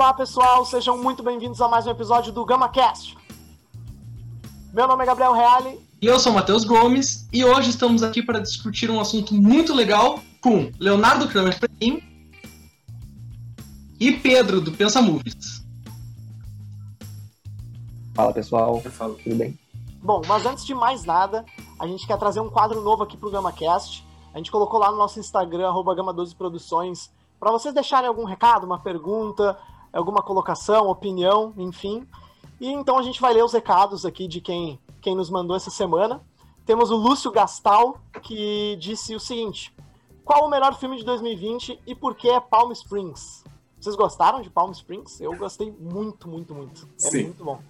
Olá 0.00 0.14
pessoal, 0.14 0.64
sejam 0.64 0.96
muito 0.96 1.22
bem-vindos 1.22 1.60
a 1.60 1.68
mais 1.68 1.86
um 1.86 1.90
episódio 1.90 2.32
do 2.32 2.42
GamaCast. 2.42 3.18
Meu 4.72 4.88
nome 4.88 5.02
é 5.02 5.06
Gabriel 5.06 5.34
Reale. 5.34 5.78
E 6.00 6.06
eu 6.06 6.18
sou 6.18 6.32
o 6.32 6.34
Matheus 6.36 6.64
Gomes, 6.64 7.28
e 7.30 7.44
hoje 7.44 7.68
estamos 7.68 8.02
aqui 8.02 8.22
para 8.22 8.38
discutir 8.38 8.90
um 8.90 8.98
assunto 8.98 9.34
muito 9.34 9.74
legal 9.74 10.18
com 10.40 10.72
Leonardo 10.80 11.28
Kramer 11.28 11.54
e 14.00 14.12
Pedro 14.12 14.62
do 14.62 14.72
Pensa 14.72 15.02
Movies. 15.02 15.62
Fala 18.14 18.32
pessoal, 18.32 18.82
tudo 19.22 19.36
bem? 19.36 19.58
Bom, 20.02 20.22
mas 20.26 20.46
antes 20.46 20.64
de 20.64 20.74
mais 20.74 21.04
nada, 21.04 21.44
a 21.78 21.86
gente 21.86 22.06
quer 22.06 22.16
trazer 22.16 22.40
um 22.40 22.48
quadro 22.48 22.80
novo 22.80 23.02
aqui 23.02 23.18
pro 23.18 23.30
GamaCast. 23.30 24.02
A 24.32 24.38
gente 24.38 24.50
colocou 24.50 24.80
lá 24.80 24.90
no 24.90 24.96
nosso 24.96 25.20
Instagram, 25.20 25.68
arroba 25.68 25.94
Gama12 25.94 26.34
Produções, 26.34 27.10
para 27.38 27.52
vocês 27.52 27.74
deixarem 27.74 28.08
algum 28.08 28.24
recado, 28.24 28.64
uma 28.64 28.78
pergunta, 28.78 29.58
alguma 29.92 30.22
colocação, 30.22 30.88
opinião, 30.88 31.52
enfim. 31.56 32.06
E 32.60 32.68
então 32.68 32.98
a 32.98 33.02
gente 33.02 33.20
vai 33.20 33.32
ler 33.32 33.44
os 33.44 33.52
recados 33.52 34.04
aqui 34.04 34.28
de 34.28 34.40
quem, 34.40 34.78
quem 35.00 35.14
nos 35.14 35.30
mandou 35.30 35.56
essa 35.56 35.70
semana. 35.70 36.20
Temos 36.66 36.90
o 36.90 36.96
Lúcio 36.96 37.30
Gastal, 37.30 37.98
que 38.22 38.76
disse 38.80 39.14
o 39.14 39.20
seguinte: 39.20 39.74
Qual 40.24 40.46
o 40.46 40.50
melhor 40.50 40.78
filme 40.78 40.96
de 40.96 41.04
2020 41.04 41.80
e 41.86 41.94
por 41.94 42.14
que 42.14 42.28
é 42.28 42.38
Palm 42.38 42.70
Springs? 42.72 43.44
Vocês 43.80 43.96
gostaram 43.96 44.42
de 44.42 44.50
Palm 44.50 44.70
Springs? 44.72 45.20
Eu 45.20 45.34
gostei 45.36 45.74
muito, 45.80 46.28
muito, 46.28 46.54
muito. 46.54 46.86
É 47.02 47.10
Sim. 47.10 47.22
muito 47.24 47.42
bom. 47.42 47.60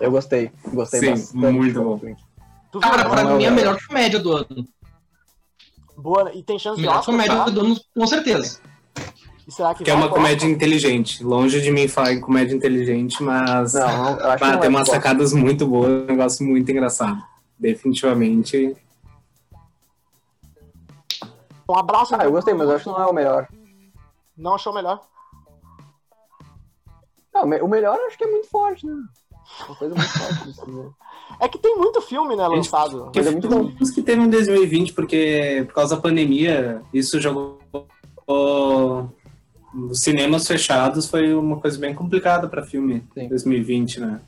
Eu 0.00 0.10
gostei, 0.10 0.50
gostei 0.72 1.00
Sim, 1.00 1.10
bastante. 1.10 1.36
muito 1.36 1.82
bom. 1.82 2.00
Tu 2.70 2.80
Cara, 2.80 3.08
pra 3.08 3.24
mim 3.24 3.44
é 3.44 3.48
a 3.48 3.50
melhor 3.50 3.78
comédia 3.86 4.18
do 4.18 4.32
ano. 4.32 4.66
Boa, 5.96 6.32
e 6.34 6.42
tem 6.42 6.58
chance 6.58 6.76
de 6.76 6.82
Melhor 6.82 7.00
Oscar, 7.00 7.14
comédia 7.14 7.36
tá? 7.36 7.50
do 7.50 7.60
ano, 7.60 7.80
com 7.94 8.06
certeza. 8.06 8.60
E 9.46 9.52
será 9.52 9.74
que 9.74 9.84
Que 9.84 9.90
é 9.90 9.94
uma 9.94 10.08
comédia 10.08 10.46
inteligente. 10.46 11.22
Longe 11.22 11.60
de 11.60 11.70
mim 11.70 11.88
falar 11.88 12.12
em 12.12 12.20
comédia 12.20 12.54
inteligente, 12.54 13.22
mas 13.22 13.74
Não, 13.74 13.80
não, 13.80 14.18
eu 14.18 14.30
acho 14.30 14.44
que 14.44 14.50
bah, 14.50 14.56
tem 14.58 14.66
é 14.66 14.68
umas 14.68 14.88
sacadas 14.88 15.32
muito 15.32 15.66
boas, 15.66 16.02
um 16.02 16.06
negócio 16.06 16.46
muito 16.46 16.70
engraçado. 16.70 17.22
Definitivamente. 17.58 18.76
Um 21.68 21.76
abraço. 21.76 22.14
Ah, 22.14 22.24
eu 22.24 22.32
gostei, 22.32 22.54
mas 22.54 22.68
eu 22.68 22.76
acho 22.76 22.84
que 22.84 22.90
não 22.90 23.02
é 23.02 23.06
o 23.06 23.14
melhor. 23.14 23.48
Não 24.36 24.54
achou 24.54 24.72
melhor? 24.72 25.00
Não, 27.34 27.44
o 27.44 27.68
melhor 27.68 27.96
eu 27.96 28.06
acho 28.06 28.18
que 28.18 28.24
é 28.24 28.30
muito 28.30 28.48
forte, 28.48 28.86
né? 28.86 28.94
Uma 29.66 29.76
coisa 29.76 29.94
muito 29.94 30.10
forte. 30.10 30.50
Isso, 30.50 30.70
né? 30.70 30.90
É 31.40 31.48
que 31.48 31.58
tem 31.58 31.76
muito 31.76 32.00
filme, 32.02 32.36
né, 32.36 32.44
Gente, 32.44 32.56
lançado. 32.56 33.10
Mas 33.14 33.26
é 33.26 33.30
muito 33.30 33.48
bom. 33.48 33.72
Os 33.80 33.90
que 33.90 34.02
teve 34.02 34.22
em 34.22 34.28
2020, 34.28 34.92
porque 34.92 35.64
por 35.66 35.74
causa 35.74 35.96
da 35.96 36.02
pandemia, 36.02 36.82
isso 36.92 37.20
jogou 37.20 37.58
os 39.74 40.00
cinemas 40.00 40.46
fechados 40.46 41.08
foi 41.08 41.32
uma 41.34 41.58
coisa 41.58 41.78
bem 41.78 41.94
complicada 41.94 42.48
pra 42.48 42.62
filme 42.62 43.04
Sim. 43.14 43.28
2020, 43.28 44.00
né? 44.00 44.20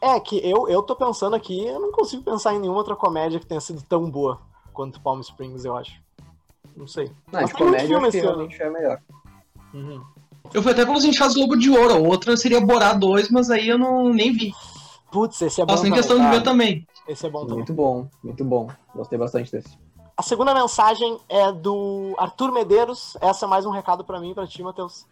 É 0.00 0.18
que 0.18 0.38
eu, 0.38 0.68
eu 0.68 0.82
tô 0.82 0.96
pensando 0.96 1.36
aqui, 1.36 1.66
eu 1.66 1.78
não 1.78 1.92
consigo 1.92 2.22
pensar 2.22 2.54
em 2.54 2.58
nenhuma 2.58 2.78
outra 2.78 2.96
comédia 2.96 3.38
que 3.38 3.46
tenha 3.46 3.60
sido 3.60 3.82
tão 3.82 4.10
boa 4.10 4.40
quanto 4.72 5.00
Palm 5.00 5.20
Springs, 5.20 5.64
eu 5.64 5.76
acho. 5.76 6.00
Não 6.74 6.86
sei. 6.86 7.06
Não, 7.30 7.40
Mas 7.40 7.50
de 7.50 7.56
tem 7.56 7.66
comédia 7.66 7.94
eu 7.94 7.98
acho 8.00 8.10
que 8.10 8.18
realmente 8.18 8.62
é 8.62 8.70
melhor. 8.70 9.00
Uhum. 9.74 10.02
Eu 10.54 10.62
fui 10.62 10.72
até 10.72 10.84
gente 11.00 11.18
faz 11.18 11.34
Globo 11.34 11.56
de 11.56 11.70
Ouro, 11.70 11.94
a 11.94 11.98
outra 11.98 12.36
seria 12.36 12.60
Borá 12.60 12.94
2, 12.94 13.30
mas 13.30 13.50
aí 13.50 13.68
eu 13.68 13.78
não 13.78 14.12
nem 14.12 14.32
vi. 14.32 14.52
Putz, 15.12 15.42
esse 15.42 15.60
é 15.60 15.66
bom 15.66 15.74
nem 15.74 15.82
também. 15.82 15.92
questão 15.92 16.18
de 16.18 16.30
ver 16.30 16.42
também. 16.42 16.86
Esse 17.06 17.26
é 17.26 17.30
bom 17.30 17.40
também. 17.40 17.56
Muito 17.56 17.74
bom, 17.74 18.08
muito 18.22 18.44
bom. 18.44 18.68
Gostei 18.94 19.18
bastante 19.18 19.52
desse. 19.52 19.76
A 20.20 20.22
segunda 20.22 20.52
mensagem 20.52 21.18
é 21.30 21.50
do 21.50 22.14
Arthur 22.18 22.52
Medeiros. 22.52 23.16
Essa 23.22 23.46
é 23.46 23.48
mais 23.48 23.64
um 23.64 23.70
recado 23.70 24.04
pra 24.04 24.20
mim, 24.20 24.34
pra 24.34 24.46
ti, 24.46 24.62
Matheus. 24.62 25.06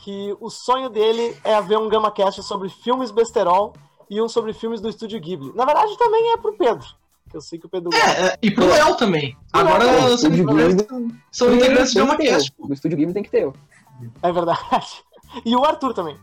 Que 0.00 0.36
o 0.40 0.50
sonho 0.50 0.90
dele 0.90 1.36
é 1.44 1.60
ver 1.62 1.78
um 1.78 1.88
GamaCast 1.88 2.42
sobre 2.42 2.68
filmes 2.68 3.12
besterol 3.12 3.74
e 4.10 4.20
um 4.20 4.28
sobre 4.28 4.52
filmes 4.52 4.80
do 4.80 4.88
Estúdio 4.88 5.20
Ghibli. 5.20 5.52
Na 5.54 5.64
verdade, 5.64 5.96
também 5.96 6.32
é 6.32 6.36
pro 6.36 6.52
Pedro. 6.54 6.84
Que 7.30 7.36
eu 7.36 7.40
sei 7.40 7.60
que 7.60 7.66
o 7.66 7.68
Pedro 7.68 7.90
gosta. 7.90 8.10
É, 8.10 8.38
e 8.42 8.50
pro 8.50 8.66
Léo 8.66 8.96
também. 8.96 9.38
Agora 9.52 9.84
Pô, 9.84 9.90
o 9.92 10.00
são, 10.00 10.14
Estúdio 10.14 10.44
Ghibli 10.44 11.14
são 11.30 11.54
integrantes 11.54 11.92
de 11.92 11.94
tem 11.94 12.02
uma 12.02 12.16
que 12.16 12.22
ter. 12.24 12.30
cast. 12.30 12.52
O 12.58 12.72
Estúdio 12.72 12.98
Ghibli 12.98 13.14
tem 13.14 13.22
que 13.22 13.30
ter. 13.30 13.52
É 14.20 14.32
verdade. 14.32 14.60
E 15.46 15.54
o 15.54 15.64
Arthur 15.64 15.94
também. 15.94 16.18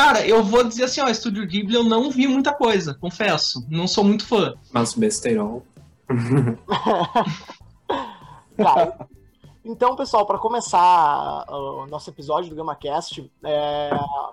Cara, 0.00 0.26
eu 0.26 0.42
vou 0.42 0.64
dizer 0.64 0.84
assim, 0.84 1.02
ó, 1.02 1.08
Estúdio 1.08 1.46
Ghibli 1.46 1.74
eu 1.74 1.84
não 1.84 2.10
vi 2.10 2.26
muita 2.26 2.54
coisa, 2.54 2.94
confesso. 2.94 3.62
Não 3.68 3.86
sou 3.86 4.02
muito 4.02 4.26
fã. 4.26 4.54
Mas 4.72 4.94
besterol. 4.94 5.62
Cara, 8.56 9.06
então, 9.62 9.94
pessoal, 9.94 10.24
para 10.24 10.38
começar 10.38 11.44
uh, 11.46 11.82
o 11.82 11.86
nosso 11.86 12.08
episódio 12.08 12.48
do 12.48 12.56
GamaCast, 12.56 13.30
é, 13.44 13.90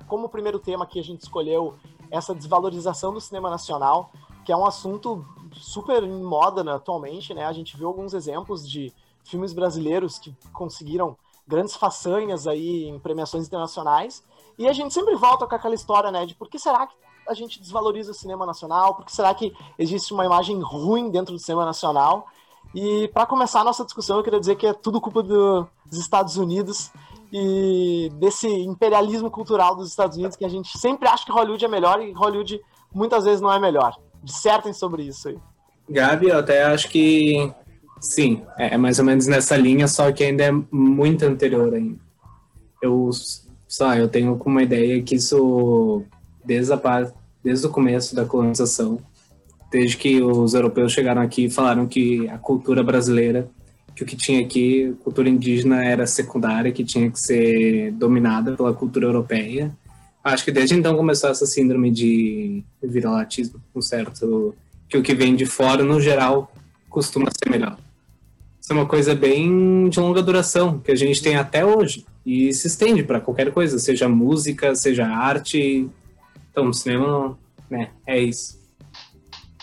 como 0.08 0.30
primeiro 0.30 0.58
tema 0.58 0.86
que 0.86 1.02
a 1.02 1.04
gente 1.04 1.24
escolheu 1.24 1.76
essa 2.10 2.34
desvalorização 2.34 3.14
do 3.14 3.20
cinema 3.20 3.50
nacional, 3.50 4.14
que 4.46 4.54
é 4.54 4.56
um 4.56 4.66
assunto 4.66 5.26
super 5.52 6.02
em 6.02 6.24
moda 6.24 6.64
né, 6.64 6.72
atualmente, 6.72 7.34
né? 7.34 7.46
A 7.46 7.52
gente 7.52 7.76
viu 7.76 7.90
alguns 7.90 8.14
exemplos 8.14 8.66
de 8.66 8.94
filmes 9.26 9.52
brasileiros 9.52 10.18
que 10.18 10.34
conseguiram 10.54 11.18
grandes 11.46 11.76
façanhas 11.76 12.48
aí 12.48 12.86
em 12.86 12.98
premiações 13.00 13.48
internacionais, 13.48 14.24
e 14.58 14.68
a 14.68 14.74
gente 14.74 14.94
sempre 14.94 15.16
volta 15.16 15.46
com 15.46 15.56
aquela 15.56 15.76
história, 15.76 16.12
né, 16.12 16.26
de 16.26 16.36
por 16.36 16.50
que 16.50 16.58
será 16.60 16.88
que 16.88 16.96
a 17.28 17.34
gente 17.34 17.60
desvaloriza 17.60 18.12
o 18.12 18.14
cinema 18.14 18.46
nacional, 18.46 18.96
por 18.96 19.06
que 19.06 19.12
será 19.16 19.34
que 19.34 19.54
existe 19.78 20.14
uma 20.14 20.26
imagem 20.26 20.60
ruim 20.62 21.10
dentro 21.10 21.34
do 21.34 21.40
cinema 21.40 21.66
nacional, 21.66 22.26
e 22.74 23.08
para 23.10 23.26
começar 23.26 23.62
a 23.62 23.64
nossa 23.64 23.84
discussão, 23.86 24.18
eu 24.18 24.24
queria 24.24 24.40
dizer 24.40 24.56
que 24.56 24.68
é 24.68 24.74
tudo 24.74 25.00
culpa 25.02 25.24
do- 25.24 25.68
dos 25.86 26.00
Estados 26.00 26.38
Unidos 26.38 26.92
e 27.32 28.10
desse 28.16 28.48
imperialismo 28.48 29.30
cultural 29.30 29.76
dos 29.76 29.90
Estados 29.90 30.18
Unidos 30.18 30.36
que 30.38 30.46
a 30.46 30.50
gente 30.50 30.78
sempre 30.78 31.08
acha 31.08 31.26
que 31.26 31.32
Hollywood 31.32 31.64
é 31.64 31.68
melhor 31.68 32.02
e 32.02 32.12
Hollywood 32.12 32.62
muitas 32.94 33.26
vezes 33.26 33.42
não 33.42 33.52
é 33.52 33.60
melhor. 33.60 33.98
Dissertem 34.24 34.74
sobre 34.74 35.04
isso 35.04 35.30
aí. 35.30 35.38
Gabi, 35.90 36.28
eu 36.28 36.40
até 36.40 36.64
acho 36.66 36.90
que 36.90 37.54
sim, 38.02 38.46
é 38.58 38.76
é 38.76 38.78
mais 38.78 39.00
ou 39.00 39.06
menos 39.06 39.28
nessa 39.28 39.56
linha, 39.56 39.88
só 39.88 40.12
que 40.12 40.24
ainda 40.24 40.44
é 40.44 40.52
muito 40.72 41.24
anterior 41.26 41.74
ainda. 41.74 42.00
Eu 42.82 43.10
só 43.68 43.94
eu 43.96 44.08
tenho 44.08 44.38
como 44.38 44.60
ideia 44.60 45.02
que 45.02 45.16
isso 45.16 46.04
desde 46.46 46.74
a 46.74 47.12
desde 47.44 47.68
o 47.68 47.70
começo 47.70 48.16
da 48.16 48.26
colonização, 48.26 49.00
desde 49.72 49.98
que 49.98 50.22
os 50.22 50.54
europeus 50.54 50.92
chegaram 50.92 51.22
aqui 51.22 51.46
e 51.46 51.50
falaram 51.50 51.86
que 51.86 52.28
a 52.30 52.38
cultura 52.38 52.84
brasileira, 52.84 53.50
que 53.96 54.04
o 54.04 54.06
que 54.06 54.16
tinha 54.16 54.42
aqui, 54.42 54.96
cultura 55.04 55.30
indígena 55.30 55.84
era 55.84 56.06
secundária, 56.06 56.72
que 56.72 56.84
tinha 56.84 57.10
que 57.10 57.20
ser 57.20 57.92
dominada 57.94 58.56
pela 58.56 58.74
cultura 58.74 59.06
europeia. 59.06 59.76
Acho 60.24 60.46
que 60.46 60.52
desde 60.52 60.76
então 60.76 60.96
começou 60.96 61.30
essa 61.30 61.46
síndrome 61.46 61.90
de 61.90 62.64
viralatismo, 62.82 63.62
um 63.76 63.82
certo 63.82 64.56
que 64.90 64.98
o 64.98 65.04
que 65.04 65.14
vem 65.14 65.36
de 65.36 65.46
fora, 65.46 65.84
no 65.84 66.00
geral, 66.00 66.52
costuma 66.90 67.30
ser 67.32 67.50
melhor. 67.50 67.78
Isso 68.62 68.72
é 68.72 68.76
uma 68.76 68.86
coisa 68.86 69.16
bem 69.16 69.90
de 69.90 70.00
longa 70.00 70.22
duração, 70.22 70.80
que 70.80 70.92
a 70.92 70.96
gente 70.96 71.22
tem 71.22 71.36
até 71.36 71.66
hoje, 71.66 72.06
e 72.28 72.54
se 72.54 72.68
estende 72.68 73.04
para 73.04 73.22
qualquer 73.22 73.54
coisa, 73.54 73.80
seja 73.80 74.10
música, 74.10 74.76
seja 74.76 75.08
arte. 75.08 75.90
Então, 76.52 76.74
cinema, 76.74 77.40
né, 77.70 77.90
é 78.06 78.20
isso. 78.20 78.60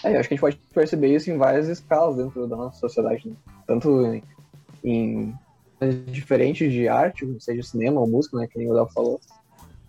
É, 0.02 0.14
eu 0.14 0.20
acho 0.20 0.28
que 0.30 0.34
a 0.34 0.36
gente 0.36 0.40
pode 0.40 0.56
perceber 0.72 1.14
isso 1.14 1.30
em 1.30 1.36
várias 1.36 1.68
escalas 1.68 2.16
dentro 2.16 2.46
da 2.46 2.56
nossa 2.56 2.78
sociedade, 2.80 3.28
né? 3.28 3.34
Tanto 3.66 4.06
em, 4.06 4.22
em 4.82 5.34
diferentes 6.10 6.72
de 6.72 6.88
arte, 6.88 7.26
seja 7.38 7.62
cinema 7.62 8.00
ou 8.00 8.06
música, 8.06 8.38
né? 8.38 8.46
Que 8.46 8.58
nem 8.58 8.70
o 8.70 8.72
Léo 8.72 8.86
falou. 8.86 9.20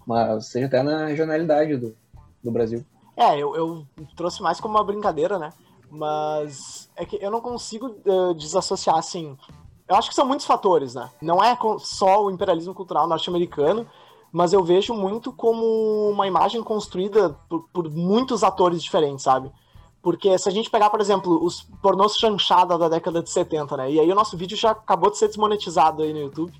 Mas 0.05 0.47
seja 0.47 0.65
até 0.65 0.83
na 0.83 1.05
regionalidade 1.05 1.77
do, 1.77 1.95
do 2.43 2.51
Brasil. 2.51 2.83
É, 3.15 3.39
eu, 3.39 3.55
eu 3.55 3.87
trouxe 4.17 4.41
mais 4.41 4.59
como 4.59 4.75
uma 4.75 4.83
brincadeira, 4.83 5.39
né? 5.39 5.49
Mas 5.89 6.89
é 6.97 7.05
que 7.05 7.17
eu 7.23 7.31
não 7.31 7.39
consigo 7.39 7.95
eh, 8.05 8.33
desassociar, 8.33 8.97
assim. 8.97 9.37
Eu 9.87 9.95
acho 9.95 10.09
que 10.09 10.15
são 10.15 10.25
muitos 10.25 10.45
fatores, 10.45 10.95
né? 10.95 11.09
Não 11.21 11.43
é 11.43 11.57
só 11.79 12.23
o 12.23 12.31
imperialismo 12.31 12.73
cultural 12.73 13.07
norte-americano, 13.07 13.87
mas 14.31 14.51
eu 14.51 14.63
vejo 14.63 14.93
muito 14.93 15.31
como 15.31 16.09
uma 16.09 16.25
imagem 16.27 16.63
construída 16.63 17.37
por, 17.47 17.67
por 17.71 17.89
muitos 17.89 18.43
atores 18.43 18.81
diferentes, 18.83 19.23
sabe? 19.23 19.51
Porque 20.01 20.37
se 20.37 20.49
a 20.49 20.51
gente 20.51 20.69
pegar, 20.69 20.89
por 20.89 21.01
exemplo, 21.01 21.43
os 21.43 21.63
pornôs 21.81 22.15
chanchada 22.17 22.77
da 22.77 22.89
década 22.89 23.21
de 23.23 23.29
70, 23.29 23.77
né? 23.77 23.91
E 23.91 23.99
aí 23.99 24.11
o 24.11 24.15
nosso 24.15 24.35
vídeo 24.37 24.57
já 24.57 24.71
acabou 24.71 25.09
de 25.09 25.17
ser 25.17 25.27
desmonetizado 25.27 26.03
aí 26.03 26.13
no 26.13 26.19
YouTube. 26.19 26.53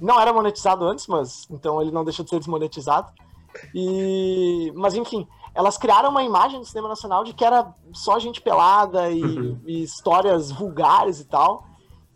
Não 0.00 0.20
era 0.20 0.32
monetizado 0.32 0.84
antes, 0.84 1.06
mas 1.06 1.46
então 1.50 1.80
ele 1.80 1.90
não 1.90 2.04
deixou 2.04 2.22
de 2.24 2.30
ser 2.30 2.38
desmonetizado. 2.38 3.12
E, 3.74 4.70
mas 4.74 4.94
enfim, 4.94 5.26
elas 5.54 5.78
criaram 5.78 6.10
uma 6.10 6.22
imagem 6.22 6.60
do 6.60 6.66
cinema 6.66 6.88
nacional 6.88 7.24
de 7.24 7.32
que 7.32 7.44
era 7.44 7.74
só 7.92 8.18
gente 8.18 8.40
pelada 8.40 9.10
e, 9.10 9.22
Uhum. 9.22 9.60
e 9.66 9.82
histórias 9.82 10.50
vulgares 10.50 11.20
e 11.20 11.24
tal. 11.24 11.64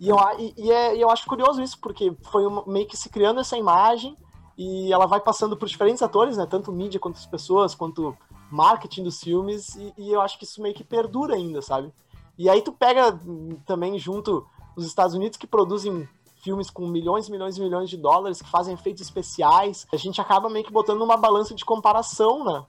E 0.01 0.09
eu, 0.09 0.17
e, 0.39 0.55
e 0.57 0.73
é- 0.73 0.97
eu 0.97 1.11
acho 1.11 1.27
curioso 1.27 1.63
isso, 1.63 1.79
porque 1.79 2.17
foi 2.23 2.47
uma- 2.47 2.65
meio 2.67 2.87
que 2.89 2.97
se 2.97 3.11
criando 3.11 3.39
essa 3.41 3.59
imagem 3.59 4.17
e 4.57 4.91
ela 4.93 5.07
vai 5.07 5.21
passando 5.21 5.57
por 5.57 5.69
diferentes 5.69 6.03
atores, 6.03 6.39
né? 6.39 6.47
Tanto 6.47 6.73
mídia 6.73 6.99
quanto 6.99 7.17
as 7.17 7.27
pessoas, 7.27 7.75
quanto 7.75 8.17
marketing 8.51 9.05
dos 9.05 9.21
filmes, 9.21 9.77
e, 9.77 9.95
e 9.99 10.11
eu 10.11 10.21
acho 10.23 10.39
que 10.39 10.45
isso 10.45 10.63
meio 10.63 10.75
que 10.75 10.83
perdura 10.83 11.35
ainda, 11.35 11.61
sabe? 11.61 11.93
E 12.39 12.49
aí 12.49 12.63
tu 12.63 12.73
pega 12.73 13.15
hum, 13.27 13.59
também 13.67 13.99
junto 13.99 14.47
os 14.75 14.87
Estados 14.87 15.15
Unidos 15.15 15.37
que 15.37 15.47
produzem 15.47 16.09
filmes 16.43 16.71
com 16.71 16.87
milhões, 16.87 17.29
milhões 17.29 17.59
e 17.59 17.61
milhões 17.61 17.91
de 17.91 17.99
dólares 17.99 18.41
que 18.41 18.49
fazem 18.49 18.73
efeitos 18.73 19.03
especiais. 19.03 19.87
A 19.93 19.97
gente 19.99 20.21
acaba 20.23 20.49
meio 20.49 20.65
que 20.65 20.73
botando 20.73 20.99
numa 20.99 21.19
balança 21.19 21.55
de 21.55 21.65
comparação, 21.65 22.43
né? 22.45 22.65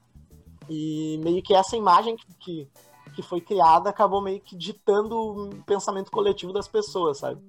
E 0.69 1.18
meio 1.24 1.42
que 1.42 1.54
essa 1.54 1.78
imagem 1.78 2.18
que, 2.18 2.25
que, 2.39 2.69
que 3.15 3.21
foi 3.21 3.42
criada 3.42 3.89
acabou 3.89 4.21
meio 4.21 4.39
que 4.39 4.56
ditando 4.56 5.18
o 5.18 5.63
pensamento 5.63 6.12
coletivo 6.12 6.53
das 6.53 6.68
pessoas, 6.68 7.19
sabe? 7.19 7.42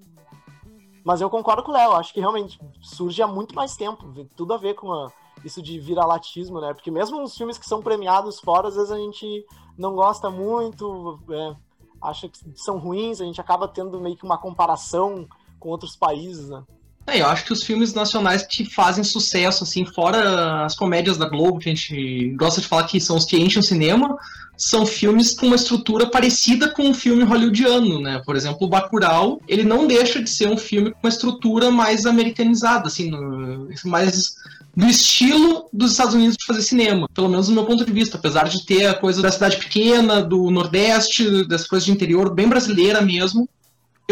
Mas 1.05 1.21
eu 1.21 1.29
concordo 1.29 1.63
com 1.63 1.71
o 1.71 1.75
Léo, 1.75 1.93
acho 1.93 2.13
que 2.13 2.21
realmente 2.21 2.61
surge 2.81 3.23
há 3.23 3.27
muito 3.27 3.55
mais 3.55 3.75
tempo, 3.77 4.13
tem 4.13 4.25
tudo 4.37 4.55
a 4.55 4.57
ver 4.57 4.75
com 4.75 4.93
a, 4.93 5.11
isso 5.45 5.61
de 5.61 5.79
viralatismo, 5.79 6.61
né? 6.61 6.73
Porque 6.73 6.91
mesmo 6.91 7.23
os 7.23 7.37
filmes 7.37 7.59
que 7.59 7.67
são 7.67 7.83
premiados 7.83 8.39
fora, 8.41 8.69
às 8.69 8.77
vezes 8.77 8.91
a 8.91 8.99
gente 8.99 9.45
não 9.77 9.95
gosta 9.95 10.31
muito, 10.31 11.19
é, 11.31 11.57
acha 12.01 12.29
que 12.29 12.39
são 12.55 12.79
ruins, 12.79 13.21
a 13.21 13.25
gente 13.25 13.41
acaba 13.41 13.67
tendo 13.67 14.01
meio 14.01 14.17
que 14.17 14.25
uma 14.25 14.39
comparação 14.39 15.27
com 15.59 15.71
outros 15.71 15.97
países, 15.97 16.49
né? 16.49 16.65
É, 17.07 17.21
eu 17.21 17.27
acho 17.27 17.45
que 17.45 17.53
os 17.53 17.65
filmes 17.65 17.93
nacionais 17.93 18.47
que 18.47 18.65
fazem 18.65 19.03
sucesso, 19.03 19.65
assim, 19.65 19.85
fora 19.85 20.65
as 20.65 20.75
comédias 20.75 21.17
da 21.17 21.29
Globo, 21.29 21.59
que 21.59 21.69
a 21.69 21.75
gente 21.75 22.31
gosta 22.37 22.61
de 22.61 22.69
falar 22.69 22.85
que 22.85 23.01
são 23.01 23.17
os 23.17 23.25
que 23.25 23.37
enchem 23.37 23.61
o 23.61 23.63
cinema, 23.63 24.17
são 24.57 24.87
filmes 24.87 25.35
com 25.35 25.47
uma 25.47 25.57
estrutura 25.57 26.07
parecida 26.07 26.71
com 26.71 26.85
um 26.85 26.95
filme 26.95 27.25
hollywoodiano, 27.25 28.01
né? 28.01 28.23
Por 28.25 28.37
exemplo, 28.37 28.67
o 28.67 28.69
Bacurau, 28.69 29.41
ele 29.49 29.65
não 29.65 29.87
deixa 29.87 30.23
de 30.23 30.31
ser 30.31 30.49
um 30.49 30.57
filme 30.57 30.93
com 30.93 30.99
uma 31.03 31.09
estrutura 31.09 31.71
mais 31.71 32.07
americanizada, 32.07 32.87
assim, 32.87 33.11
no, 33.11 33.69
mais 33.85 34.37
do 34.75 34.87
estilo 34.87 35.69
dos 35.73 35.91
Estados 35.91 36.15
Unidos 36.15 36.37
de 36.37 36.47
fazer 36.47 36.63
cinema, 36.63 37.09
pelo 37.13 37.29
menos 37.29 37.49
do 37.49 37.53
meu 37.53 37.65
ponto 37.65 37.85
de 37.85 37.93
vista, 37.93 38.17
apesar 38.17 38.49
de 38.49 38.65
ter 38.65 38.87
a 38.87 38.95
coisa 38.95 39.21
da 39.21 39.31
cidade 39.31 39.57
pequena, 39.57 40.23
do 40.23 40.51
Nordeste, 40.51 41.47
das 41.47 41.67
coisas 41.67 41.85
de 41.85 41.93
interior, 41.93 42.33
bem 42.33 42.49
brasileira 42.49 43.03
mesmo, 43.03 43.49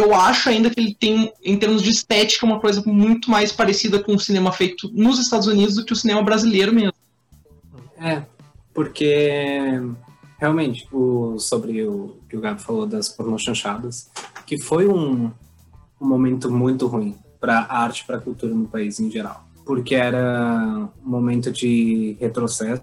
eu 0.01 0.15
acho 0.15 0.49
ainda 0.49 0.71
que 0.71 0.81
ele 0.81 0.95
tem, 0.95 1.33
em 1.45 1.59
termos 1.59 1.83
de 1.83 1.91
estética, 1.91 2.47
uma 2.47 2.59
coisa 2.59 2.83
muito 2.87 3.31
mais 3.31 3.53
parecida 3.53 4.03
com 4.03 4.15
o 4.15 4.21
cinema 4.21 4.51
feito 4.51 4.91
nos 4.93 5.19
Estados 5.19 5.47
Unidos 5.47 5.75
do 5.75 5.85
que 5.85 5.93
o 5.93 5.97
cinema 5.97 6.23
brasileiro 6.23 6.73
mesmo. 6.73 6.95
É, 7.99 8.23
porque 8.73 9.79
realmente, 10.39 10.89
o, 10.91 11.39
sobre 11.39 11.87
o 11.87 12.17
que 12.29 12.37
o 12.37 12.41
Gabi 12.41 12.63
falou 12.63 12.87
das 12.87 13.11
pornochanchadas, 13.11 14.11
que 14.47 14.61
foi 14.61 14.89
um, 14.89 15.31
um 16.01 16.07
momento 16.07 16.51
muito 16.51 16.87
ruim 16.87 17.15
para 17.39 17.61
a 17.61 17.83
arte, 17.83 18.05
para 18.07 18.17
a 18.17 18.21
cultura 18.21 18.55
no 18.55 18.67
país 18.67 18.99
em 18.99 19.11
geral, 19.11 19.45
porque 19.67 19.95
era 19.95 20.89
um 21.05 21.11
momento 21.11 21.53
de 21.53 22.17
retrocesso, 22.19 22.83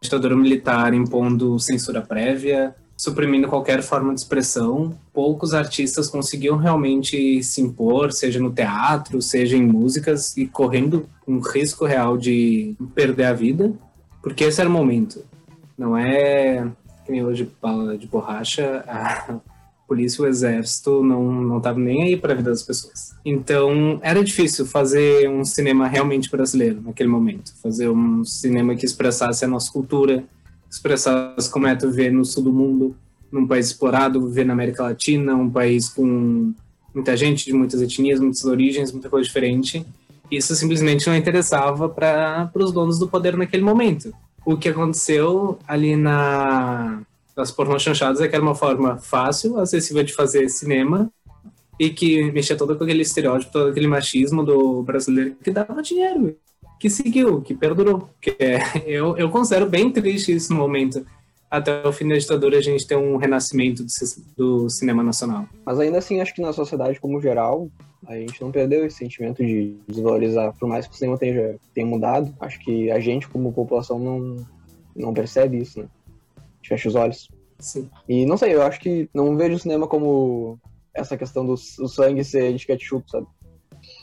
ditadura 0.00 0.34
militar 0.34 0.94
impondo 0.94 1.58
censura 1.58 2.00
prévia, 2.00 2.74
suprimindo 3.02 3.48
qualquer 3.48 3.82
forma 3.82 4.14
de 4.14 4.20
expressão. 4.20 4.96
Poucos 5.12 5.54
artistas 5.54 6.08
conseguiam 6.08 6.56
realmente 6.56 7.42
se 7.42 7.60
impor, 7.60 8.12
seja 8.12 8.38
no 8.38 8.52
teatro, 8.52 9.20
seja 9.20 9.56
em 9.56 9.66
músicas, 9.66 10.36
e 10.36 10.46
correndo 10.46 11.08
um 11.26 11.40
risco 11.40 11.84
real 11.84 12.16
de 12.16 12.76
perder 12.94 13.24
a 13.24 13.32
vida, 13.32 13.72
porque 14.22 14.44
esse 14.44 14.60
era 14.60 14.70
o 14.70 14.72
momento. 14.72 15.24
Não 15.76 15.98
é 15.98 16.70
que 17.04 17.20
hoje 17.20 17.50
bala 17.60 17.98
de 17.98 18.06
borracha, 18.06 18.84
a 18.86 19.40
polícia 19.88 20.22
e 20.22 20.24
o 20.24 20.28
exército 20.28 21.02
não 21.02 21.56
estavam 21.56 21.82
nem 21.82 22.04
aí 22.04 22.16
para 22.16 22.34
a 22.34 22.36
vida 22.36 22.50
das 22.50 22.62
pessoas. 22.62 23.16
Então 23.24 23.98
era 24.00 24.22
difícil 24.22 24.64
fazer 24.64 25.28
um 25.28 25.44
cinema 25.44 25.88
realmente 25.88 26.30
brasileiro 26.30 26.80
naquele 26.80 27.08
momento, 27.08 27.52
fazer 27.60 27.88
um 27.88 28.24
cinema 28.24 28.76
que 28.76 28.86
expressasse 28.86 29.44
a 29.44 29.48
nossa 29.48 29.72
cultura, 29.72 30.24
expressadas 30.72 31.48
como 31.48 31.66
é 31.66 31.76
tu 31.76 31.90
viver 31.90 32.10
no 32.10 32.24
sul 32.24 32.44
do 32.44 32.52
mundo, 32.52 32.96
num 33.30 33.46
país 33.46 33.66
explorado, 33.66 34.26
viver 34.26 34.46
na 34.46 34.54
América 34.54 34.82
Latina, 34.82 35.34
um 35.34 35.50
país 35.50 35.90
com 35.90 36.54
muita 36.94 37.14
gente 37.14 37.44
de 37.44 37.52
muitas 37.52 37.82
etnias, 37.82 38.18
muitas 38.18 38.44
origens, 38.46 38.90
muita 38.90 39.10
coisa 39.10 39.26
diferente. 39.26 39.84
Isso 40.30 40.54
simplesmente 40.56 41.06
não 41.06 41.14
interessava 41.14 41.90
para 41.90 42.50
os 42.54 42.72
donos 42.72 42.98
do 42.98 43.06
poder 43.06 43.36
naquele 43.36 43.62
momento. 43.62 44.14
O 44.46 44.56
que 44.56 44.70
aconteceu 44.70 45.58
ali 45.68 45.94
na 45.94 47.02
das 47.34 47.50
pornochanchadas 47.50 48.20
é 48.20 48.28
que 48.28 48.34
era 48.34 48.44
uma 48.44 48.54
forma 48.54 48.98
fácil, 48.98 49.58
acessível 49.58 50.02
de 50.02 50.12
fazer 50.12 50.50
cinema 50.50 51.10
e 51.78 51.88
que 51.88 52.30
mexia 52.30 52.56
todo 52.56 52.76
com 52.76 52.84
aquele 52.84 53.00
estereótipo, 53.00 53.52
todo 53.52 53.70
aquele 53.70 53.86
machismo 53.86 54.44
do 54.44 54.82
brasileiro 54.82 55.36
que 55.42 55.50
dava 55.50 55.82
dinheiro 55.82 56.36
que 56.82 56.90
seguiu, 56.90 57.40
que 57.40 57.54
perdurou. 57.54 58.08
Que 58.20 58.34
é, 58.40 58.58
eu, 58.84 59.16
eu 59.16 59.30
considero 59.30 59.70
bem 59.70 59.88
triste 59.88 60.34
isso 60.34 60.52
no 60.52 60.58
momento. 60.58 61.06
Até 61.48 61.86
o 61.86 61.92
fim 61.92 62.08
da 62.08 62.16
ditadura 62.16 62.58
a 62.58 62.60
gente 62.60 62.84
tem 62.84 62.96
um 62.96 63.16
renascimento 63.16 63.84
do, 63.84 64.64
do 64.64 64.68
cinema 64.68 65.00
nacional. 65.00 65.46
Mas 65.64 65.78
ainda 65.78 65.98
assim, 65.98 66.20
acho 66.20 66.34
que 66.34 66.42
na 66.42 66.52
sociedade 66.52 66.98
como 66.98 67.20
geral, 67.20 67.68
a 68.04 68.16
gente 68.16 68.42
não 68.42 68.50
perdeu 68.50 68.84
esse 68.84 68.96
sentimento 68.96 69.44
de 69.44 69.76
desvalorizar, 69.86 70.52
por 70.58 70.68
mais 70.68 70.88
que 70.88 70.94
o 70.94 70.96
cinema 70.96 71.16
tenha, 71.16 71.54
tenha 71.72 71.86
mudado. 71.86 72.34
Acho 72.40 72.58
que 72.58 72.90
a 72.90 72.98
gente, 72.98 73.28
como 73.28 73.52
população, 73.52 74.00
não, 74.00 74.44
não 74.96 75.14
percebe 75.14 75.58
isso, 75.58 75.78
né? 75.78 75.86
A 76.36 76.40
gente 76.56 76.68
fecha 76.68 76.88
os 76.88 76.96
olhos. 76.96 77.28
Sim. 77.60 77.88
E 78.08 78.26
não 78.26 78.36
sei, 78.36 78.56
eu 78.56 78.62
acho 78.62 78.80
que 78.80 79.08
não 79.14 79.36
vejo 79.36 79.54
o 79.54 79.60
cinema 79.60 79.86
como 79.86 80.58
essa 80.92 81.16
questão 81.16 81.46
do, 81.46 81.54
do 81.54 81.88
sangue 81.88 82.24
ser 82.24 82.52
de 82.54 82.66
ketchup, 82.66 83.08
sabe? 83.08 83.26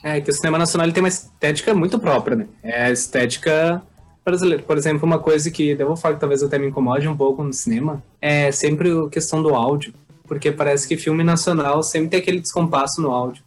É, 0.04 0.22
que 0.22 0.30
o 0.30 0.34
cinema 0.34 0.58
nacional 0.58 0.92
tem 0.92 1.04
uma 1.04 1.10
estética 1.10 1.74
muito 1.74 2.00
própria, 2.00 2.36
né? 2.36 2.48
É 2.64 2.86
a 2.86 2.92
estética 2.92 3.82
brasileira. 4.24 4.64
Por 4.64 4.78
exemplo, 4.78 5.06
uma 5.06 5.20
coisa 5.20 5.52
que 5.52 5.72
eu 5.72 5.88
vou 5.88 5.98
falar 5.98 6.16
que 6.16 6.20
talvez 6.22 6.42
até 6.42 6.58
me 6.58 6.68
incomode 6.68 7.08
um 7.08 7.18
pouco 7.18 7.44
no 7.44 7.52
cinema 7.52 8.02
é 8.22 8.52
sempre 8.52 8.90
a 8.92 9.10
questão 9.10 9.42
do 9.44 9.54
áudio. 9.54 9.94
Porque 10.28 10.52
parece 10.52 10.88
que 10.88 10.96
filme 10.96 11.24
nacional 11.24 11.82
sempre 11.82 12.10
tem 12.10 12.20
aquele 12.20 12.40
descompasso 12.40 13.02
no 13.02 13.12
áudio 13.12 13.44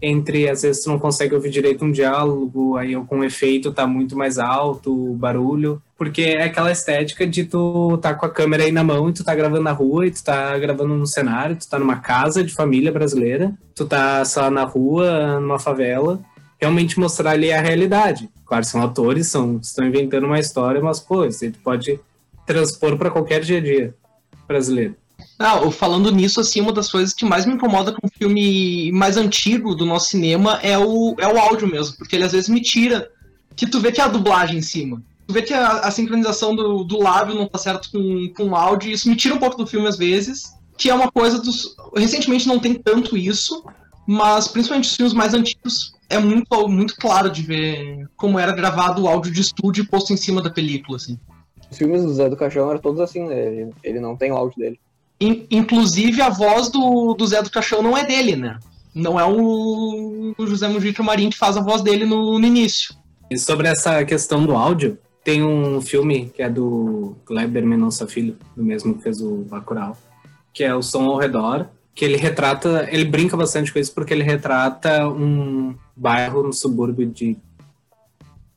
entre 0.00 0.48
às 0.48 0.62
vezes 0.62 0.82
tu 0.82 0.90
não 0.90 0.98
consegue 0.98 1.34
ouvir 1.34 1.50
direito 1.50 1.84
um 1.84 1.90
diálogo, 1.90 2.76
aí 2.76 2.94
com 3.06 3.18
um 3.18 3.24
efeito 3.24 3.72
tá 3.72 3.86
muito 3.86 4.16
mais 4.16 4.38
alto, 4.38 4.92
o 4.92 5.14
barulho, 5.14 5.82
porque 5.96 6.22
é 6.22 6.44
aquela 6.44 6.70
estética 6.70 7.26
de 7.26 7.44
tu 7.44 7.96
tá 7.98 8.14
com 8.14 8.26
a 8.26 8.30
câmera 8.30 8.64
aí 8.64 8.72
na 8.72 8.84
mão 8.84 9.08
e 9.08 9.12
tu 9.12 9.24
tá 9.24 9.34
gravando 9.34 9.62
na 9.62 9.72
rua, 9.72 10.06
e 10.06 10.10
tu 10.10 10.22
tá 10.22 10.58
gravando 10.58 10.94
num 10.94 11.06
cenário, 11.06 11.56
tu 11.56 11.68
tá 11.68 11.78
numa 11.78 11.96
casa 11.96 12.44
de 12.44 12.52
família 12.52 12.92
brasileira, 12.92 13.54
tu 13.74 13.86
tá 13.86 14.24
só 14.24 14.50
na 14.50 14.64
rua, 14.64 15.40
numa 15.40 15.58
favela, 15.58 16.20
realmente 16.60 17.00
mostrar 17.00 17.30
ali 17.30 17.52
a 17.52 17.60
realidade. 17.60 18.28
Claro, 18.44 18.64
são 18.64 18.82
atores, 18.82 19.28
são, 19.28 19.58
estão 19.62 19.86
inventando 19.86 20.26
uma 20.26 20.38
história, 20.38 20.80
mas 20.80 21.00
pô, 21.00 21.24
isso 21.24 21.50
tu 21.50 21.58
pode 21.60 21.98
transpor 22.46 22.96
para 22.96 23.10
qualquer 23.10 23.40
dia 23.40 23.58
a 23.58 23.60
dia 23.60 23.94
brasileiro. 24.46 24.94
Ah, 25.38 25.70
falando 25.70 26.12
nisso, 26.12 26.40
assim, 26.40 26.60
uma 26.60 26.72
das 26.72 26.90
coisas 26.90 27.12
que 27.12 27.24
mais 27.24 27.44
me 27.44 27.54
incomoda 27.54 27.92
com 27.92 28.06
o 28.06 28.10
filme 28.10 28.90
mais 28.92 29.16
antigo 29.16 29.74
do 29.74 29.84
nosso 29.84 30.10
cinema 30.10 30.58
é 30.62 30.78
o, 30.78 31.14
é 31.18 31.26
o 31.26 31.38
áudio 31.38 31.68
mesmo, 31.68 31.96
porque 31.96 32.16
ele 32.16 32.24
às 32.24 32.32
vezes 32.32 32.48
me 32.48 32.60
tira 32.60 33.10
que 33.54 33.66
tu 33.66 33.80
vê 33.80 33.90
que 33.90 34.00
é 34.00 34.04
a 34.04 34.08
dublagem 34.08 34.58
em 34.58 34.62
cima. 34.62 35.02
Tu 35.26 35.32
vê 35.32 35.42
que 35.42 35.52
a, 35.52 35.80
a 35.80 35.90
sincronização 35.90 36.54
do, 36.54 36.84
do 36.84 37.02
lábio 37.02 37.34
não 37.34 37.48
tá 37.48 37.58
certo 37.58 37.90
com, 37.90 38.32
com 38.34 38.50
o 38.50 38.56
áudio, 38.56 38.90
e 38.90 38.92
isso 38.92 39.08
me 39.08 39.16
tira 39.16 39.34
um 39.34 39.38
pouco 39.38 39.56
do 39.56 39.66
filme 39.66 39.88
às 39.88 39.96
vezes, 39.96 40.54
que 40.76 40.88
é 40.88 40.94
uma 40.94 41.10
coisa 41.10 41.40
dos. 41.40 41.74
Recentemente 41.96 42.46
não 42.46 42.58
tem 42.58 42.74
tanto 42.74 43.16
isso, 43.16 43.64
mas 44.06 44.46
principalmente 44.46 44.88
os 44.88 44.96
filmes 44.96 45.14
mais 45.14 45.34
antigos 45.34 45.94
é 46.08 46.18
muito, 46.18 46.68
muito 46.68 46.96
claro 46.96 47.30
de 47.30 47.42
ver 47.42 48.08
como 48.16 48.38
era 48.38 48.52
gravado 48.52 49.02
o 49.02 49.08
áudio 49.08 49.32
de 49.32 49.40
estúdio 49.40 49.82
e 49.82 49.86
posto 49.86 50.12
em 50.12 50.16
cima 50.16 50.40
da 50.40 50.50
película, 50.50 50.96
assim. 50.96 51.18
Os 51.70 51.78
filmes 51.78 52.02
do 52.02 52.14
Zé 52.14 52.28
do 52.28 52.36
Caixão 52.36 52.70
eram 52.70 52.80
todos 52.80 53.00
assim, 53.00 53.26
né? 53.26 53.46
Ele, 53.46 53.72
ele 53.82 54.00
não 54.00 54.16
tem 54.16 54.30
o 54.30 54.36
áudio 54.36 54.58
dele. 54.58 54.80
Inclusive, 55.50 56.20
a 56.22 56.28
voz 56.28 56.68
do, 56.68 57.14
do 57.14 57.26
Zé 57.26 57.42
do 57.42 57.50
Caixão 57.50 57.82
não 57.82 57.96
é 57.96 58.04
dele, 58.04 58.36
né? 58.36 58.58
Não 58.94 59.18
é 59.18 59.24
o, 59.24 60.34
o 60.38 60.46
José 60.46 60.68
Mujica 60.68 61.02
Marim 61.02 61.30
que 61.30 61.36
faz 61.36 61.56
a 61.56 61.60
voz 61.60 61.82
dele 61.82 62.04
no, 62.04 62.38
no 62.38 62.46
início. 62.46 62.94
E 63.30 63.36
sobre 63.36 63.66
essa 63.66 64.04
questão 64.04 64.46
do 64.46 64.54
áudio, 64.54 64.98
tem 65.26 65.42
um 65.42 65.80
filme 65.80 66.30
que 66.32 66.40
é 66.40 66.48
do 66.48 67.16
Kleber 67.24 67.66
Mendonça 67.66 68.06
Filho, 68.06 68.36
do 68.56 68.62
mesmo 68.62 68.94
que 68.94 69.02
fez 69.02 69.20
o 69.20 69.38
Bacurau, 69.38 69.98
que 70.54 70.62
é 70.62 70.72
O 70.72 70.80
Som 70.80 71.06
ao 71.06 71.18
Redor, 71.18 71.66
que 71.96 72.04
ele 72.04 72.16
retrata, 72.16 72.86
ele 72.92 73.04
brinca 73.04 73.36
bastante 73.36 73.72
com 73.72 73.80
isso 73.80 73.92
porque 73.92 74.14
ele 74.14 74.22
retrata 74.22 75.08
um 75.08 75.74
bairro 75.96 76.44
no 76.44 76.52
subúrbio 76.52 77.10
de 77.10 77.36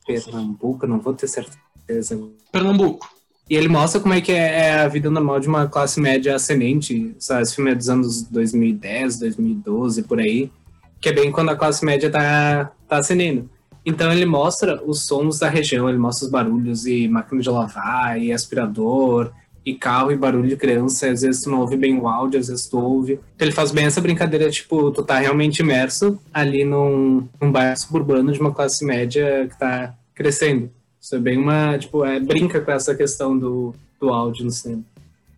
Pernambuco, 0.05 0.85
não 0.85 0.99
vou 0.99 1.15
ter 1.15 1.27
certeza. 1.27 2.19
Pernambuco. 2.51 3.09
E 3.49 3.55
ele 3.55 3.67
mostra 3.67 3.99
como 3.99 4.13
é 4.13 4.21
que 4.21 4.31
é, 4.31 4.67
é 4.67 4.79
a 4.81 4.88
vida 4.88 5.09
normal 5.09 5.39
de 5.39 5.47
uma 5.47 5.67
classe 5.67 5.99
média 5.99 6.35
ascendente. 6.35 7.15
Sabe? 7.17 7.41
Esse 7.41 7.55
filme 7.55 7.71
é 7.71 7.75
dos 7.75 7.89
anos 7.89 8.21
2010, 8.21 9.17
2012, 9.17 10.03
por 10.03 10.19
aí. 10.19 10.51
Que 11.01 11.09
é 11.09 11.13
bem 11.13 11.31
quando 11.31 11.49
a 11.49 11.55
classe 11.55 11.83
média 11.83 12.11
tá, 12.11 12.71
tá 12.88 12.97
ascendendo. 12.97 13.49
Então 13.89 14.12
ele 14.12 14.25
mostra 14.25 14.81
os 14.86 15.05
sons 15.05 15.39
da 15.39 15.50
região, 15.50 15.89
ele 15.89 15.98
mostra 15.98 16.25
os 16.25 16.31
barulhos 16.31 16.86
e 16.86 17.08
máquina 17.08 17.41
de 17.41 17.50
lavar, 17.50 18.22
e 18.22 18.31
aspirador, 18.31 19.31
e 19.65 19.74
carro 19.75 20.12
e 20.12 20.17
barulho 20.17 20.48
de 20.48 20.55
criança. 20.55 21.10
Às 21.10 21.22
vezes 21.22 21.43
tu 21.43 21.50
não 21.50 21.62
ouve 21.62 21.75
bem 21.75 21.98
o 22.00 22.08
áudio, 22.08 22.39
às 22.39 22.48
vezes 22.48 22.67
tu 22.67 22.79
ouve. 22.79 23.19
Então 23.36 23.48
ele 23.48 23.51
faz 23.51 23.72
bem 23.72 23.86
essa 23.86 24.01
brincadeira, 24.01 24.50
tipo, 24.50 24.91
tu 24.91 25.03
tá 25.03 25.19
realmente 25.19 25.60
imerso 25.60 26.19
ali 26.34 26.63
num, 26.63 27.27
num 27.41 27.51
bairro 27.51 27.77
suburbano 27.77 28.31
de 28.31 28.39
uma 28.39 28.53
classe 28.53 28.86
média 28.86 29.48
que 29.50 29.58
tá 29.58 29.96
crescendo. 30.13 30.69
Isso 31.01 31.15
é 31.15 31.19
bem 31.19 31.38
uma, 31.38 31.77
tipo, 31.77 32.03
é, 32.05 32.19
brinca 32.19 32.60
com 32.60 32.72
essa 32.72 32.93
questão 32.93 33.38
do, 33.38 33.74
do 34.00 34.10
áudio 34.10 34.46
no 34.46 34.51
cinema. 34.51 34.84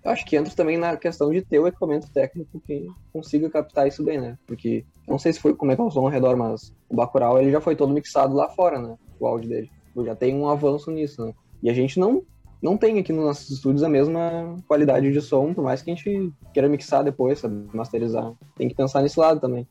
Eu 0.03 0.11
acho 0.11 0.25
que 0.25 0.35
entra 0.35 0.53
também 0.55 0.77
na 0.77 0.97
questão 0.97 1.31
de 1.31 1.41
ter 1.41 1.59
o 1.59 1.67
equipamento 1.67 2.09
técnico 2.11 2.59
que 2.61 2.87
consiga 3.13 3.49
captar 3.49 3.87
isso 3.87 4.03
bem, 4.03 4.19
né? 4.19 4.37
Porque 4.47 4.83
eu 5.07 5.11
não 5.11 5.19
sei 5.19 5.31
se 5.31 5.39
foi 5.39 5.53
como 5.53 5.71
é 5.71 5.75
que 5.75 5.81
é 5.81 5.83
o 5.83 5.91
som 5.91 6.01
ao 6.01 6.07
redor, 6.07 6.35
mas 6.35 6.73
o 6.89 6.95
Bacurau 6.95 7.39
ele 7.39 7.51
já 7.51 7.61
foi 7.61 7.75
todo 7.75 7.93
mixado 7.93 8.33
lá 8.33 8.49
fora, 8.49 8.79
né? 8.79 8.97
O 9.19 9.27
áudio 9.27 9.49
dele. 9.49 9.71
Já 10.03 10.15
tem 10.15 10.35
um 10.35 10.49
avanço 10.49 10.89
nisso, 10.89 11.23
né? 11.23 11.33
E 11.61 11.69
a 11.69 11.73
gente 11.73 11.99
não 11.99 12.23
não 12.61 12.77
tem 12.77 12.99
aqui 12.99 13.11
nos 13.11 13.25
nossos 13.25 13.49
estúdios 13.49 13.81
a 13.81 13.89
mesma 13.89 14.55
qualidade 14.67 15.11
de 15.11 15.21
som, 15.21 15.51
por 15.51 15.63
mais 15.63 15.81
que 15.81 15.89
a 15.89 15.95
gente 15.95 16.31
queira 16.53 16.69
mixar 16.69 17.03
depois, 17.03 17.39
sabe? 17.39 17.67
Masterizar. 17.73 18.33
Tem 18.55 18.69
que 18.69 18.75
pensar 18.75 19.01
nesse 19.01 19.19
lado 19.19 19.39
também. 19.39 19.67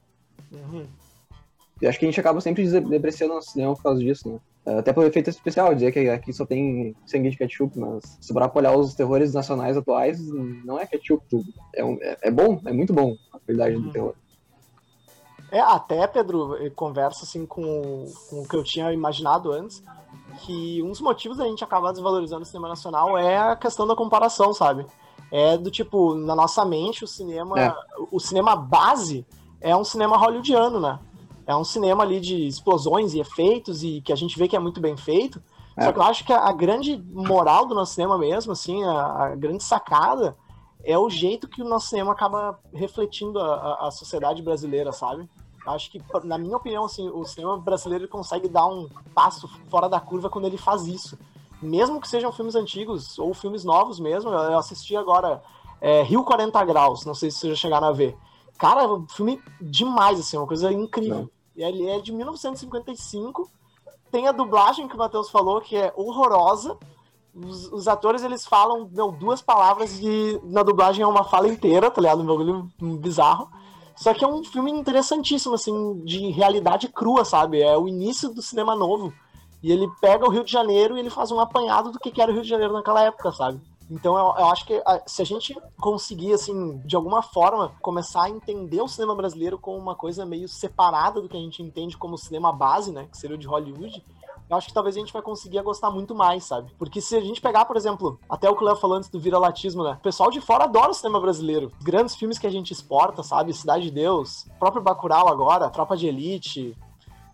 Uhum. 0.50 0.86
E 1.80 1.86
acho 1.86 1.98
que 1.98 2.04
a 2.04 2.08
gente 2.08 2.20
acaba 2.20 2.40
sempre 2.40 2.66
depreciando 2.80 3.34
o 3.34 3.42
cinema 3.42 3.74
por 3.74 3.82
causa 3.82 4.00
disso, 4.00 4.28
né? 4.28 4.40
Até 4.78 4.92
por 4.92 5.04
efeito 5.04 5.30
especial, 5.30 5.74
dizer 5.74 5.92
que 5.92 6.08
aqui 6.08 6.32
só 6.32 6.44
tem 6.44 6.94
sangue 7.06 7.30
de 7.30 7.36
ketchup, 7.36 7.78
mas 7.78 8.18
se 8.20 8.32
for 8.32 8.50
olhar 8.54 8.76
os 8.76 8.94
terrores 8.94 9.32
nacionais 9.34 9.76
atuais, 9.76 10.20
não 10.64 10.78
é 10.78 10.86
ketchup 10.86 11.24
tudo. 11.28 11.46
É, 11.74 11.84
um, 11.84 11.98
é, 12.00 12.18
é, 12.22 12.30
bom, 12.30 12.60
é 12.64 12.72
muito 12.72 12.92
bom 12.92 13.16
a 13.32 13.38
qualidade 13.38 13.76
uhum. 13.76 13.82
do 13.82 13.92
terror. 13.92 14.14
É, 15.52 15.60
até, 15.60 16.06
Pedro, 16.06 16.56
conversa 16.76 17.24
assim 17.24 17.44
com, 17.44 18.06
com 18.28 18.42
o 18.42 18.48
que 18.48 18.54
eu 18.54 18.62
tinha 18.62 18.92
imaginado 18.92 19.50
antes, 19.50 19.82
que 20.42 20.80
um 20.82 20.90
dos 20.90 21.00
motivos 21.00 21.38
da 21.38 21.44
gente 21.44 21.64
acabar 21.64 21.90
desvalorizando 21.90 22.42
o 22.42 22.46
cinema 22.46 22.68
nacional 22.68 23.18
é 23.18 23.36
a 23.36 23.56
questão 23.56 23.86
da 23.86 23.96
comparação, 23.96 24.54
sabe? 24.54 24.86
É 25.32 25.56
do 25.56 25.70
tipo, 25.70 26.14
na 26.14 26.34
nossa 26.34 26.64
mente, 26.64 27.04
o 27.04 27.06
cinema, 27.06 27.60
é. 27.60 27.74
o 28.10 28.20
cinema 28.20 28.54
base 28.54 29.26
é 29.60 29.76
um 29.76 29.84
cinema 29.84 30.16
hollywoodiano, 30.16 30.80
né? 30.80 30.98
É 31.50 31.56
um 31.56 31.64
cinema 31.64 32.04
ali 32.04 32.20
de 32.20 32.46
explosões 32.46 33.12
e 33.12 33.18
efeitos 33.18 33.82
e 33.82 34.00
que 34.00 34.12
a 34.12 34.16
gente 34.16 34.38
vê 34.38 34.46
que 34.46 34.54
é 34.54 34.58
muito 34.60 34.80
bem 34.80 34.96
feito. 34.96 35.42
É. 35.76 35.82
Só 35.82 35.92
que 35.92 35.98
eu 35.98 36.02
acho 36.04 36.24
que 36.24 36.32
a, 36.32 36.44
a, 36.44 36.52
grande 36.52 36.96
moral 37.12 37.66
do 37.66 37.74
nosso 37.74 37.94
cinema 37.94 38.16
mesmo, 38.16 38.52
assim, 38.52 38.84
a, 38.84 39.24
a, 39.24 39.34
grande 39.34 39.64
sacada 39.64 40.36
é 40.84 40.96
o 40.96 41.10
jeito 41.10 41.48
que 41.48 41.60
o 41.60 41.68
nosso 41.68 41.88
cinema 41.88 42.12
acaba 42.12 42.56
refletindo 42.72 43.40
a, 43.40 43.88
a 43.88 43.90
sociedade 43.90 44.40
brasileira, 44.42 44.92
sabe? 44.92 45.28
Acho 45.66 45.90
que, 45.90 46.00
na 46.22 46.38
minha 46.38 46.56
opinião, 46.56 46.84
assim, 46.84 47.08
o 47.08 47.24
cinema 47.24 47.58
brasileiro 47.58 48.06
consegue 48.06 48.48
dar 48.48 48.66
um 48.66 48.88
passo 49.12 49.48
fora 49.68 49.88
da 49.88 49.98
curva 49.98 50.30
quando 50.30 50.46
ele 50.46 50.56
faz 50.56 50.86
isso. 50.86 51.18
Mesmo 51.60 52.00
que 52.00 52.06
sejam 52.06 52.30
filmes 52.30 52.54
antigos 52.54 53.18
ou 53.18 53.34
filmes 53.34 53.64
novos 53.64 53.98
mesmo, 53.98 54.30
eu 54.30 54.56
assisti 54.56 54.96
agora 54.96 55.42
é, 55.80 56.00
Rio 56.02 56.22
40 56.22 56.64
Graus, 56.64 57.04
não 57.04 57.14
sei 57.14 57.28
se 57.28 57.38
vocês 57.38 57.56
já 57.56 57.60
chegaram 57.60 57.88
a 57.88 57.92
ver. 57.92 58.16
Cara, 58.56 58.84
é 58.84 58.86
um 58.86 59.08
filme 59.08 59.42
demais, 59.60 60.20
assim, 60.20 60.36
uma 60.36 60.46
coisa 60.46 60.72
incrível. 60.72 61.22
Não. 61.22 61.39
Ele 61.56 61.86
é 61.88 62.00
de 62.00 62.12
1955. 62.12 63.50
Tem 64.10 64.26
a 64.26 64.32
dublagem 64.32 64.88
que 64.88 64.94
o 64.94 64.98
Matheus 64.98 65.30
falou, 65.30 65.60
que 65.60 65.76
é 65.76 65.92
horrorosa. 65.96 66.76
Os, 67.34 67.70
os, 67.72 67.86
atores, 67.86 68.24
eles 68.24 68.44
falam, 68.44 68.88
meu, 68.90 69.12
duas 69.12 69.40
palavras 69.40 69.98
e 70.00 70.40
na 70.44 70.62
dublagem 70.62 71.02
é 71.02 71.06
uma 71.06 71.24
fala 71.24 71.48
inteira, 71.48 71.90
tá 71.90 72.00
ligado? 72.00 72.22
Um 72.22 72.26
bagulho 72.26 72.70
bizarro. 72.98 73.48
Só 73.94 74.14
que 74.14 74.24
é 74.24 74.28
um 74.28 74.42
filme 74.42 74.70
interessantíssimo, 74.70 75.54
assim, 75.54 76.02
de 76.04 76.30
realidade 76.30 76.88
crua, 76.88 77.24
sabe? 77.24 77.60
É 77.60 77.76
o 77.76 77.86
início 77.86 78.30
do 78.30 78.42
cinema 78.42 78.74
novo. 78.74 79.12
E 79.62 79.70
ele 79.70 79.86
pega 80.00 80.26
o 80.26 80.30
Rio 80.30 80.42
de 80.42 80.50
Janeiro 80.50 80.96
e 80.96 81.00
ele 81.00 81.10
faz 81.10 81.30
um 81.30 81.38
apanhado 81.38 81.92
do 81.92 81.98
que 81.98 82.20
era 82.20 82.30
o 82.30 82.34
Rio 82.34 82.42
de 82.42 82.48
Janeiro 82.48 82.72
naquela 82.72 83.02
época, 83.02 83.30
sabe? 83.30 83.60
Então 83.90 84.16
eu, 84.16 84.24
eu, 84.38 84.46
acho 84.46 84.64
que 84.64 84.80
se 85.06 85.20
a 85.20 85.24
gente 85.24 85.56
conseguir, 85.80 86.32
assim, 86.32 86.78
de 86.84 86.94
alguma 86.94 87.22
forma, 87.22 87.72
começar 87.82 88.24
a 88.24 88.30
entender 88.30 88.80
o 88.80 88.88
cinema 88.88 89.14
brasileiro 89.14 89.58
como 89.58 89.76
uma 89.76 89.96
coisa 89.96 90.24
meio 90.24 90.48
separada 90.48 91.20
do 91.20 91.28
que 91.28 91.36
a 91.36 91.40
gente 91.40 91.62
entende 91.62 91.98
como 91.98 92.16
cinema 92.16 92.52
base, 92.52 92.92
né? 92.92 93.08
Que 93.10 93.18
seria 93.18 93.36
o 93.36 93.38
de 93.38 93.48
Hollywood, 93.48 94.04
eu 94.50 94.56
acho 94.56 94.66
que 94.66 94.74
talvez 94.74 94.96
a 94.96 94.98
gente 94.98 95.12
vai 95.12 95.22
conseguir 95.22 95.62
gostar 95.62 95.92
muito 95.92 96.12
mais, 96.12 96.42
sabe? 96.42 96.74
Porque 96.76 97.00
se 97.00 97.14
a 97.14 97.20
gente 97.20 97.40
pegar, 97.40 97.64
por 97.66 97.76
exemplo, 97.76 98.18
até 98.28 98.50
o 98.50 98.56
que 98.56 98.64
o 98.64 98.66
Léo 98.66 98.74
falou 98.74 98.96
antes 98.96 99.08
do 99.08 99.20
viralatismo, 99.20 99.84
né? 99.84 99.92
O 99.92 100.02
pessoal 100.02 100.28
de 100.28 100.40
fora 100.40 100.64
adora 100.64 100.90
o 100.90 100.94
cinema 100.94 101.20
brasileiro. 101.20 101.70
Os 101.78 101.84
grandes 101.84 102.16
filmes 102.16 102.36
que 102.36 102.48
a 102.48 102.50
gente 102.50 102.72
exporta, 102.72 103.22
sabe? 103.22 103.54
Cidade 103.54 103.84
de 103.84 103.90
Deus, 103.92 104.48
próprio 104.58 104.82
Bacurau 104.82 105.28
agora, 105.28 105.70
Tropa 105.70 105.96
de 105.96 106.08
Elite, 106.08 106.76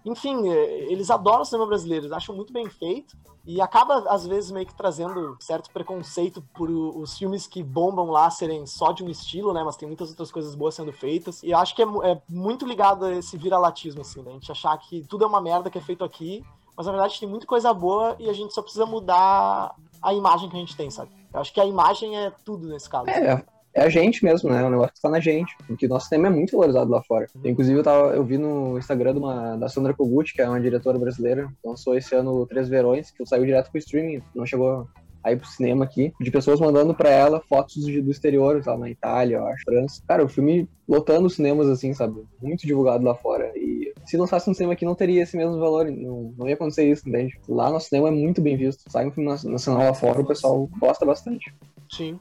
enfim, 0.06 0.48
é, 0.48 0.90
eles 0.90 1.10
adoram 1.10 1.42
o 1.42 1.44
cinema 1.44 1.66
brasileiro, 1.66 2.04
eles 2.04 2.16
acham 2.16 2.34
muito 2.34 2.52
bem 2.52 2.70
feito 2.70 3.16
e 3.44 3.60
acaba, 3.60 4.04
às 4.08 4.26
vezes, 4.26 4.50
meio 4.50 4.66
que 4.66 4.74
trazendo 4.74 5.36
certo 5.40 5.70
preconceito 5.70 6.42
por 6.54 6.70
os 6.70 7.16
filmes 7.18 7.46
que 7.46 7.62
bombam 7.62 8.10
lá 8.10 8.30
serem 8.30 8.66
só 8.66 8.92
de 8.92 9.04
um 9.04 9.08
estilo, 9.08 9.52
né? 9.52 9.62
Mas 9.64 9.76
tem 9.76 9.86
muitas 9.86 10.10
outras 10.10 10.32
coisas 10.32 10.54
boas 10.54 10.74
sendo 10.74 10.92
feitas. 10.92 11.42
E 11.42 11.54
acho 11.54 11.74
que 11.74 11.82
é, 11.82 11.86
é 12.04 12.22
muito 12.28 12.66
ligado 12.66 13.04
a 13.04 13.14
esse 13.14 13.36
viralatismo, 13.36 14.00
assim, 14.00 14.22
né? 14.22 14.30
A 14.30 14.34
gente 14.34 14.50
achar 14.50 14.76
que 14.78 15.02
tudo 15.02 15.24
é 15.24 15.26
uma 15.28 15.40
merda 15.40 15.70
que 15.70 15.78
é 15.78 15.80
feito 15.80 16.04
aqui, 16.04 16.44
mas 16.76 16.86
na 16.86 16.92
verdade 16.92 17.20
tem 17.20 17.28
muita 17.28 17.46
coisa 17.46 17.72
boa 17.72 18.16
e 18.18 18.28
a 18.28 18.32
gente 18.32 18.52
só 18.52 18.62
precisa 18.62 18.84
mudar 18.84 19.74
a 20.02 20.12
imagem 20.12 20.48
que 20.48 20.56
a 20.56 20.60
gente 20.60 20.76
tem, 20.76 20.90
sabe? 20.90 21.10
Eu 21.32 21.40
acho 21.40 21.52
que 21.52 21.60
a 21.60 21.66
imagem 21.66 22.18
é 22.18 22.32
tudo 22.44 22.66
nesse 22.68 22.88
caso. 22.88 23.08
É, 23.08 23.44
é 23.76 23.82
a 23.82 23.88
gente 23.90 24.24
mesmo, 24.24 24.48
né? 24.50 24.64
O 24.64 24.70
negócio 24.70 24.94
que 24.94 25.00
tá 25.02 25.10
na 25.10 25.20
gente. 25.20 25.54
Porque 25.66 25.86
nosso 25.86 26.08
cinema 26.08 26.28
é 26.28 26.30
muito 26.30 26.52
valorizado 26.52 26.90
lá 26.90 27.02
fora. 27.02 27.26
Inclusive, 27.44 27.78
eu, 27.78 27.84
tava, 27.84 28.14
eu 28.14 28.24
vi 28.24 28.38
no 28.38 28.78
Instagram 28.78 29.12
de 29.12 29.18
uma, 29.18 29.56
da 29.56 29.68
Sandra 29.68 29.92
Kogut, 29.92 30.32
que 30.32 30.40
é 30.40 30.48
uma 30.48 30.60
diretora 30.60 30.98
brasileira, 30.98 31.46
lançou 31.62 31.94
esse 31.94 32.14
ano 32.14 32.46
Três 32.46 32.68
Verões, 32.70 33.10
que 33.10 33.24
saiu 33.26 33.44
direto 33.44 33.70
pro 33.70 33.78
streaming, 33.78 34.22
não 34.34 34.46
chegou 34.46 34.88
aí 35.22 35.36
pro 35.36 35.46
cinema 35.46 35.84
aqui, 35.84 36.12
de 36.20 36.30
pessoas 36.30 36.60
mandando 36.60 36.94
para 36.94 37.10
ela 37.10 37.42
fotos 37.48 37.84
do, 37.84 38.02
do 38.02 38.10
exterior, 38.10 38.62
lá 38.64 38.78
na 38.78 38.88
Itália, 38.88 39.36
eu 39.36 39.46
acho, 39.46 39.64
França. 39.64 40.02
Cara, 40.06 40.24
o 40.24 40.28
filme 40.28 40.68
lotando 40.88 41.26
os 41.26 41.34
cinemas, 41.34 41.68
assim, 41.68 41.92
sabe? 41.92 42.22
Muito 42.40 42.66
divulgado 42.66 43.04
lá 43.04 43.14
fora. 43.14 43.52
E 43.56 43.92
se 44.06 44.16
lançasse 44.16 44.48
um 44.48 44.54
cinema 44.54 44.72
aqui, 44.72 44.84
não 44.84 44.94
teria 44.94 45.22
esse 45.22 45.36
mesmo 45.36 45.58
valor. 45.58 45.90
Não, 45.90 46.32
não 46.38 46.48
ia 46.48 46.54
acontecer 46.54 46.88
isso, 46.88 47.06
entende? 47.08 47.38
Lá 47.48 47.70
no 47.70 47.80
cinema 47.80 48.08
é 48.08 48.12
muito 48.12 48.40
bem 48.40 48.56
visto. 48.56 48.84
Sai 48.88 49.06
um 49.06 49.10
filme 49.10 49.28
nacional 49.28 49.82
lá 49.82 49.94
fora, 49.94 50.20
o 50.20 50.26
pessoal 50.26 50.70
gosta 50.78 51.04
bastante. 51.04 51.52
Sim. 51.90 52.18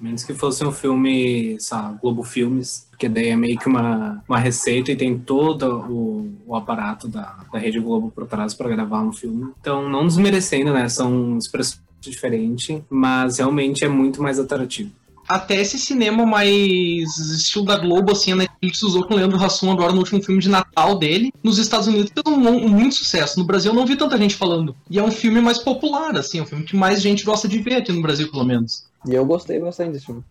Menos 0.00 0.24
que 0.24 0.34
fosse 0.34 0.64
um 0.64 0.72
filme, 0.72 1.58
sabe, 1.60 1.98
Globo 2.00 2.22
Filmes, 2.22 2.86
porque 2.90 3.08
daí 3.08 3.28
é 3.28 3.36
meio 3.36 3.58
que 3.58 3.66
uma, 3.66 4.22
uma 4.28 4.38
receita 4.38 4.92
e 4.92 4.96
tem 4.96 5.18
todo 5.18 5.80
o, 5.88 6.34
o 6.46 6.56
aparato 6.56 7.08
da, 7.08 7.44
da 7.52 7.58
Rede 7.58 7.80
Globo 7.80 8.10
por 8.10 8.26
trás 8.26 8.54
para 8.54 8.68
gravar 8.68 9.02
um 9.02 9.12
filme. 9.12 9.52
Então, 9.60 9.88
não 9.88 10.06
desmerecendo, 10.06 10.72
né? 10.72 10.88
São 10.88 11.36
expressões 11.38 11.82
diferentes, 12.00 12.80
mas 12.88 13.38
realmente 13.38 13.84
é 13.84 13.88
muito 13.88 14.22
mais 14.22 14.38
atrativo 14.38 14.90
até 15.28 15.60
esse 15.60 15.78
cinema 15.78 16.24
mais 16.24 17.18
estilo 17.18 17.64
da 17.64 17.76
Globo, 17.76 18.12
assim, 18.12 18.32
a 18.32 18.36
Netflix 18.36 18.82
usou 18.82 19.04
com 19.04 19.14
o 19.14 19.16
Leandro 19.16 19.42
Hassum 19.42 19.70
agora 19.70 19.92
no 19.92 19.98
último 19.98 20.22
filme 20.22 20.40
de 20.40 20.48
Natal 20.48 20.98
dele. 20.98 21.32
Nos 21.42 21.58
Estados 21.58 21.88
Unidos 21.88 22.12
fez 22.12 22.24
um, 22.26 22.48
um, 22.48 22.68
muito 22.68 22.94
sucesso. 22.94 23.38
No 23.38 23.44
Brasil 23.44 23.72
eu 23.72 23.76
não 23.76 23.86
vi 23.86 23.96
tanta 23.96 24.16
gente 24.16 24.36
falando. 24.36 24.74
E 24.88 24.98
é 24.98 25.02
um 25.02 25.10
filme 25.10 25.40
mais 25.40 25.58
popular, 25.58 26.16
assim, 26.16 26.38
é 26.38 26.42
um 26.42 26.46
filme 26.46 26.64
que 26.64 26.76
mais 26.76 27.02
gente 27.02 27.24
gosta 27.24 27.48
de 27.48 27.58
ver 27.58 27.76
aqui 27.76 27.92
no 27.92 28.02
Brasil, 28.02 28.30
pelo 28.30 28.44
menos. 28.44 28.84
E 29.06 29.14
eu 29.14 29.24
gostei 29.24 29.60
bastante 29.60 29.92
desse 29.92 30.06
filme. 30.06 30.24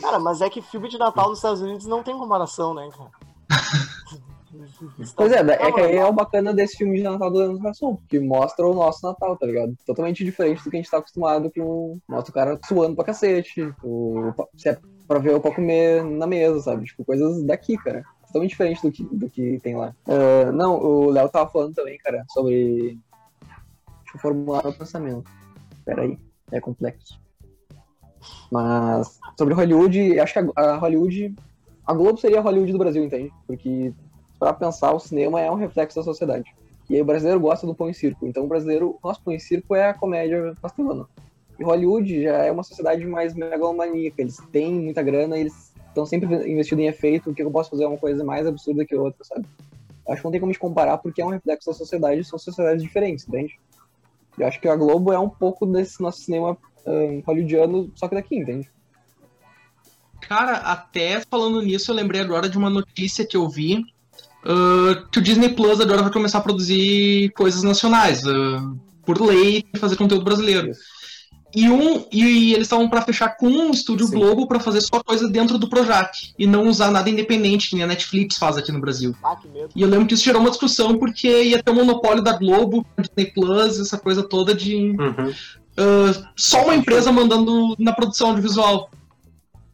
Cara, 0.00 0.18
mas 0.18 0.40
é 0.40 0.48
que 0.48 0.62
filme 0.62 0.88
de 0.88 0.98
Natal 0.98 1.28
nos 1.28 1.38
Estados 1.38 1.60
Unidos 1.60 1.86
não 1.86 2.02
tem 2.02 2.16
comparação, 2.16 2.74
né, 2.74 2.88
cara? 2.96 3.10
Pois 5.16 5.32
é, 5.32 5.40
é 5.40 5.72
que 5.72 5.80
aí 5.80 5.96
é 5.96 6.04
o 6.04 6.12
bacana 6.12 6.52
desse 6.52 6.76
filme 6.76 6.96
de 6.96 7.02
Natal 7.02 7.30
do 7.30 7.38
Leandro 7.38 7.68
Hassum, 7.68 7.96
que 8.08 8.18
mostra 8.20 8.66
o 8.66 8.74
nosso 8.74 9.04
Natal, 9.06 9.36
tá 9.36 9.46
ligado? 9.46 9.74
Totalmente 9.86 10.24
diferente 10.24 10.62
do 10.62 10.70
que 10.70 10.76
a 10.76 10.80
gente 10.80 10.90
tá 10.90 10.98
acostumado 10.98 11.50
com. 11.54 11.98
Mostra 12.08 12.30
o 12.30 12.34
cara 12.34 12.60
suando 12.66 12.94
pra 12.94 13.04
cacete, 13.04 13.74
o, 13.82 14.32
se 14.56 14.68
é 14.68 14.78
pra 15.08 15.18
ver 15.18 15.34
ou 15.34 15.40
pra 15.40 15.54
comer 15.54 16.04
na 16.04 16.26
mesa, 16.26 16.60
sabe? 16.60 16.84
Tipo, 16.84 17.04
coisas 17.04 17.42
daqui, 17.44 17.76
cara. 17.78 18.02
Totalmente 18.26 18.50
diferente 18.50 18.82
do 18.82 18.92
que, 18.92 19.04
do 19.04 19.30
que 19.30 19.60
tem 19.60 19.76
lá. 19.76 19.94
Uh, 20.06 20.52
não, 20.52 20.78
o 20.78 21.10
Léo 21.10 21.28
tava 21.28 21.50
falando 21.50 21.74
também, 21.74 21.98
cara, 21.98 22.24
sobre. 22.30 22.98
Deixa 23.86 24.16
eu 24.16 24.20
formular 24.20 24.62
meu 24.62 24.72
pensamento. 24.72 25.30
Peraí, 25.84 26.18
é 26.50 26.60
complexo. 26.60 27.21
Mas 28.50 29.18
sobre 29.36 29.54
Hollywood, 29.54 30.18
acho 30.20 30.32
que 30.32 30.52
a, 30.56 30.76
Hollywood. 30.76 31.34
A 31.84 31.92
Globo 31.92 32.18
seria 32.18 32.38
a 32.38 32.42
Hollywood 32.42 32.72
do 32.72 32.78
Brasil, 32.78 33.02
entende? 33.02 33.32
Porque, 33.46 33.92
para 34.38 34.52
pensar, 34.52 34.92
o 34.92 35.00
cinema 35.00 35.40
é 35.40 35.50
um 35.50 35.56
reflexo 35.56 35.98
da 35.98 36.04
sociedade. 36.04 36.54
E 36.88 36.94
aí 36.94 37.02
o 37.02 37.04
brasileiro 37.04 37.40
gosta 37.40 37.66
do 37.66 37.74
pão 37.74 37.88
em 37.88 37.92
circo. 37.92 38.26
Então 38.26 38.44
o 38.44 38.48
brasileiro, 38.48 38.98
nosso 39.02 39.20
pão 39.22 39.32
em 39.32 39.38
circo 39.38 39.74
é 39.74 39.88
a 39.88 39.94
comédia 39.94 40.54
pastelana. 40.60 41.06
E 41.58 41.64
Hollywood 41.64 42.22
já 42.22 42.38
é 42.38 42.52
uma 42.52 42.62
sociedade 42.62 43.04
mais 43.06 43.34
megalomaníaca. 43.34 44.20
Eles 44.20 44.36
têm 44.52 44.74
muita 44.74 45.02
grana, 45.02 45.38
eles 45.38 45.72
estão 45.88 46.06
sempre 46.06 46.50
investindo 46.50 46.80
em 46.80 46.86
efeito. 46.86 47.30
O 47.30 47.34
que 47.34 47.42
eu 47.42 47.50
posso 47.50 47.70
fazer 47.70 47.84
é 47.84 47.88
uma 47.88 47.98
coisa 47.98 48.22
mais 48.24 48.46
absurda 48.46 48.84
que 48.84 48.94
outra, 48.94 49.24
sabe? 49.24 49.46
Acho 50.08 50.20
que 50.20 50.24
não 50.24 50.32
tem 50.32 50.40
como 50.40 50.52
te 50.52 50.58
comparar 50.58 50.98
porque 50.98 51.22
é 51.22 51.24
um 51.24 51.30
reflexo 51.30 51.70
da 51.70 51.74
sociedade, 51.74 52.24
são 52.24 52.38
sociedades 52.38 52.82
diferentes, 52.82 53.26
entende? 53.26 53.58
Eu 54.38 54.46
acho 54.46 54.60
que 54.60 54.68
a 54.68 54.74
Globo 54.76 55.12
é 55.12 55.18
um 55.18 55.28
pouco 55.28 55.66
desse 55.66 56.00
nosso 56.00 56.20
cinema 56.22 56.56
um, 56.86 57.22
hollywoodiano, 57.26 57.90
só 57.94 58.08
que 58.08 58.14
daqui, 58.14 58.36
entende? 58.36 58.70
Cara, 60.20 60.58
até 60.58 61.20
falando 61.28 61.60
nisso, 61.62 61.90
eu 61.90 61.94
lembrei 61.94 62.20
agora 62.20 62.48
de 62.48 62.56
uma 62.56 62.70
notícia 62.70 63.26
que 63.26 63.36
eu 63.36 63.48
vi 63.48 63.84
uh, 64.44 65.08
que 65.10 65.18
o 65.18 65.22
Disney 65.22 65.50
Plus 65.50 65.80
agora 65.80 66.02
vai 66.02 66.12
começar 66.12 66.38
a 66.38 66.42
produzir 66.42 67.30
coisas 67.30 67.62
nacionais, 67.62 68.24
uh, 68.24 68.78
por 69.04 69.20
lei, 69.20 69.64
fazer 69.76 69.96
conteúdo 69.96 70.24
brasileiro. 70.24 70.70
Isso. 70.70 71.02
E, 71.54 71.68
um, 71.68 72.06
e 72.10 72.54
eles 72.54 72.66
estavam 72.66 72.88
para 72.88 73.02
fechar 73.02 73.36
com 73.36 73.46
um 73.46 73.70
estúdio 73.70 74.06
Sim. 74.06 74.14
Globo 74.14 74.46
para 74.46 74.58
fazer 74.58 74.80
só 74.80 75.02
coisa 75.02 75.28
dentro 75.28 75.58
do 75.58 75.68
Projac 75.68 76.32
e 76.38 76.46
não 76.46 76.66
usar 76.66 76.90
nada 76.90 77.10
independente, 77.10 77.68
que 77.68 77.74
nem 77.76 77.84
a 77.84 77.88
Netflix 77.88 78.38
faz 78.38 78.56
aqui 78.56 78.72
no 78.72 78.80
Brasil. 78.80 79.14
Ah, 79.22 79.36
que 79.36 79.48
medo. 79.48 79.68
E 79.76 79.82
eu 79.82 79.88
lembro 79.88 80.06
que 80.06 80.14
isso 80.14 80.24
gerou 80.24 80.40
uma 80.40 80.48
discussão 80.48 80.96
porque 80.96 81.28
ia 81.28 81.62
ter 81.62 81.70
o 81.70 81.74
um 81.74 81.76
monopólio 81.76 82.22
da 82.22 82.32
Globo, 82.38 82.86
Disney 82.98 83.32
Plus, 83.34 83.78
essa 83.78 83.98
coisa 83.98 84.22
toda 84.22 84.54
de. 84.54 84.74
Uhum. 84.76 85.34
Uh, 85.78 86.26
só 86.36 86.64
uma 86.64 86.74
empresa 86.74 87.12
mandando 87.12 87.74
na 87.78 87.92
produção 87.92 88.28
audiovisual. 88.28 88.90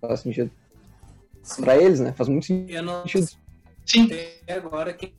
Faz 0.00 0.20
sentido. 0.20 0.50
Pra 1.60 1.76
eles, 1.76 2.00
né? 2.00 2.12
Faz 2.12 2.28
muito 2.28 2.52
não 2.82 3.02
sentido. 3.02 3.28
Sim. 3.88 4.06
sei 4.06 4.28
agora 4.48 4.92
quem, 4.92 5.12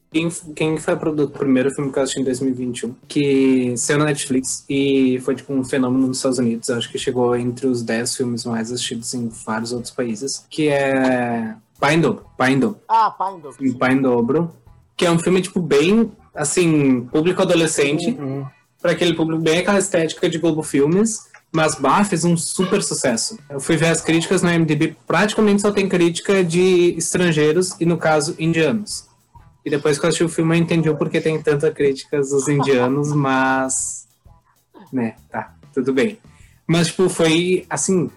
quem 0.55 0.77
foi 0.77 0.93
o 0.93 1.27
primeiro 1.27 1.71
filme 1.71 1.91
que 1.91 1.98
eu 1.98 2.03
assisti 2.03 2.21
em 2.21 2.24
2021, 2.24 2.95
que 3.07 3.74
saiu 3.75 3.98
na 3.98 4.05
Netflix 4.05 4.63
e 4.69 5.19
foi 5.21 5.36
tipo 5.36 5.51
um 5.51 5.63
fenômeno 5.63 6.05
nos 6.05 6.17
Estados 6.17 6.38
Unidos. 6.38 6.69
Acho 6.69 6.91
que 6.91 7.00
chegou 7.00 7.36
entre 7.36 7.65
os 7.65 7.81
10 7.81 8.15
filmes 8.15 8.45
mais 8.45 8.71
assistidos 8.71 9.12
em 9.15 9.27
vários 9.27 9.74
outros 9.74 9.91
países, 9.91 10.45
que 10.51 10.67
é 10.67 11.55
Pai 11.79 11.95
em 11.95 12.01
Dobro. 12.01 12.25
Pai 12.38 12.51
em 12.51 12.59
Dobro. 12.59 12.79
Ah, 12.88 13.09
Pai 13.09 13.33
em 13.33 13.39
Dobro. 13.39 13.77
Pai 13.79 13.93
em 13.93 14.01
Dobro. 14.01 14.55
Que 14.95 15.05
é 15.05 15.12
um 15.12 15.17
filme, 15.17 15.41
tipo, 15.41 15.62
bem, 15.62 16.12
assim, 16.36 17.01
público 17.05 17.41
adolescente. 17.41 18.12
Uhum. 18.12 18.45
Para 18.81 18.91
aquele 18.91 19.13
público 19.13 19.41
bem 19.41 19.59
aquela 19.59 19.79
estética 19.79 20.29
de 20.29 20.38
Globo 20.38 20.63
Filmes, 20.63 21.27
mas 21.51 21.75
Bah 21.75 22.03
fez 22.03 22.24
um 22.24 22.38
super 22.38 22.81
sucesso. 22.81 23.38
Eu 23.50 23.59
fui 23.59 23.75
ver 23.75 23.88
as 23.88 24.01
críticas 24.01 24.41
no 24.41 24.51
IMDb, 24.51 24.95
praticamente 25.07 25.62
só 25.62 25.71
tem 25.71 25.89
crítica 25.89 26.43
de 26.43 26.95
estrangeiros 26.98 27.75
e, 27.79 27.86
no 27.86 27.98
caso, 27.98 28.36
indianos. 28.39 29.07
E 29.65 29.69
depois 29.69 30.00
que 30.00 30.05
eu 30.05 30.09
assisti 30.09 30.24
o 30.24 30.29
filme, 30.29 30.55
eu 30.55 30.62
entendi 30.62 30.89
o 30.89 30.95
porquê 30.95 31.19
tem 31.19 31.41
tanta 31.41 31.71
críticas 31.71 32.29
dos 32.29 32.48
indianos, 32.48 33.12
mas. 33.13 34.07
Né, 34.93 35.15
tá, 35.29 35.53
tudo 35.74 35.93
bem. 35.93 36.17
Mas, 36.67 36.88
tipo, 36.88 37.09
foi 37.09 37.65
assim. 37.69 38.09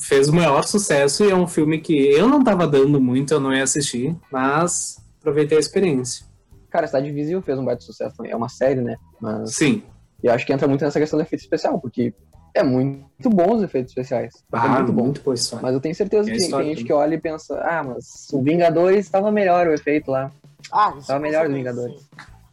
Fez 0.00 0.28
o 0.28 0.34
maior 0.34 0.62
sucesso 0.62 1.24
e 1.24 1.30
é 1.30 1.34
um 1.34 1.48
filme 1.48 1.80
que 1.80 1.92
eu 1.92 2.28
não 2.28 2.44
tava 2.44 2.68
dando 2.68 3.00
muito, 3.00 3.34
eu 3.34 3.40
não 3.40 3.52
ia 3.52 3.64
assistir, 3.64 4.14
mas 4.30 4.96
aproveitei 5.18 5.58
a 5.58 5.60
experiência. 5.60 6.24
Cara, 6.70 6.86
Cidade 6.86 7.08
Invisível 7.08 7.42
fez 7.42 7.58
um 7.58 7.64
baita 7.64 7.82
sucesso 7.82 8.16
também. 8.16 8.30
É 8.30 8.36
uma 8.36 8.48
série, 8.48 8.80
né? 8.80 8.96
Mas 9.20 9.56
Sim, 9.56 9.82
eu 10.22 10.32
acho 10.32 10.44
que 10.46 10.52
entra 10.52 10.66
muito 10.68 10.84
nessa 10.84 10.98
questão 10.98 11.18
do 11.18 11.22
efeito 11.22 11.42
especial, 11.42 11.78
porque 11.80 12.12
é 12.54 12.62
muito 12.62 13.30
bom 13.30 13.54
os 13.56 13.62
efeitos 13.62 13.90
especiais. 13.92 14.34
é 14.52 14.56
ah, 14.56 14.68
muito 14.68 14.92
bom. 14.92 15.04
muito 15.04 15.20
boa 15.22 15.34
história. 15.34 15.62
Mas 15.62 15.74
eu 15.74 15.80
tenho 15.80 15.94
certeza 15.94 16.28
É 16.28 16.32
que 16.32 16.38
tem 16.38 16.48
gente 16.50 16.50
também. 16.60 16.84
que 16.84 16.92
olha 16.92 17.14
e 17.14 17.20
pensa, 17.20 17.58
ah, 17.62 17.82
mas 17.84 18.26
o 18.32 18.42
Vingadores 18.42 19.06
estava 19.06 19.30
melhor 19.30 19.66
o 19.66 19.72
efeito 19.74 20.10
lá. 20.10 20.30
Ah, 20.72 20.94
isso 20.98 21.06
Tava 21.06 21.20
melhor 21.20 21.46
do 21.48 21.54
certeza, 21.54 21.72
Vingadores. 21.72 22.00
sim. 22.02 22.08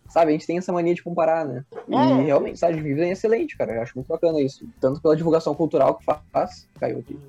Sabe, 0.09 0.29
a 0.29 0.31
gente 0.31 0.47
tem 0.47 0.57
essa 0.57 0.71
mania 0.71 0.93
de 0.95 1.03
comparar, 1.03 1.43
né? 1.45 1.65
E 1.89 1.93
É. 1.95 2.21
realmente, 2.23 2.55
Cidade 2.55 2.77
Invisível 2.79 3.03
é 3.03 3.11
excelente, 3.11 3.57
cara. 3.57 3.73
Eu 3.73 3.81
acho 3.81 3.91
muito 3.95 4.07
bacana 4.07 4.39
isso. 4.39 4.65
Tanto 4.79 5.01
pela 5.01 5.13
divulgação 5.15 5.53
cultural 5.53 5.95
que 5.95 6.05
faz. 6.31 6.65
Caiu 6.79 6.99
aqui. 6.99 7.19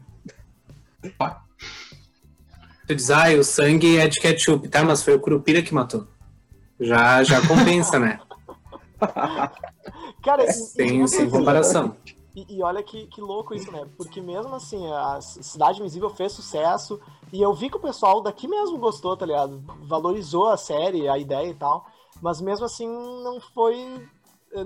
Tu 2.87 2.95
diz, 2.95 3.11
ah, 3.11 3.29
o 3.37 3.43
sangue 3.43 3.99
é 3.99 4.07
de 4.07 4.21
ketchup, 4.21 4.69
tá? 4.69 4.85
Mas 4.85 5.03
foi 5.03 5.15
o 5.15 5.21
Curupira 5.21 5.61
que 5.63 5.75
matou. 5.75 6.07
Já, 6.79 7.25
já 7.25 7.45
compensa, 7.49 7.99
né? 7.99 8.21
Cara, 10.27 10.43
e- 10.45 10.49
e, 10.49 10.53
Sem, 10.53 10.87
tipo 10.89 11.09
sem 11.09 11.27
assim, 11.27 11.31
comparação. 11.31 11.97
E, 12.35 12.57
e 12.57 12.63
olha 12.63 12.83
que, 12.83 13.07
que 13.07 13.21
louco 13.21 13.55
isso, 13.55 13.71
né? 13.71 13.87
Porque 13.97 14.21
mesmo 14.21 14.53
assim, 14.57 14.85
a 14.93 15.21
Cidade 15.21 15.79
Invisível 15.79 16.11
fez 16.11 16.33
sucesso. 16.33 17.01
E 17.33 17.41
eu 17.41 17.55
vi 17.55 17.71
que 17.71 17.77
o 17.77 17.81
pessoal 17.81 18.21
daqui 18.21 18.49
mesmo 18.49 18.77
gostou, 18.77 19.17
tá 19.17 19.25
ligado? 19.25 19.63
Valorizou 19.83 20.49
a 20.49 20.57
série, 20.57 21.09
a 21.09 21.17
ideia 21.17 21.49
e 21.49 21.55
tal. 21.55 21.87
Mas 22.21 22.41
mesmo 22.41 22.67
assim, 22.67 22.89
não 22.89 23.41
foi. 23.41 24.05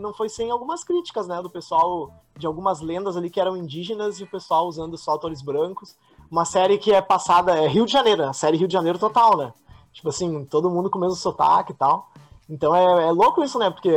Não 0.00 0.14
foi 0.14 0.28
sem 0.30 0.50
algumas 0.50 0.82
críticas, 0.82 1.26
né? 1.28 1.42
Do 1.42 1.50
pessoal, 1.50 2.10
de 2.38 2.46
algumas 2.46 2.80
lendas 2.80 3.16
ali 3.16 3.28
que 3.28 3.40
eram 3.40 3.56
indígenas 3.56 4.18
e 4.18 4.24
o 4.24 4.30
pessoal 4.30 4.66
usando 4.66 4.96
só 4.96 5.12
atores 5.12 5.42
brancos. 5.42 5.94
Uma 6.30 6.46
série 6.46 6.78
que 6.78 6.92
é 6.92 7.02
passada, 7.02 7.54
é 7.56 7.66
Rio 7.66 7.84
de 7.84 7.92
Janeiro, 7.92 8.24
né? 8.24 8.32
série 8.32 8.56
Rio 8.56 8.68
de 8.68 8.72
Janeiro 8.72 8.98
total, 8.98 9.36
né? 9.36 9.52
Tipo 9.92 10.08
assim, 10.08 10.44
todo 10.44 10.70
mundo 10.70 10.88
com 10.88 10.96
o 10.96 11.00
mesmo 11.00 11.16
sotaque 11.16 11.72
e 11.72 11.74
tal. 11.74 12.08
Então 12.50 12.74
é, 12.74 13.08
é 13.08 13.12
louco 13.12 13.44
isso, 13.44 13.58
né? 13.58 13.70
Porque 13.70 13.90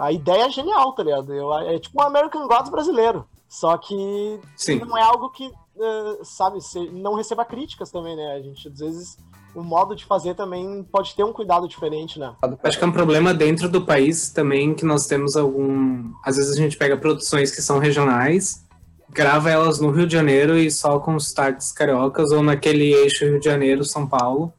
a 0.00 0.12
ideia 0.12 0.44
é 0.44 0.50
genial, 0.50 0.92
tá 0.92 1.02
ligado? 1.02 1.32
Eu- 1.32 1.52
é 1.54 1.78
tipo 1.78 1.98
um 2.00 2.04
American 2.04 2.46
Gods 2.46 2.70
brasileiro. 2.70 3.24
Só 3.48 3.76
que 3.78 4.40
Sim. 4.56 4.80
não 4.80 4.98
é 4.98 5.02
algo 5.02 5.30
que, 5.30 5.46
eh, 5.46 6.18
sabe, 6.22 6.60
se- 6.60 6.90
não 6.90 7.14
receba 7.14 7.44
críticas 7.44 7.90
também, 7.90 8.14
né? 8.16 8.32
A 8.34 8.40
gente, 8.42 8.68
às 8.68 8.78
vezes, 8.78 9.16
o 9.54 9.62
modo 9.62 9.94
de 9.94 10.04
fazer 10.04 10.34
também 10.34 10.82
pode 10.90 11.14
ter 11.14 11.22
um 11.24 11.32
cuidado 11.32 11.66
diferente, 11.68 12.18
né? 12.18 12.34
Acho 12.62 12.76
que 12.78 12.84
é 12.84 12.86
um 12.86 12.92
problema 12.92 13.32
dentro 13.32 13.68
do 13.68 13.80
país 13.86 14.28
também 14.30 14.74
que 14.74 14.84
nós 14.84 15.06
temos 15.06 15.36
algum. 15.36 16.10
Às 16.24 16.36
vezes 16.36 16.52
a 16.52 16.56
gente 16.56 16.76
pega 16.76 16.96
produções 16.96 17.50
que 17.54 17.62
são 17.62 17.78
regionais, 17.78 18.66
grava 19.10 19.48
elas 19.50 19.78
no 19.80 19.90
Rio 19.92 20.06
de 20.06 20.12
Janeiro 20.12 20.58
e 20.58 20.68
só 20.70 20.98
com 20.98 21.14
os 21.14 21.28
sotaques 21.28 21.70
cariocas 21.70 22.32
ou 22.32 22.42
naquele 22.42 22.92
eixo 22.92 23.24
Rio 23.24 23.38
de 23.38 23.44
Janeiro, 23.44 23.84
São 23.84 24.06
Paulo. 24.06 24.52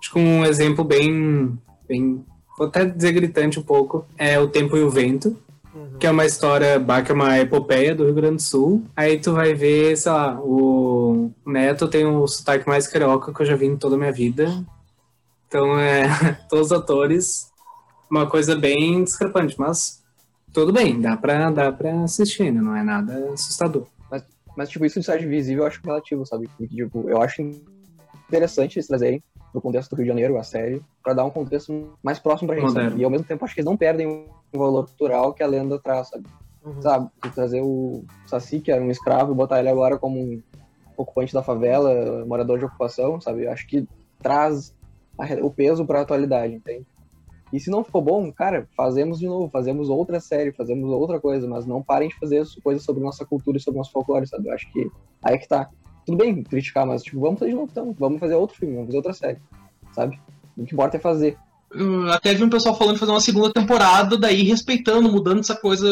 Acho 0.00 0.12
que 0.12 0.18
um 0.18 0.44
exemplo 0.44 0.84
bem. 0.84 1.56
bem 1.88 2.26
vou 2.56 2.66
até 2.66 2.84
dizer 2.84 3.12
gritante 3.12 3.58
um 3.58 3.62
pouco 3.62 4.06
é 4.16 4.38
O 4.38 4.48
Tempo 4.48 4.76
e 4.76 4.82
o 4.82 4.90
Vento. 4.90 5.36
Uhum. 5.74 5.98
que 5.98 6.06
é 6.06 6.10
uma 6.10 6.26
história, 6.26 6.78
que 7.02 7.12
é 7.12 7.14
uma 7.14 7.38
epopeia 7.38 7.94
do 7.94 8.04
Rio 8.04 8.12
Grande 8.12 8.36
do 8.36 8.42
Sul. 8.42 8.84
Aí 8.94 9.18
tu 9.18 9.32
vai 9.32 9.54
ver, 9.54 9.96
sei 9.96 10.12
lá, 10.12 10.38
o 10.38 11.30
Neto 11.46 11.88
tem 11.88 12.04
o 12.04 12.26
sotaque 12.28 12.68
mais 12.68 12.86
carioca 12.86 13.32
que 13.32 13.40
eu 13.40 13.46
já 13.46 13.56
vi 13.56 13.64
em 13.64 13.76
toda 13.76 13.94
a 13.96 13.98
minha 13.98 14.12
vida. 14.12 14.62
Então 15.48 15.78
é, 15.78 16.02
todos 16.50 16.66
os 16.66 16.72
atores, 16.72 17.50
uma 18.10 18.28
coisa 18.28 18.54
bem 18.54 19.02
discrepante, 19.02 19.58
mas 19.58 20.02
tudo 20.52 20.74
bem, 20.74 21.00
dá 21.00 21.16
pra, 21.16 21.50
dá 21.50 21.72
pra 21.72 22.02
assistir, 22.02 22.52
né? 22.52 22.60
Não 22.60 22.76
é 22.76 22.82
nada 22.82 23.30
assustador. 23.32 23.86
Mas, 24.56 24.68
tipo, 24.68 24.84
isso 24.84 24.98
de 24.98 25.04
Cidade 25.04 25.24
Invisível 25.24 25.64
eu 25.64 25.68
acho 25.68 25.80
relativo, 25.82 26.26
sabe? 26.26 26.48
Porque, 26.56 26.74
tipo, 26.74 27.08
eu 27.08 27.20
acho 27.22 27.42
interessante 28.28 28.76
eles 28.76 28.86
trazerem 28.86 29.22
no 29.52 29.60
contexto 29.60 29.90
do 29.90 29.96
Rio 29.96 30.04
de 30.04 30.08
Janeiro, 30.08 30.38
a 30.38 30.42
série, 30.42 30.82
pra 31.02 31.14
dar 31.14 31.24
um 31.24 31.30
contexto 31.30 31.92
mais 32.02 32.18
próximo 32.18 32.48
pra 32.48 32.58
gente, 32.58 32.72
sabe? 32.72 33.00
E 33.00 33.04
ao 33.04 33.10
mesmo 33.10 33.26
tempo 33.26 33.44
acho 33.44 33.54
que 33.54 33.60
eles 33.60 33.68
não 33.68 33.76
perdem 33.76 34.06
o 34.06 34.58
valor 34.58 34.86
cultural 34.86 35.32
que 35.34 35.42
a 35.42 35.46
lenda 35.46 35.78
traz, 35.78 36.08
sabe? 36.08 36.26
Uhum. 36.64 36.80
Sabe? 36.80 37.10
Trazer 37.34 37.60
o 37.60 38.04
Saci, 38.26 38.60
que 38.60 38.70
era 38.70 38.82
um 38.82 38.90
escravo, 38.90 39.32
e 39.32 39.34
botar 39.34 39.58
ele 39.58 39.68
agora 39.68 39.98
como 39.98 40.18
um 40.18 40.42
ocupante 40.96 41.34
da 41.34 41.42
favela, 41.42 42.24
morador 42.24 42.58
de 42.58 42.64
ocupação, 42.64 43.20
sabe? 43.20 43.44
Eu 43.44 43.52
acho 43.52 43.66
que 43.66 43.86
traz 44.22 44.74
a 45.18 45.24
o 45.44 45.50
peso 45.50 45.84
pra 45.84 46.00
atualidade, 46.00 46.54
entende? 46.54 46.86
E 47.52 47.60
se 47.60 47.70
não 47.70 47.84
ficou 47.84 48.00
bom, 48.00 48.32
cara, 48.32 48.66
fazemos 48.74 49.18
de 49.18 49.26
novo, 49.26 49.50
fazemos 49.50 49.90
outra 49.90 50.18
série, 50.20 50.52
fazemos 50.52 50.90
outra 50.90 51.20
coisa, 51.20 51.46
mas 51.46 51.66
não 51.66 51.82
parem 51.82 52.08
de 52.08 52.18
fazer 52.18 52.42
coisas 52.64 52.82
sobre 52.82 53.02
nossa 53.02 53.26
cultura 53.26 53.58
e 53.58 53.60
sobre 53.60 53.76
nosso 53.76 53.92
folclore, 53.92 54.26
sabe? 54.26 54.48
Eu 54.48 54.54
acho 54.54 54.72
que 54.72 54.90
aí 55.22 55.34
é 55.34 55.38
que 55.38 55.46
tá. 55.46 55.68
Tudo 56.04 56.18
bem 56.18 56.42
criticar, 56.42 56.86
mas 56.86 57.02
tipo, 57.02 57.20
vamos 57.20 57.38
fazer 57.38 57.50
de 57.50 57.56
novo 57.56 57.68
então, 57.70 57.94
vamos 57.98 58.20
fazer 58.20 58.34
outro 58.34 58.56
filme, 58.56 58.74
vamos 58.74 58.88
fazer 58.88 58.98
outra 58.98 59.12
série, 59.12 59.38
sabe? 59.92 60.18
O 60.56 60.64
que 60.64 60.74
importa 60.74 60.96
é 60.96 61.00
fazer. 61.00 61.38
Eu 61.74 62.10
até 62.12 62.34
vi 62.34 62.44
um 62.44 62.50
pessoal 62.50 62.76
falando 62.76 62.94
de 62.94 63.00
fazer 63.00 63.12
uma 63.12 63.20
segunda 63.20 63.52
temporada, 63.52 64.18
daí 64.18 64.42
respeitando, 64.42 65.10
mudando 65.10 65.40
essa 65.40 65.56
coisa. 65.56 65.88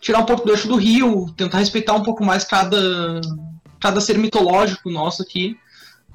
Tirar 0.00 0.18
um 0.18 0.26
pouco 0.26 0.44
do 0.44 0.52
eixo 0.52 0.68
do 0.68 0.76
Rio, 0.76 1.32
tentar 1.36 1.58
respeitar 1.58 1.94
um 1.94 2.02
pouco 2.02 2.22
mais 2.22 2.44
cada, 2.44 3.20
cada 3.80 4.00
ser 4.00 4.18
mitológico 4.18 4.90
nosso 4.90 5.22
aqui. 5.22 5.56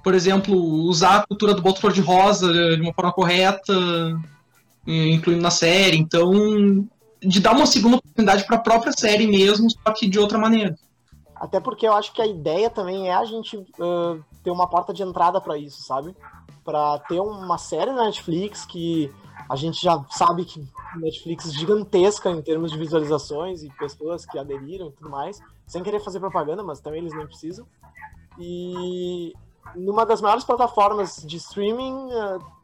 Por 0.04 0.14
exemplo, 0.14 0.56
usar 0.56 1.18
a 1.18 1.28
cultura 1.28 1.56
do 1.56 1.62
Boto 1.62 1.92
de 1.92 2.00
Rosa 2.00 2.52
de 2.76 2.82
uma 2.82 2.94
forma 2.94 3.12
correta, 3.12 3.74
incluindo 4.86 5.42
na 5.42 5.52
série. 5.52 5.98
Então, 5.98 6.88
de 7.20 7.40
dar 7.40 7.56
uma 7.56 7.66
segunda 7.66 7.98
oportunidade 7.98 8.46
para 8.46 8.58
a 8.58 8.62
própria 8.62 8.94
série 8.94 9.26
mesmo, 9.26 9.68
só 9.70 9.92
que 9.94 10.08
de 10.08 10.20
outra 10.20 10.38
maneira. 10.38 10.78
Até 11.40 11.60
porque 11.60 11.88
eu 11.88 11.94
acho 11.94 12.12
que 12.12 12.22
a 12.22 12.28
ideia 12.28 12.70
também 12.70 13.08
é 13.08 13.16
a 13.16 13.24
gente 13.24 13.66
ah, 13.80 14.18
ter 14.44 14.52
uma 14.52 14.68
porta 14.68 14.94
de 14.94 15.04
entrada 15.04 15.40
pra 15.40 15.58
isso, 15.58 15.82
sabe? 15.84 16.16
Pra 16.64 17.00
ter 17.00 17.20
uma 17.20 17.58
série 17.58 17.92
na 17.92 18.06
Netflix 18.06 18.66
que 18.66 19.12
a 19.50 19.56
gente 19.56 19.82
já 19.82 20.04
sabe 20.10 20.46
que 20.46 20.62
Netflix 20.98 21.52
gigantesca 21.54 22.30
em 22.30 22.42
termos 22.42 22.72
de 22.72 22.78
visualizações 22.78 23.64
e 23.64 23.70
pessoas 23.70 24.26
que 24.26 24.38
aderiram 24.38 24.88
e 24.88 24.92
tudo 24.92 25.10
mais, 25.10 25.40
sem 25.66 25.82
querer 25.82 26.00
fazer 26.00 26.20
propaganda, 26.20 26.62
mas 26.62 26.80
também 26.80 27.00
eles 27.00 27.16
nem 27.16 27.26
precisam. 27.26 27.66
E 28.38 29.34
numa 29.76 30.06
das 30.06 30.22
maiores 30.22 30.44
plataformas 30.44 31.24
de 31.26 31.38
streaming, 31.38 32.10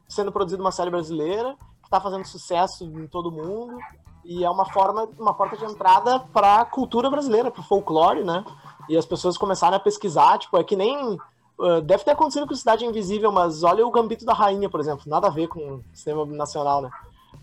sendo 0.08 0.32
produzida 0.32 0.62
uma 0.62 0.72
série 0.72 0.92
brasileira, 0.92 1.56
que 1.84 1.90
tá 1.90 2.00
fazendo 2.00 2.26
sucesso 2.26 2.84
em 2.84 3.08
todo 3.08 3.32
mundo, 3.32 3.80
e 4.24 4.44
é 4.44 4.50
uma 4.50 4.66
forma, 4.66 5.08
uma 5.20 5.34
porta 5.34 5.56
de 5.56 5.66
entrada 5.66 6.20
para 6.20 6.62
a 6.62 6.66
cultura 6.66 7.10
brasileira, 7.10 7.52
para 7.52 7.62
o 7.62 7.64
folclore, 7.64 8.24
né? 8.24 8.44
E 8.90 8.98
as 8.98 9.06
pessoas 9.06 9.38
começaram 9.38 9.78
a 9.78 9.80
pesquisar, 9.80 10.38
tipo, 10.38 10.58
é 10.58 10.64
que 10.64 10.76
nem 10.76 11.18
uh, 11.60 11.82
deve 11.84 12.04
ter 12.04 12.12
acontecido 12.12 12.48
com 12.48 12.56
Cidade 12.56 12.86
Invisível, 12.86 13.32
mas 13.32 13.64
olha 13.64 13.86
o 13.86 13.92
Gambito 13.92 14.26
da 14.26 14.34
Rainha, 14.34 14.70
por 14.70 14.80
exemplo, 14.80 15.04
nada 15.08 15.28
a 15.28 15.32
ver 15.32 15.48
com 15.48 15.60
o 15.60 15.84
cinema 15.94 16.26
nacional, 16.26 16.82
né? 16.82 16.90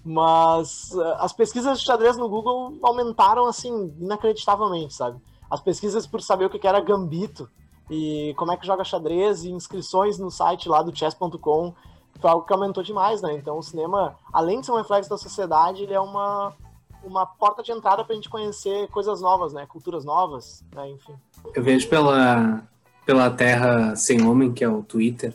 Mas 0.05 0.90
uh, 0.92 1.14
as 1.18 1.33
pesquisas 1.33 1.78
de 1.78 1.85
xadrez 1.85 2.16
no 2.16 2.28
Google 2.28 2.78
aumentaram 2.83 3.46
assim 3.46 3.94
inacreditavelmente, 4.00 4.94
sabe? 4.94 5.20
As 5.50 5.61
pesquisas 5.61 6.07
por 6.07 6.20
saber 6.22 6.46
o 6.46 6.50
que 6.50 6.66
era 6.66 6.81
Gambito 6.81 7.48
e 7.90 8.35
como 8.37 8.52
é 8.52 8.57
que 8.57 8.66
joga 8.66 8.85
xadrez 8.85 9.44
e 9.44 9.50
inscrições 9.50 10.18
no 10.18 10.31
site 10.31 10.68
lá 10.68 10.83
do 10.83 10.96
chess.com 10.96 11.74
foi 12.18 12.31
algo 12.31 12.46
que 12.46 12.52
aumentou 12.52 12.83
demais, 12.83 13.20
né? 13.20 13.35
Então 13.35 13.59
o 13.59 13.62
cinema, 13.62 14.16
além 14.33 14.61
de 14.61 14.66
ser 14.66 14.72
um 14.72 14.76
reflexo 14.76 15.11
da 15.11 15.18
sociedade, 15.18 15.83
ele 15.83 15.92
é 15.92 16.00
uma 16.00 16.55
uma 17.04 17.26
porta 17.26 17.62
de 17.62 17.72
entrada 17.72 18.04
pra 18.04 18.14
gente 18.14 18.28
conhecer 18.28 18.88
coisas 18.88 19.20
novas, 19.20 19.52
né? 19.52 19.66
Culturas 19.66 20.04
novas, 20.04 20.64
né? 20.74 20.88
Enfim. 20.90 21.14
Eu 21.54 21.62
vejo 21.62 21.88
pela, 21.88 22.62
pela 23.04 23.30
Terra 23.30 23.96
Sem 23.96 24.24
Homem, 24.26 24.52
que 24.52 24.64
é 24.64 24.68
o 24.68 24.82
Twitter, 24.82 25.32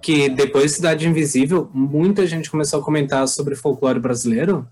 que 0.00 0.28
depois 0.28 0.64
de 0.64 0.70
Cidade 0.70 1.08
Invisível, 1.08 1.70
muita 1.72 2.26
gente 2.26 2.50
começou 2.50 2.80
a 2.80 2.84
comentar 2.84 3.26
sobre 3.28 3.56
folclore 3.56 3.98
brasileiro 3.98 4.66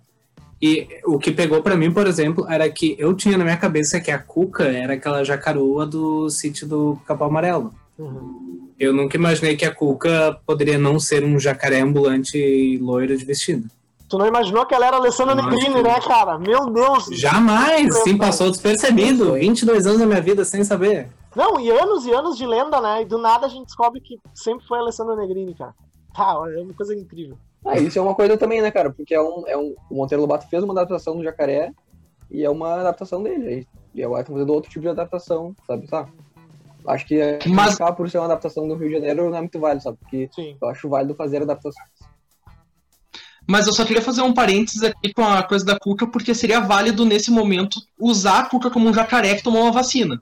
E 0.60 0.88
o 1.04 1.18
que 1.18 1.30
pegou 1.30 1.62
pra 1.62 1.76
mim, 1.76 1.92
por 1.92 2.06
exemplo, 2.06 2.46
era 2.48 2.68
que 2.70 2.96
eu 2.98 3.14
tinha 3.14 3.36
na 3.36 3.44
minha 3.44 3.56
cabeça 3.56 4.00
que 4.00 4.10
a 4.10 4.18
Cuca 4.18 4.64
era 4.64 4.94
aquela 4.94 5.22
jacaroa 5.22 5.84
do 5.86 6.30
sítio 6.30 6.66
do 6.66 6.98
Capão 7.06 7.26
Amarelo. 7.28 7.74
Uhum. 7.98 8.70
Eu 8.78 8.92
nunca 8.92 9.16
imaginei 9.16 9.56
que 9.56 9.64
a 9.64 9.74
Cuca 9.74 10.38
poderia 10.46 10.78
não 10.78 10.98
ser 10.98 11.24
um 11.24 11.38
jacaré 11.38 11.80
ambulante 11.80 12.78
loiro 12.78 13.16
de 13.16 13.24
vestido. 13.24 13.68
Tu 14.08 14.16
não 14.18 14.26
imaginou 14.26 14.64
que 14.64 14.74
ela 14.74 14.86
era 14.86 14.96
Alessandra 14.96 15.34
Negrini, 15.34 15.82
né, 15.82 16.00
cara? 16.00 16.38
Meu 16.38 16.70
Deus! 16.70 17.06
Jamais! 17.10 17.92
Sim, 18.02 18.16
passou 18.16 18.50
despercebido. 18.50 19.32
22 19.32 19.86
anos 19.86 19.98
da 19.98 20.06
minha 20.06 20.20
vida 20.20 20.44
sem 20.44 20.62
saber. 20.62 21.08
Não, 21.34 21.58
e 21.58 21.70
anos 21.70 22.06
e 22.06 22.12
anos 22.12 22.38
de 22.38 22.46
lenda, 22.46 22.80
né? 22.80 23.02
E 23.02 23.04
do 23.04 23.18
nada 23.18 23.46
a 23.46 23.48
gente 23.48 23.66
descobre 23.66 24.00
que 24.00 24.18
sempre 24.32 24.64
foi 24.66 24.78
Alessandra 24.78 25.16
Negrini, 25.16 25.54
cara. 25.54 25.74
Tá, 26.14 26.40
é 26.56 26.60
uma 26.62 26.72
coisa 26.72 26.94
incrível. 26.94 27.36
Ah, 27.64 27.76
isso 27.78 27.98
é 27.98 28.02
uma 28.02 28.14
coisa 28.14 28.38
também, 28.38 28.62
né, 28.62 28.70
cara? 28.70 28.90
Porque 28.90 29.12
é 29.12 29.20
um, 29.20 29.42
é 29.46 29.56
um, 29.56 29.74
o 29.90 29.96
Monteiro 29.96 30.22
Lobato 30.22 30.48
fez 30.48 30.62
uma 30.62 30.72
adaptação 30.72 31.16
do 31.16 31.24
Jacaré 31.24 31.72
e 32.30 32.44
é 32.44 32.48
uma 32.48 32.74
adaptação 32.80 33.22
dele. 33.22 33.66
E 33.92 34.04
agora 34.04 34.20
estão 34.20 34.36
fazendo 34.36 34.52
outro 34.52 34.70
tipo 34.70 34.82
de 34.82 34.88
adaptação, 34.88 35.54
sabe? 35.66 35.88
Sabe? 35.88 36.12
Acho 36.86 37.06
que 37.06 37.20
é, 37.20 37.40
Mas- 37.48 37.72
ficar 37.72 37.92
por 37.92 38.08
ser 38.08 38.18
uma 38.18 38.26
adaptação 38.26 38.68
do 38.68 38.76
Rio 38.76 38.88
de 38.88 38.94
Janeiro 38.94 39.28
não 39.28 39.36
é 39.36 39.40
muito 39.40 39.58
válido, 39.58 39.82
sabe? 39.82 39.98
Porque 39.98 40.30
Sim. 40.32 40.56
eu 40.62 40.68
acho 40.68 40.88
válido 40.88 41.14
fazer 41.16 41.42
adaptações. 41.42 41.88
Mas 43.46 43.66
eu 43.66 43.72
só 43.72 43.84
queria 43.84 44.02
fazer 44.02 44.22
um 44.22 44.34
parênteses 44.34 44.82
aqui 44.82 45.12
com 45.12 45.22
a 45.22 45.42
coisa 45.42 45.64
da 45.64 45.78
Cuca, 45.78 46.06
porque 46.06 46.34
seria 46.34 46.60
válido 46.60 47.04
nesse 47.04 47.30
momento 47.30 47.80
usar 47.98 48.40
a 48.40 48.46
Cuca 48.46 48.70
como 48.70 48.88
um 48.88 48.94
jacaré 48.94 49.34
que 49.36 49.42
tomou 49.42 49.62
uma 49.62 49.72
vacina. 49.72 50.20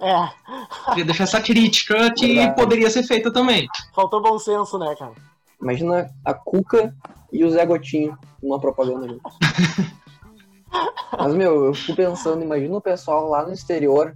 É, 0.00 0.90
Queria 0.90 1.04
deixar 1.04 1.24
essa 1.24 1.40
crítica 1.40 2.12
que 2.12 2.34
Verdade. 2.34 2.56
poderia 2.56 2.90
ser 2.90 3.04
feita 3.04 3.32
também. 3.32 3.66
faltou 3.94 4.22
bom 4.22 4.38
senso, 4.38 4.78
né, 4.78 4.94
cara? 4.98 5.12
Imagina 5.60 6.10
a 6.24 6.34
Cuca 6.34 6.94
e 7.32 7.44
o 7.44 7.50
Zé 7.50 7.64
Gotinho 7.64 8.18
numa 8.42 8.60
propaganda 8.60 9.08
juntos. 9.08 9.32
Mas, 11.16 11.34
meu, 11.34 11.66
eu 11.66 11.74
fico 11.74 11.96
pensando, 11.96 12.42
imagina 12.42 12.76
o 12.76 12.80
pessoal 12.80 13.28
lá 13.28 13.46
no 13.46 13.52
exterior 13.52 14.14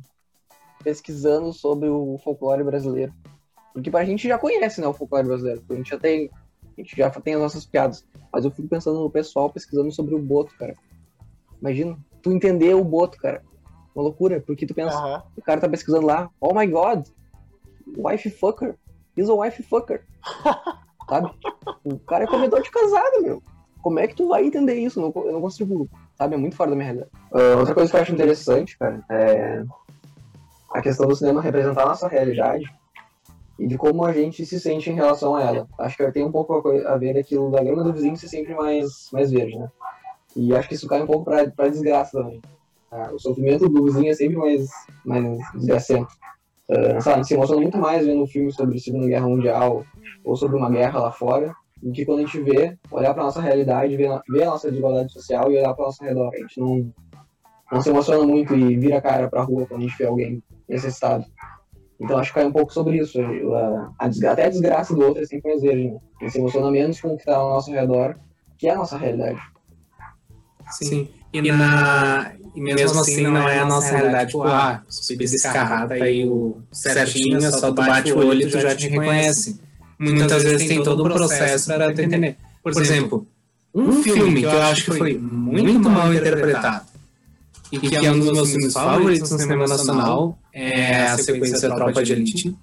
pesquisando 0.83 1.53
sobre 1.53 1.89
o 1.89 2.19
folclore 2.23 2.65
brasileiro. 2.65 3.13
Porque 3.73 3.95
a 3.97 4.05
gente 4.05 4.27
já 4.27 4.37
conhece, 4.39 4.81
né, 4.81 4.87
o 4.87 4.93
folclore 4.93 5.27
brasileiro. 5.27 5.63
A 5.71 5.75
gente 5.75 5.91
já 5.91 5.99
tem, 5.99 6.31
a 6.77 6.81
gente 6.81 6.97
já 6.97 7.11
tem 7.11 7.35
as 7.35 7.41
nossas 7.41 7.65
piadas. 7.65 8.05
Mas 8.39 8.45
eu 8.45 8.53
fico 8.53 8.69
pensando 8.69 9.01
no 9.01 9.11
pessoal 9.11 9.51
pesquisando 9.51 9.91
sobre 9.91 10.15
o 10.15 10.19
boto, 10.21 10.55
cara. 10.57 10.77
Imagina, 11.61 11.99
tu 12.23 12.31
entender 12.31 12.73
o 12.73 12.85
boto, 12.85 13.19
cara. 13.19 13.43
Uma 13.93 14.05
loucura, 14.05 14.41
porque 14.41 14.65
tu 14.65 14.73
pensa, 14.73 14.97
Aham. 14.97 15.25
o 15.37 15.43
cara 15.43 15.61
tá 15.61 15.69
pesquisando 15.69 16.07
lá, 16.07 16.31
oh 16.41 16.55
my 16.55 16.65
god, 16.69 17.05
wife 17.97 18.31
fucker, 18.31 18.77
he's 19.17 19.29
a 19.29 19.35
wife 19.35 19.61
fucker. 19.65 20.05
sabe? 21.11 21.33
O 21.83 21.99
cara 21.99 22.23
é 22.23 22.27
comedor 22.29 22.63
de 22.63 22.71
casado, 22.71 23.23
meu. 23.23 23.43
Como 23.83 23.99
é 23.99 24.07
que 24.07 24.15
tu 24.15 24.29
vai 24.29 24.45
entender 24.45 24.75
isso? 24.75 25.01
Eu 25.01 25.13
não, 25.13 25.25
eu 25.25 25.33
não 25.33 25.41
consigo, 25.41 25.91
sabe? 26.17 26.37
É 26.37 26.39
muito 26.39 26.55
fora 26.55 26.71
da 26.71 26.77
minha 26.77 26.93
realidade. 26.93 27.11
Ah, 27.33 27.57
outra 27.59 27.75
coisa 27.75 27.91
que 27.91 27.97
eu 27.97 28.01
acho 28.03 28.13
interessante, 28.13 28.79
cara, 28.79 29.05
é 29.11 29.65
a 30.73 30.81
questão 30.81 31.09
do 31.09 31.17
cinema 31.17 31.43
representar 31.43 31.83
a 31.83 31.87
nossa 31.87 32.07
realidade 32.07 32.73
e 33.59 33.67
de 33.67 33.77
como 33.77 34.05
a 34.05 34.13
gente 34.13 34.47
se 34.47 34.61
sente 34.61 34.91
em 34.91 34.95
relação 34.95 35.35
a 35.35 35.43
ela. 35.43 35.69
Acho 35.79 35.97
que 35.97 36.13
tem 36.13 36.25
um 36.25 36.31
pouco 36.31 36.71
a 36.87 36.97
ver 36.97 37.19
aquilo 37.19 37.51
da 37.51 37.63
grama 37.63 37.83
do 37.83 37.93
vizinho 37.93 38.17
ser 38.17 38.29
sempre 38.29 38.55
mais, 38.55 39.09
mais 39.13 39.31
verde, 39.31 39.59
né? 39.59 39.69
E 40.37 40.55
acho 40.55 40.69
que 40.69 40.75
isso 40.75 40.87
cai 40.87 41.03
um 41.03 41.07
pouco 41.07 41.25
pra, 41.25 41.51
pra 41.51 41.69
desgraça 41.69 42.19
também. 42.19 42.41
Ah, 42.91 43.11
o 43.13 43.19
sofrimento 43.19 43.69
do 43.69 43.85
vizinho 43.85 44.11
é 44.11 44.15
sempre 44.15 44.37
mais, 44.37 44.69
mais 45.05 45.39
desgracento. 45.55 46.09
Uh, 46.69 47.01
sabe, 47.01 47.15
a 47.15 47.17
gente 47.17 47.29
se 47.29 47.35
emociona 47.35 47.61
muito 47.61 47.79
mais 47.79 48.07
vendo 48.07 48.23
um 48.23 48.27
filme 48.27 48.53
sobre 48.53 48.77
a 48.77 48.81
Segunda 48.81 49.07
Guerra 49.07 49.27
Mundial 49.27 49.85
ou 50.25 50.37
sobre 50.37 50.57
uma 50.57 50.71
guerra 50.71 51.01
lá 51.01 51.11
fora 51.11 51.55
do 51.83 51.93
que 51.93 52.05
quando 52.05 52.19
a 52.19 52.23
gente 52.23 52.41
vê, 52.41 52.77
olhar 52.91 53.15
pra 53.15 53.23
nossa 53.23 53.41
realidade, 53.41 53.97
ver, 53.97 54.21
ver 54.29 54.43
a 54.43 54.51
nossa 54.51 54.69
desigualdade 54.69 55.13
social 55.13 55.51
e 55.51 55.59
olhar 55.59 55.75
pra 55.75 55.87
nossa 55.87 56.05
redor. 56.05 56.31
A 56.35 56.39
gente 56.39 56.61
não, 56.61 56.93
não 57.73 57.81
se 57.81 57.91
emociona 57.91 58.25
muito 58.25 58.55
e 58.55 58.77
vira 58.77 58.99
a 58.99 59.03
cara 59.03 59.29
pra 59.29 59.43
rua 59.43 59.67
quando 59.67 59.83
a 59.83 59.85
gente 59.85 59.97
vê 59.97 60.07
alguém 60.07 60.43
necessitado. 60.69 61.25
Então 62.01 62.17
acho 62.19 62.33
que 62.33 62.39
cai 62.39 62.47
um 62.47 62.53
pouco 62.53 62.73
sobre 62.73 62.99
isso. 62.99 63.21
A, 63.21 63.91
a 63.99 64.09
desgra- 64.09 64.33
até 64.33 64.47
a 64.47 64.51
desgraça 64.51 64.95
do 64.95 65.05
outro 65.05 65.23
é 65.23 65.27
sempre 65.27 65.51
mais 65.51 65.63
verde. 65.63 65.91
Né? 65.91 65.99
A 66.21 66.25
gente 66.25 66.33
se 66.33 66.39
emociona 66.39 66.71
menos 66.71 67.01
com 67.01 67.15
o 67.15 67.19
que 67.19 67.25
tá 67.25 67.37
ao 67.37 67.51
nosso 67.51 67.73
redor, 67.73 68.17
que 68.57 68.69
é 68.69 68.73
a 68.73 68.77
nossa 68.77 68.97
realidade. 68.97 69.41
Sim. 70.71 71.09
E, 71.33 71.43
na... 71.53 72.33
e 72.55 72.61
mesmo 72.61 73.01
assim 73.01 73.23
não 73.23 73.49
é 73.49 73.59
a 73.59 73.65
nossa 73.65 73.97
realidade. 73.97 74.31
Tipo, 74.31 74.45
ah, 74.45 74.83
subir 74.89 75.25
esse 75.25 75.43
carrado 75.43 75.93
aí 75.93 76.27
o 76.27 76.59
certinho, 76.71 77.39
é 77.39 77.51
só 77.51 77.73
tu 77.73 77.75
bate 77.75 78.13
o 78.13 78.19
olho 78.19 78.43
e 78.43 78.51
tu 78.51 78.61
já 78.61 78.75
te 78.75 78.89
reconhece. 78.89 79.61
Muitas 79.99 80.45
vezes 80.45 80.69
tem 80.69 80.83
todo 80.83 81.05
um 81.05 81.09
processo 81.09 81.67
para 81.67 81.93
tu 81.93 82.01
entender. 82.01 82.37
Por 82.63 82.73
exemplo, 82.81 83.27
um 83.75 84.03
filme 84.03 84.41
que 84.41 84.47
eu 84.47 84.63
acho 84.63 84.85
que 84.85 84.99
foi 84.99 85.19
muito 85.19 85.91
mal 85.91 86.13
interpretado 86.15 86.88
e 87.71 87.79
que 87.79 87.95
é 87.95 88.11
um 88.11 88.19
dos 88.19 88.33
meus 88.33 88.51
filmes 88.51 88.73
favoritos 88.73 89.31
no 89.31 89.39
cinema 89.39 89.67
nacional 89.67 90.39
é 90.53 91.07
a 91.07 91.19
sequência 91.19 91.69
Tropa 91.69 92.03
de 92.03 92.13
Elite. 92.13 92.57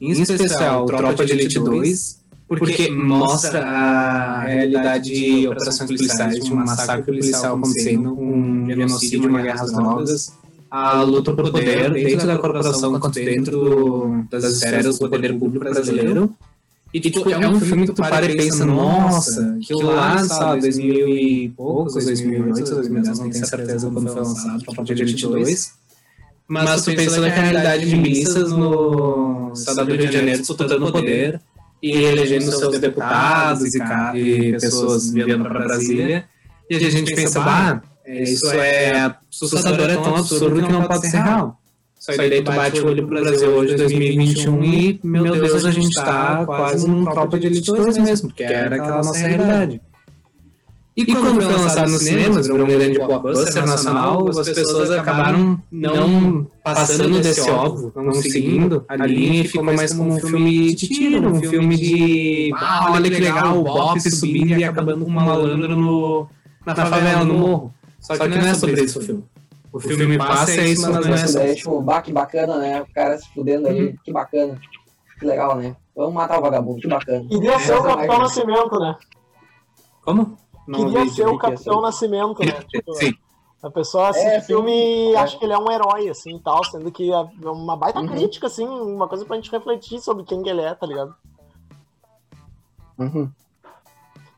Em 0.00 0.10
especial, 0.12 0.86
Tropa 0.86 1.26
de 1.26 1.32
Elite 1.32 1.58
2, 1.58 2.18
porque 2.46 2.90
mostra 2.90 3.62
a 3.64 4.44
realidade 4.44 5.10
de 5.10 5.46
operações 5.46 5.90
policiais, 5.90 6.44
de 6.44 6.52
um 6.52 6.56
massacre 6.56 7.04
policial 7.04 7.56
acontecendo, 7.56 8.18
um 8.18 8.66
genocídio, 8.66 9.28
uma 9.28 9.42
guerra 9.42 9.62
às 9.62 9.72
drogas, 9.72 10.32
a 10.70 11.02
luta 11.02 11.32
por 11.34 11.50
poder 11.50 11.92
dentro 11.92 12.26
da 12.26 12.38
corporação 12.38 12.98
quanto 12.98 13.14
dentro 13.14 14.24
das 14.30 14.44
esferas 14.44 14.98
do 14.98 15.10
poder 15.10 15.38
público 15.38 15.58
brasileiro. 15.58 16.34
E 16.92 17.00
tipo, 17.00 17.28
é 17.28 17.48
um 17.48 17.60
filme 17.60 17.86
que 17.86 17.92
tu 17.92 18.00
para 18.00 18.24
e 18.24 18.36
pensa, 18.36 18.64
nossa, 18.64 19.58
que 19.60 19.74
lá, 19.74 20.24
sabe, 20.24 20.62
2000 20.62 21.08
e 21.08 21.48
poucos, 21.50 21.94
2008, 21.94 22.74
2010, 22.74 23.18
não 23.18 23.30
tenho 23.30 23.46
certeza 23.46 23.90
quando 23.90 24.10
foi 24.10 24.22
lançado, 24.22 24.62
Tropa 24.62 24.84
de 24.84 24.92
Elite 25.02 25.26
2. 25.26 25.72
Mas 26.48 26.84
tu 26.84 26.94
pensa 26.94 27.20
na 27.20 27.28
realidade 27.28 27.90
de 27.90 27.96
milícias 27.96 28.50
no 28.52 29.52
estado 29.52 29.84
do 29.84 29.94
Rio 29.94 30.06
de 30.06 30.12
Janeiro 30.12 30.38
disputando 30.38 30.82
o 30.82 30.92
poder 30.92 31.40
e 31.82 31.92
elegendo 31.92 32.50
seus 32.50 32.78
deputados 32.78 33.74
e, 33.74 33.78
e 34.14 34.52
pessoas 34.52 35.10
vindo 35.10 35.38
para 35.44 35.60
Brasília. 35.60 36.24
E 36.70 36.76
a 36.76 36.90
gente 36.90 37.14
pensa, 37.14 37.40
bah, 37.40 37.82
isso 38.06 38.46
é 38.50 39.14
assustador, 39.30 39.90
é 39.90 39.94
tão 39.94 40.16
absurdo 40.16 40.62
que 40.62 40.72
não 40.72 40.84
pode 40.84 41.10
ser 41.10 41.18
real. 41.18 41.57
Que 42.12 42.16
daí 42.16 42.42
tu 42.42 42.52
bate 42.52 42.80
o 42.80 42.86
olho 42.86 43.06
pro 43.06 43.20
Brasil 43.20 43.50
hoje, 43.50 43.76
2021, 43.76 44.64
e, 44.64 45.00
meu 45.02 45.32
Deus, 45.32 45.64
a 45.64 45.70
gente 45.70 45.94
tá 45.94 46.44
quase 46.46 46.88
num 46.88 47.04
Tropa 47.04 47.38
de 47.38 47.46
Elite 47.46 47.70
2 47.70 47.98
mesmo, 47.98 48.28
porque 48.28 48.44
era 48.44 48.76
aquela 48.76 48.96
nossa 48.96 49.18
realidade. 49.18 49.80
E 50.96 51.06
quando 51.06 51.40
foi 51.40 51.52
lançado 51.54 51.92
nos 51.92 52.02
cinemas, 52.02 52.48
virou 52.48 52.66
um 52.66 52.68
grande 52.68 52.98
blockbuster 52.98 53.64
nacional, 53.64 54.28
as 54.28 54.48
pessoas 54.48 54.90
acabaram 54.90 55.62
não 55.70 56.50
passando 56.64 57.20
desse 57.20 57.48
óbvio, 57.48 57.92
não 57.94 58.12
seguindo 58.14 58.84
a 58.88 58.96
linha 59.06 59.42
e 59.42 59.46
ficou 59.46 59.62
mais 59.62 59.94
como 59.94 60.14
um 60.14 60.18
filme 60.18 60.74
de 60.74 60.88
tiro, 60.88 61.28
um 61.28 61.40
filme 61.40 61.76
de 61.76 62.52
ah, 62.56 62.90
olha 62.90 63.08
que 63.08 63.20
legal, 63.20 63.60
o 63.60 63.62
Bop 63.62 64.00
subindo 64.10 64.58
e 64.58 64.64
acabando 64.64 65.04
com 65.04 65.10
um 65.10 65.14
malandro 65.14 65.76
no, 65.76 66.26
na 66.66 66.74
favela, 66.74 67.24
no 67.24 67.34
morro. 67.34 67.74
Só 68.00 68.16
que 68.16 68.28
não 68.28 68.38
é 68.38 68.54
sobre 68.54 68.82
isso 68.82 68.98
o 68.98 69.02
filme. 69.02 69.24
O 69.72 69.78
filme 69.80 70.16
passa 70.18 70.52
é 70.60 70.68
isso, 70.68 70.90
mas 70.90 71.06
não 71.06 71.14
é 71.14 71.24
isso. 71.50 71.54
tipo, 71.56 71.80
bah, 71.82 72.00
que 72.02 72.12
bacana, 72.12 72.56
né? 72.58 72.82
O 72.82 72.92
cara 72.92 73.18
se 73.18 73.28
fudendo 73.34 73.68
ali, 73.68 73.98
que 74.04 74.12
bacana. 74.12 74.58
Que 75.18 75.26
legal, 75.26 75.56
né? 75.56 75.76
Vamos 75.94 76.14
matar 76.14 76.38
o 76.38 76.42
vagabundo, 76.42 76.80
que 76.80 76.88
bacana. 76.88 77.26
Queria 77.28 77.58
ser 77.58 77.72
o 77.72 77.76
Essa 77.78 77.88
Capitão. 77.88 78.18
Nascimento, 78.18 78.78
né? 78.78 78.96
Como? 80.02 80.38
Não 80.66 80.78
Queria 80.86 81.08
ser 81.10 81.26
o 81.26 81.36
Capitão 81.38 81.74
ser. 81.76 81.80
Nascimento, 81.82 82.38
né? 82.44 82.62
Tipo, 82.68 82.92
Sim. 82.94 83.12
A 83.60 83.68
pessoa 83.70 84.10
assiste 84.10 84.26
É, 84.26 84.38
o 84.38 84.42
filme 84.42 85.10
e 85.10 85.16
acha 85.16 85.36
que 85.36 85.44
ele 85.44 85.52
é 85.52 85.58
um 85.58 85.70
herói, 85.70 86.08
assim, 86.08 86.36
e 86.36 86.40
tal, 86.40 86.62
sendo 86.64 86.92
que 86.92 87.10
é 87.12 87.16
uma 87.50 87.76
baita 87.76 87.98
Uhum. 87.98 88.06
crítica, 88.06 88.46
assim, 88.46 88.64
uma 88.66 89.08
coisa 89.08 89.24
pra 89.24 89.34
gente 89.34 89.50
refletir 89.50 90.00
sobre 90.00 90.22
quem 90.22 90.40
que 90.42 90.48
ele 90.48 90.60
é, 90.60 90.72
tá 90.74 90.86
ligado? 90.86 91.12
Uhum. 92.96 93.28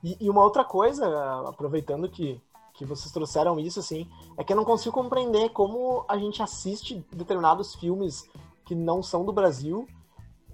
E, 0.03 0.17
e 0.21 0.31
uma 0.31 0.43
outra 0.43 0.65
coisa, 0.65 1.07
aproveitando 1.47 2.09
que, 2.09 2.41
que 2.81 2.87
vocês 2.87 3.13
trouxeram 3.13 3.61
isso, 3.61 3.79
assim, 3.79 4.09
é 4.39 4.43
que 4.43 4.55
eu 4.55 4.57
não 4.57 4.65
consigo 4.65 4.95
compreender 4.95 5.51
como 5.51 6.03
a 6.09 6.17
gente 6.17 6.43
assiste 6.43 7.05
determinados 7.13 7.75
filmes 7.75 8.25
que 8.65 8.75
não 8.75 9.03
são 9.03 9.23
do 9.23 9.35
Brasil 9.35 9.87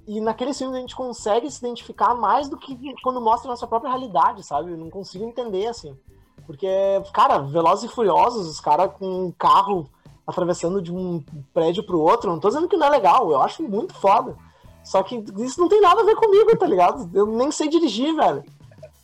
e 0.08 0.20
naqueles 0.20 0.58
filmes 0.58 0.76
a 0.76 0.80
gente 0.80 0.96
consegue 0.96 1.48
se 1.48 1.64
identificar 1.64 2.16
mais 2.16 2.48
do 2.48 2.56
que 2.56 2.76
quando 3.00 3.20
mostra 3.20 3.48
a 3.48 3.52
nossa 3.52 3.64
própria 3.64 3.90
realidade, 3.90 4.44
sabe? 4.44 4.72
Eu 4.72 4.76
não 4.76 4.90
consigo 4.90 5.24
entender, 5.24 5.68
assim. 5.68 5.96
Porque, 6.44 6.68
cara, 7.12 7.38
Velozes 7.38 7.88
e 7.88 7.94
Furiosos, 7.94 8.48
os 8.48 8.60
caras 8.60 8.90
com 8.98 9.26
um 9.26 9.30
carro 9.30 9.88
atravessando 10.26 10.82
de 10.82 10.92
um 10.92 11.22
prédio 11.54 11.86
pro 11.86 12.00
outro, 12.00 12.32
não 12.32 12.40
tô 12.40 12.48
dizendo 12.48 12.66
que 12.66 12.76
não 12.76 12.88
é 12.88 12.90
legal, 12.90 13.30
eu 13.30 13.40
acho 13.40 13.62
muito 13.62 13.94
foda. 13.94 14.36
Só 14.82 15.00
que 15.04 15.24
isso 15.38 15.60
não 15.60 15.68
tem 15.68 15.80
nada 15.80 16.00
a 16.00 16.04
ver 16.04 16.16
comigo, 16.16 16.56
tá 16.56 16.66
ligado? 16.66 17.08
Eu 17.14 17.26
nem 17.26 17.52
sei 17.52 17.68
dirigir, 17.68 18.16
velho. 18.16 18.44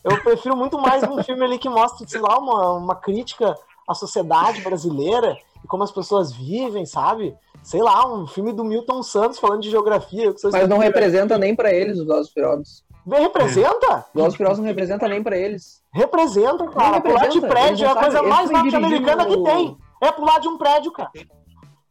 Eu 0.04 0.20
prefiro 0.22 0.56
muito 0.56 0.78
mais 0.80 1.02
um 1.04 1.22
filme 1.22 1.44
ali 1.44 1.58
que 1.58 1.68
mostra, 1.68 2.06
sei 2.08 2.20
lá, 2.20 2.38
uma, 2.38 2.72
uma 2.72 2.94
crítica 2.96 3.54
à 3.88 3.94
sociedade 3.94 4.60
brasileira 4.60 5.36
e 5.62 5.68
como 5.68 5.84
as 5.84 5.92
pessoas 5.92 6.32
vivem, 6.32 6.84
sabe? 6.84 7.34
Sei 7.62 7.80
lá, 7.80 8.12
um 8.12 8.26
filme 8.26 8.52
do 8.52 8.64
Milton 8.64 9.02
Santos 9.02 9.38
falando 9.38 9.62
de 9.62 9.70
geografia. 9.70 10.34
Mas 10.50 10.68
não 10.68 10.78
representa 10.78 11.38
nem 11.38 11.54
pra 11.54 11.72
eles 11.72 11.98
os 11.98 12.06
Velozes 12.06 12.32
Furiosos. 12.32 12.84
Representa? 13.06 14.04
Velozes 14.12 14.36
Furiosos 14.36 14.58
não 14.58 14.66
representa 14.66 15.06
nem 15.06 15.22
pra 15.22 15.36
eles. 15.36 15.80
Representa, 15.92 16.66
cara. 16.68 16.90
Não 16.90 17.00
Pular 17.00 17.28
de 17.28 17.38
representa, 17.38 17.48
prédio 17.48 17.86
é 17.86 17.90
a 17.90 17.94
coisa 17.94 18.22
mais 18.22 18.50
norte-americana 18.50 19.26
que 19.26 19.42
tem. 19.44 19.76
É 20.00 20.10
pular 20.10 20.40
de 20.40 20.48
um 20.48 20.58
prédio, 20.58 20.90
cara. 20.90 21.10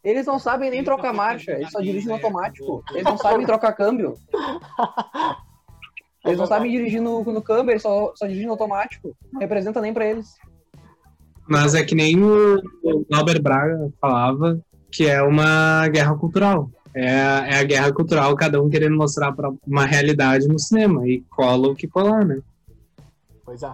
Eles 0.03 0.25
não 0.25 0.39
sabem 0.39 0.69
nem 0.69 0.83
trocar 0.83 1.13
marcha, 1.13 1.51
eles 1.51 1.71
só 1.71 1.79
dirigem 1.79 2.07
no 2.07 2.15
automático. 2.15 2.83
Eles 2.91 3.03
não 3.03 3.17
sabem 3.17 3.45
trocar 3.45 3.71
câmbio. 3.71 4.15
Eles 6.25 6.37
não 6.37 6.45
sabem 6.45 6.71
dirigir 6.71 7.01
no, 7.01 7.23
no 7.23 7.41
câmbio, 7.41 7.71
eles 7.71 7.81
só, 7.81 8.13
só 8.15 8.25
dirigem 8.25 8.45
no 8.45 8.53
automático. 8.53 9.15
Não 9.33 9.39
representa 9.41 9.81
nem 9.81 9.93
pra 9.93 10.05
eles. 10.05 10.35
Mas 11.47 11.73
é 11.73 11.83
que 11.83 11.95
nem 11.95 12.21
o, 12.23 12.61
Glauber 13.09 13.41
Braga 13.41 13.91
falava 13.99 14.59
que 14.91 15.07
é 15.07 15.21
uma 15.21 15.87
guerra 15.87 16.15
cultural. 16.15 16.69
É, 16.93 17.09
a- 17.09 17.47
é 17.47 17.59
a 17.59 17.63
guerra 17.63 17.91
cultural, 17.93 18.35
cada 18.35 18.61
um 18.61 18.69
querendo 18.69 18.95
mostrar 18.95 19.31
pra 19.31 19.49
uma 19.65 19.85
realidade 19.85 20.47
no 20.47 20.59
cinema. 20.59 21.07
E 21.07 21.23
cola 21.29 21.69
o 21.69 21.75
que 21.75 21.87
colar, 21.87 22.25
né? 22.25 22.39
Pois 23.43 23.63
é. 23.63 23.71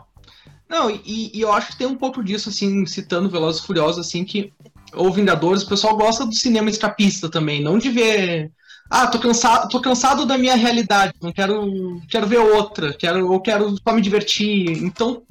Não, 0.69 0.89
e, 0.89 1.31
e 1.33 1.41
eu 1.41 1.51
acho 1.51 1.71
que 1.71 1.77
tem 1.77 1.87
um 1.87 1.95
pouco 1.95 2.23
disso, 2.23 2.49
assim, 2.49 2.85
citando 2.85 3.29
Velozes 3.29 3.61
e 3.61 3.65
Furiosos, 3.65 4.05
assim, 4.05 4.23
que 4.23 4.53
ou 4.93 5.11
Vingadores, 5.11 5.63
o 5.63 5.69
pessoal 5.69 5.97
gosta 5.97 6.25
do 6.25 6.33
cinema 6.33 6.69
escapista 6.69 7.29
também, 7.29 7.61
não 7.61 7.77
de 7.77 7.89
ver. 7.89 8.51
Ah, 8.89 9.07
tô 9.07 9.19
cansado, 9.19 9.69
tô 9.69 9.81
cansado 9.81 10.25
da 10.25 10.37
minha 10.37 10.55
realidade, 10.55 11.13
não 11.21 11.31
quero, 11.31 12.01
quero 12.09 12.27
ver 12.27 12.37
outra, 12.37 12.93
quero, 12.93 13.29
ou 13.29 13.39
quero 13.39 13.75
só 13.77 13.93
me 13.93 14.01
divertir. 14.01 14.83
Então, 14.83 15.23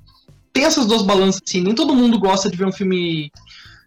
tem 0.52 0.64
essas 0.64 0.86
duas 0.86 1.02
balanças, 1.02 1.40
assim, 1.46 1.62
nem 1.62 1.74
todo 1.74 1.94
mundo 1.94 2.18
gosta 2.18 2.50
de 2.50 2.56
ver 2.56 2.66
um 2.66 2.72
filme 2.72 3.30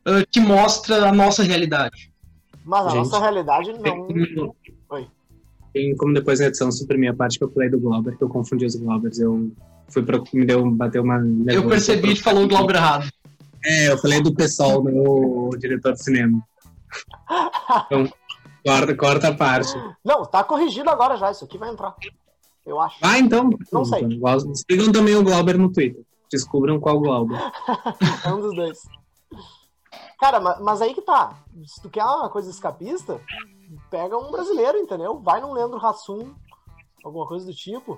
ah, 0.05 0.23
que 0.29 0.39
mostra 0.39 1.07
a 1.07 1.11
nossa 1.11 1.43
realidade. 1.43 2.11
Mas 2.65 2.85
a 2.85 2.89
Gente. 2.89 2.97
nossa 2.99 3.19
realidade 3.19 3.73
Tem, 3.79 4.35
não. 4.35 4.55
Oi. 4.91 5.07
tem 5.73 5.95
como 5.95 6.13
depois 6.13 6.39
na 6.39 6.47
edição 6.47 6.71
suprimir 6.71 7.11
a 7.11 7.15
parte 7.15 7.37
que 7.37 7.43
eu 7.43 7.51
falei 7.51 7.69
do 7.69 7.79
Glauber, 7.79 8.15
que 8.17 8.23
eu 8.23 8.29
confundi 8.29 8.65
os 8.65 8.75
Glaubers. 8.75 9.19
Eu 9.19 9.51
fui 9.87 10.03
pra, 10.03 10.21
me 10.33 10.45
deu, 10.45 10.69
bateu 10.71 11.03
uma. 11.03 11.19
Eu 11.47 11.67
percebi 11.67 12.13
que 12.13 12.21
falou 12.21 12.43
o 12.43 12.47
Glauber 12.47 12.75
errado. 12.75 13.09
É, 13.65 13.91
eu 13.91 13.97
falei 13.97 14.21
do 14.21 14.33
pessoal, 14.33 14.83
o 14.83 15.49
diretor 15.57 15.93
de 15.93 16.03
cinema. 16.03 16.41
Então, 17.85 18.11
corta, 18.65 18.95
corta 18.97 19.27
a 19.29 19.35
parte. 19.35 19.73
Não, 20.03 20.25
tá 20.25 20.43
corrigido 20.43 20.89
agora 20.89 21.15
já. 21.17 21.31
Isso 21.31 21.45
aqui 21.45 21.57
vai 21.57 21.69
entrar. 21.69 21.95
Eu 22.65 22.79
acho. 22.79 22.97
Ah, 23.01 23.17
então. 23.17 23.49
Não 23.71 23.83
sei. 23.85 24.01
Sigam 24.69 24.91
também 24.91 25.15
o 25.15 25.23
Glauber 25.23 25.57
no 25.57 25.71
Twitter. 25.71 26.03
Descubram 26.31 26.79
qual 26.79 26.99
Glauber. 26.99 27.37
É 28.25 28.31
um 28.33 28.41
dos 28.41 28.55
dois. 28.55 28.77
Cara, 30.19 30.39
ma- 30.39 30.59
mas 30.61 30.81
aí 30.81 30.93
que 30.93 31.01
tá. 31.01 31.33
Se 31.65 31.81
tu 31.81 31.89
quer 31.89 32.03
uma 32.03 32.29
coisa 32.29 32.49
escapista, 32.49 33.19
pega 33.89 34.17
um 34.17 34.31
brasileiro, 34.31 34.77
entendeu? 34.77 35.19
Vai 35.19 35.39
num 35.41 35.53
Leandro 35.53 35.83
Hassum, 35.83 36.33
alguma 37.03 37.25
coisa 37.25 37.45
do 37.45 37.53
tipo. 37.53 37.97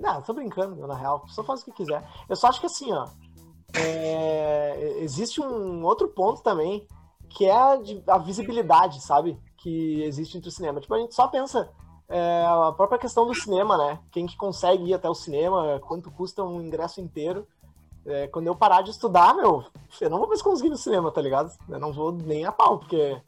Não, 0.00 0.22
tô 0.22 0.32
brincando, 0.32 0.86
na 0.86 0.94
real. 0.94 1.24
Só 1.28 1.42
faz 1.42 1.62
o 1.62 1.64
que 1.64 1.72
quiser. 1.72 2.06
Eu 2.28 2.36
só 2.36 2.48
acho 2.48 2.60
que 2.60 2.66
assim, 2.66 2.92
ó. 2.92 3.06
é, 3.74 4.98
Existe 5.00 5.40
um 5.40 5.82
outro 5.84 6.08
ponto 6.08 6.42
também, 6.42 6.86
que 7.28 7.44
é 7.44 7.52
a, 7.52 7.78
a 8.08 8.18
visibilidade, 8.18 9.02
sabe? 9.02 9.38
Que 9.56 10.02
existe 10.02 10.36
entre 10.36 10.48
o 10.48 10.52
cinema. 10.52 10.80
Tipo, 10.80 10.94
a 10.94 10.98
gente 10.98 11.14
só 11.14 11.28
pensa. 11.28 11.70
é, 12.08 12.44
a 12.46 12.72
própria 12.72 12.98
questão 12.98 13.26
do 13.26 13.34
cinema, 13.34 13.76
né? 13.76 13.98
Quem 14.10 14.26
que 14.26 14.36
consegue 14.36 14.84
ir 14.84 14.94
até 14.94 15.08
o 15.08 15.14
cinema, 15.14 15.78
quanto 15.80 16.10
custa 16.10 16.42
um 16.42 16.60
ingresso 16.62 17.00
inteiro. 17.00 17.46
É, 18.06 18.26
quando 18.28 18.46
eu 18.46 18.56
parar 18.56 18.80
de 18.80 18.90
estudar, 18.90 19.34
meu, 19.34 19.64
eu 20.00 20.08
não 20.08 20.18
vou 20.18 20.28
mais 20.28 20.40
conseguir 20.40 20.68
ir 20.68 20.70
no 20.70 20.78
cinema, 20.78 21.10
tá 21.10 21.20
ligado? 21.20 21.52
Eu 21.68 21.78
não 21.78 21.92
vou 21.92 22.10
nem 22.10 22.46
a 22.46 22.52
pau, 22.52 22.78
porque 22.78 23.20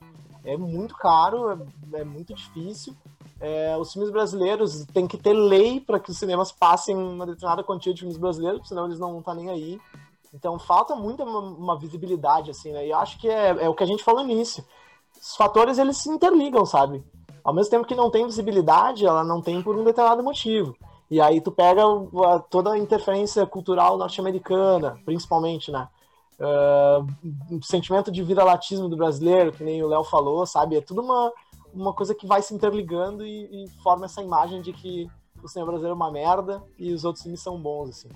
é 0.42 0.56
muito 0.56 0.94
caro, 0.96 1.50
é, 1.92 2.00
é 2.00 2.04
muito 2.04 2.32
difícil. 2.32 2.96
É, 3.38 3.76
os 3.76 3.92
filmes 3.92 4.10
brasileiros 4.10 4.86
tem 4.86 5.06
que 5.06 5.18
ter 5.18 5.34
lei 5.34 5.80
para 5.80 6.00
que 6.00 6.10
os 6.10 6.18
cinemas 6.18 6.50
passem 6.52 6.96
uma 6.96 7.26
determinada 7.26 7.62
quantia 7.62 7.92
de 7.92 8.00
filmes 8.00 8.18
brasileiros, 8.18 8.66
senão 8.66 8.86
eles 8.86 8.98
não 8.98 9.18
estão 9.18 9.34
nem 9.34 9.50
aí. 9.50 9.80
Então 10.32 10.58
falta 10.58 10.94
muita 10.94 11.24
uma, 11.24 11.78
visibilidade, 11.78 12.50
assim, 12.50 12.72
né? 12.72 12.86
E 12.86 12.90
eu 12.90 12.98
acho 12.98 13.18
que 13.18 13.28
é, 13.28 13.64
é 13.64 13.68
o 13.68 13.74
que 13.74 13.82
a 13.82 13.86
gente 13.86 14.04
falou 14.04 14.24
no 14.24 14.30
início. 14.30 14.64
Os 15.20 15.36
fatores, 15.36 15.78
eles 15.78 15.96
se 15.96 16.08
interligam, 16.08 16.64
sabe? 16.64 17.04
Ao 17.42 17.52
mesmo 17.52 17.70
tempo 17.70 17.86
que 17.86 17.94
não 17.94 18.10
tem 18.10 18.24
visibilidade, 18.24 19.06
ela 19.06 19.24
não 19.24 19.42
tem 19.42 19.62
por 19.62 19.76
um 19.76 19.84
determinado 19.84 20.22
motivo. 20.22 20.76
E 21.10 21.20
aí 21.20 21.40
tu 21.40 21.50
pega 21.50 21.82
toda 22.48 22.72
a 22.72 22.78
interferência 22.78 23.44
cultural 23.44 23.98
norte-americana, 23.98 24.96
principalmente, 25.04 25.72
né? 25.72 25.88
O 27.50 27.62
sentimento 27.62 28.10
de 28.10 28.22
vira-latismo 28.22 28.88
do 28.88 28.96
brasileiro, 28.96 29.52
que 29.52 29.64
nem 29.64 29.82
o 29.82 29.88
Léo 29.88 30.04
falou, 30.04 30.46
sabe? 30.46 30.76
É 30.76 30.80
tudo 30.80 31.02
uma, 31.02 31.32
uma 31.74 31.92
coisa 31.92 32.14
que 32.14 32.26
vai 32.26 32.40
se 32.40 32.54
interligando 32.54 33.26
e, 33.26 33.64
e 33.64 33.68
forma 33.82 34.04
essa 34.04 34.22
imagem 34.22 34.62
de 34.62 34.72
que 34.72 35.10
o 35.42 35.48
cinema 35.48 35.72
brasileiro 35.72 35.94
é 35.94 35.96
uma 35.96 36.12
merda 36.12 36.62
e 36.78 36.92
os 36.92 37.04
outros 37.04 37.22
filmes 37.22 37.42
são 37.42 37.60
bons, 37.60 37.90
assim. 37.90 38.08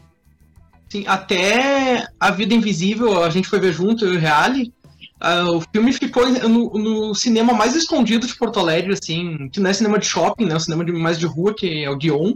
Sim, 0.95 1.05
até 1.09 2.07
A 2.21 2.31
Vida 2.31 2.55
Invisível, 2.55 3.25
a 3.25 3.29
gente 3.29 3.49
foi 3.49 3.59
ver 3.59 3.73
junto, 3.73 4.05
eu 4.05 4.15
e 4.15 4.17
o 4.17 4.21
Reale. 4.21 4.73
ah, 5.21 5.51
o 5.51 5.61
filme 5.61 5.93
ficou 5.93 6.25
no, 6.49 6.71
no 6.71 7.15
cinema 7.17 7.53
mais 7.53 7.75
escondido 7.75 8.29
de 8.29 8.37
Porto 8.37 8.61
Alegre, 8.61 8.93
assim, 8.93 9.49
que 9.49 9.59
não 9.59 9.71
é 9.71 9.73
cinema 9.73 9.99
de 9.99 10.07
shopping, 10.07 10.45
né? 10.45 10.55
É 10.55 10.59
cinema 10.61 10.85
de, 10.85 10.93
mais 10.93 11.19
de 11.19 11.27
rua, 11.27 11.53
que 11.53 11.83
é 11.83 11.91
o 11.91 11.97
Guion. 11.97 12.35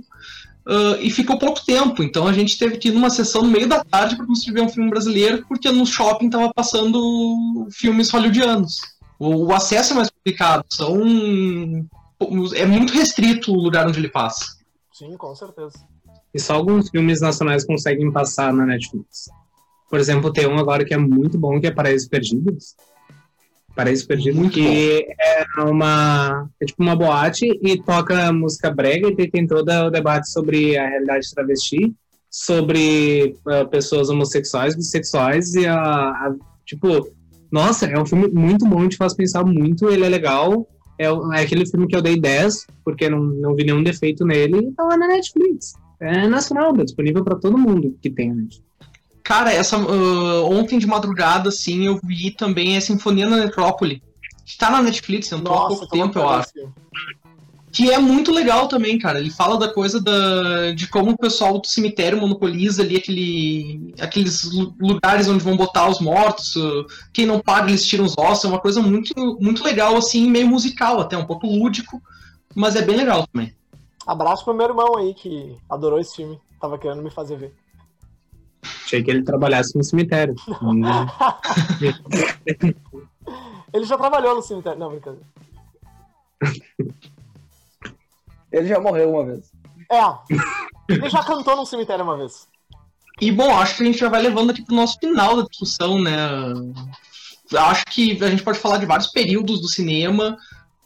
ah, 0.67 0.97
e 1.01 1.09
ficou 1.09 1.39
pouco 1.39 1.65
tempo, 1.65 2.03
então 2.03 2.27
a 2.27 2.33
gente 2.33 2.59
teve 2.59 2.79
que 2.79 2.89
ir 2.89 2.91
numa 2.91 3.11
sessão 3.11 3.43
no 3.43 3.49
meio 3.49 3.69
da 3.69 3.85
tarde 3.85 4.17
para 4.17 4.27
conseguir 4.27 4.55
ver 4.55 4.63
um 4.63 4.69
filme 4.69 4.91
brasileiro, 4.91 5.45
porque 5.47 5.71
no 5.71 5.87
shopping 5.87 6.29
tava 6.29 6.53
passando 6.53 7.69
filmes 7.71 8.11
hollywoodianos. 8.11 8.81
O, 9.21 9.47
o 9.47 9.55
acesso 9.55 9.93
é 9.93 9.97
mais 9.97 10.11
complicado, 10.11 10.65
são. 10.69 11.01
É 12.57 12.67
muito 12.67 12.93
restrito 12.93 13.53
o 13.53 13.63
lugar 13.63 13.87
onde 13.87 14.01
ele 14.01 14.09
passa. 14.09 14.59
Sim, 14.93 15.17
com 15.17 15.33
certeza. 15.33 15.79
E 16.35 16.39
só 16.41 16.55
alguns 16.55 16.91
filmes 16.91 17.21
nacionais 17.21 17.65
conseguem 17.65 18.11
passar 18.13 18.53
na 18.53 18.67
Netflix. 18.67 19.29
Por 19.91 19.99
exemplo, 19.99 20.33
tem 20.33 20.47
um 20.47 20.59
agora 20.59 20.85
que 20.85 20.93
é 20.93 20.99
muito 20.99 21.39
bom, 21.39 21.59
que 21.61 21.67
é 21.67 21.71
Paraísos 21.71 22.09
Perdidos. 22.09 22.75
Paraísos 23.75 24.05
Perdidos, 24.07 24.39
Muito 24.39 24.53
que 24.55 25.07
é 25.21 25.47
uma. 25.63 26.49
É 26.61 26.65
tipo 26.67 26.83
uma 26.83 26.97
boate 26.97 27.47
e 27.63 27.81
toca 27.83 28.33
música 28.33 28.71
brega 28.71 29.09
e 29.09 29.31
tem 29.31 29.47
todo 29.47 29.69
o 29.71 29.91
debate 29.91 30.31
sobre 30.31 30.77
a 30.77 30.87
realidade 30.87 31.31
travesti, 31.33 31.95
sobre 32.29 33.37
ah, 33.47 33.65
pessoas 33.67 34.11
homossexuais, 34.11 34.75
bissexuais 34.77 35.55
e 35.55 35.67
a, 35.67 35.77
a- 35.77 36.35
Tipo, 36.67 37.09
nossa, 37.51 37.87
é 37.87 37.99
um 37.99 38.05
filme 38.05 38.29
muito 38.29 38.67
bom, 38.67 38.87
te 38.87 38.99
faz 38.99 39.15
pensar 39.15 39.43
muito, 39.43 39.89
ele 39.89 40.05
é 40.05 40.09
legal. 40.09 40.69
É, 40.99 41.07
é 41.07 41.41
aquele 41.41 41.65
filme 41.65 41.87
que 41.87 41.97
eu 41.97 42.03
dei 42.03 42.21
10, 42.21 42.67
porque 42.85 43.09
não, 43.09 43.21
não 43.21 43.55
vi 43.55 43.65
nenhum 43.65 43.83
defeito 43.83 44.27
nele, 44.27 44.59
e 44.59 44.73
tá 44.73 44.83
lá 44.83 44.99
na 44.99 45.07
Netflix. 45.07 45.73
É 46.01 46.29
nacional, 46.29 46.75
é 46.79 46.85
disponível 46.85 47.25
pra 47.25 47.37
todo 47.37 47.59
mundo 47.59 47.97
que 48.01 48.09
tem 48.11 48.33
Netflix. 48.33 48.63
Cara, 49.23 49.53
essa 49.53 49.77
ah, 49.77 50.43
ontem 50.45 50.79
de 50.79 50.87
madrugada, 50.87 51.49
assim, 51.51 51.87
eu 51.87 52.01
vi 52.03 52.31
também 52.31 52.77
a 52.77 52.81
Sinfonia 52.81 53.29
na 53.29 53.37
Necrópole. 53.39 54.03
Que 54.47 54.57
tá 54.57 54.71
na 54.71 54.81
Netflix, 54.81 55.31
entrou 55.31 55.55
há 55.55 55.67
pouco 55.67 55.83
louco 55.83 55.97
tempo, 55.97 56.19
eu 56.19 56.29
acho. 56.29 56.53
filme. 56.53 56.73
Que 57.71 57.91
é 57.91 57.99
muito 57.99 58.33
legal 58.33 58.67
também, 58.67 58.99
cara. 58.99 59.21
Ele 59.21 59.31
fala 59.31 59.59
da 59.59 59.69
coisa 59.69 60.01
da, 60.01 60.73
de 60.73 60.87
como 60.89 61.11
o 61.11 61.19
pessoal 61.19 61.59
do 61.59 61.67
cemitério 61.67 62.19
monopoliza 62.19 62.83
ali 62.83 62.97
aquele, 62.97 63.95
aqueles 64.01 64.45
lu- 64.45 64.75
lugares 64.81 65.29
onde 65.29 65.45
vão 65.45 65.55
botar 65.55 65.87
os 65.91 66.01
mortos. 66.01 66.57
uh, 66.57 66.87
Quem 67.13 67.27
não 67.27 67.41
paga, 67.41 67.69
eles 67.69 67.87
tiram 67.87 68.07
os 68.07 68.17
ossos. 68.17 68.47
É 68.47 68.49
uma 68.49 68.59
coisa 68.59 68.81
muito, 68.81 69.13
muito 69.39 69.63
legal, 69.63 69.95
assim, 69.99 70.31
meio 70.31 70.49
musical 70.49 70.99
até, 70.99 71.19
um 71.19 71.27
pouco 71.27 71.47
lúdico. 71.47 72.01
Mas 72.55 72.75
é 72.75 72.81
bem 72.81 72.97
legal 72.97 73.27
também. 73.31 73.53
Abraço 74.09 74.43
pro 74.43 74.55
meu 74.55 74.67
irmão 74.67 74.97
aí, 74.97 75.13
que 75.13 75.55
adorou 75.69 76.01
esse 76.01 76.17
filme. 76.17 76.41
Tava 76.59 76.79
querendo 76.79 77.03
me 77.03 77.11
fazer 77.11 77.37
ver. 77.37 77.55
Achei 78.83 79.03
que 79.03 79.11
ele 79.11 79.23
trabalhasse 79.23 79.77
no 79.77 79.85
cemitério. 79.85 80.35
Ele 83.71 83.85
já 83.85 83.99
trabalhou 83.99 84.35
no 84.35 84.41
cemitério. 84.43 84.79
Não, 84.79 84.89
brincadeira. 84.89 85.27
Ele 88.51 88.67
já 88.67 88.81
morreu 88.81 89.11
uma 89.11 89.27
vez. 89.27 89.53
É, 89.93 90.03
ele 90.89 91.11
já 91.11 91.23
cantou 91.23 91.55
num 91.55 91.67
cemitério 91.67 92.03
uma 92.03 92.17
vez. 92.17 92.49
E 93.21 93.31
bom, 93.31 93.55
acho 93.59 93.77
que 93.77 93.83
a 93.83 93.87
gente 93.87 93.99
já 93.99 94.09
vai 94.09 94.23
levando 94.23 94.51
aqui 94.51 94.65
pro 94.65 94.75
nosso 94.75 94.99
final 94.99 95.37
da 95.37 95.43
discussão, 95.43 96.01
né? 96.01 96.17
Acho 97.55 97.85
que 97.91 98.25
a 98.25 98.31
gente 98.31 98.43
pode 98.43 98.59
falar 98.59 98.79
de 98.79 98.87
vários 98.87 99.09
períodos 99.09 99.61
do 99.61 99.69
cinema, 99.69 100.35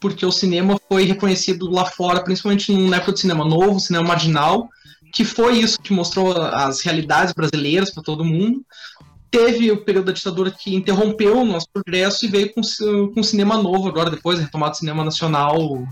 porque 0.03 0.25
o 0.25 0.31
cinema 0.33 0.77
foi 0.89 1.05
reconhecido 1.05 1.71
lá 1.71 1.85
fora, 1.85 2.21
principalmente 2.21 2.73
na 2.73 2.97
época 2.97 3.13
do 3.13 3.19
cinema 3.19 3.45
novo, 3.45 3.79
cinema 3.79 4.09
marginal, 4.09 4.67
que 5.13 5.23
foi 5.23 5.59
isso 5.59 5.79
que 5.79 5.93
mostrou 5.93 6.33
as 6.33 6.81
realidades 6.81 7.33
brasileiras 7.33 7.89
para 7.89 8.03
todo 8.03 8.25
mundo. 8.25 8.65
Teve 9.31 9.71
o 9.71 9.77
período 9.77 10.07
da 10.07 10.11
ditadura 10.11 10.51
que 10.51 10.75
interrompeu 10.75 11.39
o 11.39 11.45
nosso 11.45 11.67
progresso 11.71 12.25
e 12.25 12.27
veio 12.27 12.53
com, 12.53 12.61
com 13.13 13.23
cinema 13.23 13.55
novo 13.55 13.87
agora, 13.87 14.09
depois, 14.09 14.39
a 14.39 14.41
retomada 14.41 14.71
do 14.71 14.77
cinema 14.77 15.05
nacional, 15.05 15.87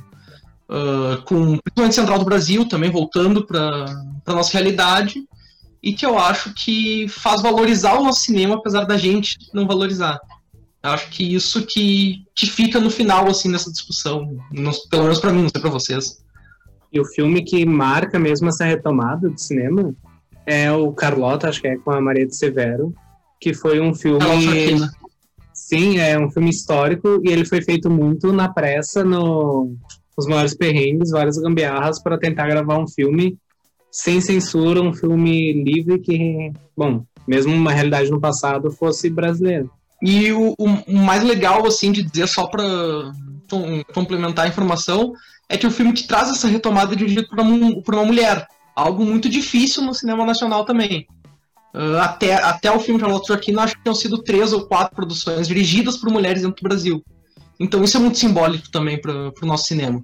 ah, 0.68 1.22
com 1.24 1.58
principalmente 1.60 1.96
Central 1.96 2.20
do 2.20 2.26
Brasil 2.26 2.68
também 2.68 2.92
voltando 2.92 3.48
para 3.48 3.86
a 4.26 4.34
nossa 4.34 4.52
realidade 4.52 5.24
e 5.82 5.94
que 5.94 6.06
eu 6.06 6.20
acho 6.20 6.54
que 6.54 7.08
faz 7.08 7.42
valorizar 7.42 7.94
o 7.94 8.04
nosso 8.04 8.26
cinema, 8.26 8.56
apesar 8.56 8.84
da 8.84 8.98
gente 8.98 9.38
não 9.54 9.66
valorizar. 9.66 10.20
Acho 10.84 11.10
que 11.12 11.36
isso 11.36 11.66
que, 11.68 12.24
que 12.36 12.48
fica 12.48 12.80
no 12.80 12.90
final, 12.90 13.28
assim, 13.28 13.50
nessa 13.50 13.72
discussão, 13.72 14.38
não- 14.52 14.72
pelo 14.90 15.04
menos 15.04 15.20
pra 15.20 15.32
mim, 15.32 15.44
não 15.44 15.50
sei 15.50 15.62
pra 15.62 15.70
vocês. 15.70 16.24
E 16.92 17.00
o 17.00 17.06
filme 17.06 17.44
que 17.44 17.66
marca 17.66 18.18
mesmo 18.20 18.50
essa 18.50 18.66
retomada 18.66 19.30
do 19.30 19.40
cinema 19.40 19.94
é 20.46 20.72
o 20.72 20.92
Carlota, 20.92 21.48
acho 21.50 21.62
que 21.62 21.68
é 21.68 21.78
com 21.78 21.92
a 21.92 22.02
Maria 22.02 22.26
de 22.26 22.36
Severo, 22.36 22.94
que 23.40 23.54
foi 23.54 23.80
um 23.80 23.94
filme. 23.94 24.20
Sim, 25.54 26.00
é 26.00 26.18
um 26.20 26.30
filme 26.32 26.50
histórico 26.50 27.22
e 27.24 27.30
ele 27.30 27.46
foi 27.46 27.62
feito 27.62 27.90
muito 27.90 28.34
na 28.34 28.50
pressa, 28.50 29.04
no, 29.04 29.76
nos 30.18 30.28
maiores 30.28 30.56
perrengues, 30.56 31.12
várias 31.12 31.38
gambiarras 31.38 32.02
para 32.02 32.18
tentar 32.18 32.48
gravar 32.48 32.78
um 32.80 32.88
filme 32.88 33.38
sem 33.92 34.20
censura, 34.20 34.82
um 34.82 34.94
filme 34.94 35.54
livre 35.64 36.00
que, 36.00 36.52
bom, 36.76 37.04
mesmo 37.28 37.54
uma 37.54 37.72
realidade 37.72 38.10
no 38.10 38.20
passado 38.20 38.72
fosse 38.72 39.10
brasileira. 39.10 39.70
E 40.02 40.32
o, 40.32 40.56
o 40.58 40.94
mais 40.94 41.24
legal, 41.24 41.66
assim, 41.66 41.92
de 41.92 42.02
dizer 42.02 42.28
só 42.28 42.48
para 42.48 42.64
complementar 43.94 44.46
a 44.46 44.48
informação, 44.48 45.14
é 45.48 45.58
que 45.58 45.68
o 45.68 45.72
filme 45.72 45.94
te 45.94 46.08
traz 46.08 46.30
essa 46.30 46.48
retomada 46.48 46.96
dirigido 46.96 47.28
por 47.28 47.40
uma, 47.40 47.82
por 47.82 47.94
uma 47.94 48.06
mulher. 48.06 48.48
Algo 48.76 49.06
muito 49.06 49.30
difícil 49.30 49.84
no 49.84 49.94
cinema 49.94 50.26
nacional 50.26 50.66
também. 50.66 51.06
Uh, 51.74 52.00
até, 52.02 52.34
até 52.34 52.72
o 52.72 52.80
filme 52.80 53.00
Charlotte 53.00 53.28
Joaquim, 53.28 53.58
acho 53.58 53.76
que 53.76 53.84
tinham 53.84 53.96
sido 53.96 54.24
três 54.24 54.52
ou 54.54 54.66
quatro 54.66 54.96
produções 54.96 55.48
dirigidas 55.48 55.98
por 55.98 56.10
mulheres 56.10 56.42
dentro 56.42 56.62
do 56.62 56.68
Brasil. 56.68 57.04
Então 57.60 57.84
isso 57.84 57.96
é 57.96 58.00
muito 58.00 58.18
simbólico 58.18 58.70
também 58.72 59.00
para 59.00 59.12
o 59.12 59.46
nosso 59.46 59.66
cinema. 59.66 60.04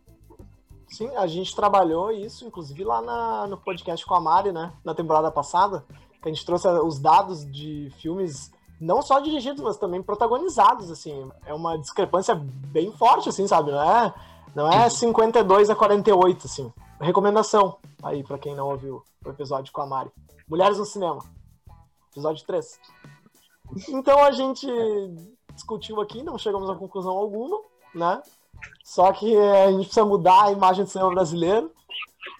Sim, 0.87 1.09
a 1.17 1.27
gente 1.27 1.55
trabalhou 1.55 2.11
isso, 2.11 2.45
inclusive 2.45 2.83
lá 2.83 3.01
na, 3.01 3.47
no 3.47 3.57
podcast 3.57 4.05
com 4.05 4.15
a 4.15 4.21
Mari, 4.21 4.51
né? 4.51 4.71
Na 4.83 4.93
temporada 4.93 5.29
passada, 5.29 5.83
que 6.21 6.29
a 6.29 6.31
gente 6.31 6.45
trouxe 6.45 6.67
os 6.67 6.99
dados 6.99 7.49
de 7.51 7.91
filmes 7.99 8.51
não 8.79 9.01
só 9.01 9.19
dirigidos, 9.19 9.61
mas 9.61 9.77
também 9.77 10.01
protagonizados, 10.01 10.91
assim. 10.91 11.29
É 11.45 11.53
uma 11.53 11.77
discrepância 11.77 12.35
bem 12.35 12.91
forte, 12.91 13.29
assim, 13.29 13.47
sabe? 13.47 13.71
Não 13.71 13.81
é, 13.81 14.13
não 14.55 14.71
é 14.71 14.89
52 14.89 15.69
a 15.69 15.75
48, 15.75 16.45
assim. 16.45 16.71
Recomendação 16.99 17.77
aí 18.01 18.23
para 18.23 18.37
quem 18.37 18.55
não 18.55 18.69
ouviu 18.69 19.03
o 19.25 19.29
episódio 19.29 19.71
com 19.71 19.81
a 19.81 19.85
Mari. 19.85 20.11
Mulheres 20.47 20.77
no 20.77 20.85
cinema. 20.85 21.23
Episódio 22.11 22.45
3. 22.45 22.79
Então 23.89 24.23
a 24.23 24.31
gente 24.31 24.67
discutiu 25.53 25.99
aqui, 25.99 26.23
não 26.23 26.37
chegamos 26.37 26.69
a 26.69 26.75
conclusão 26.75 27.17
alguma, 27.17 27.59
né? 27.93 28.21
Só 28.83 29.11
que 29.11 29.35
a 29.37 29.71
gente 29.71 29.85
precisa 29.85 30.05
mudar 30.05 30.45
a 30.45 30.51
imagem 30.51 30.85
do 30.85 30.89
cinema 30.89 31.11
brasileiro. 31.11 31.71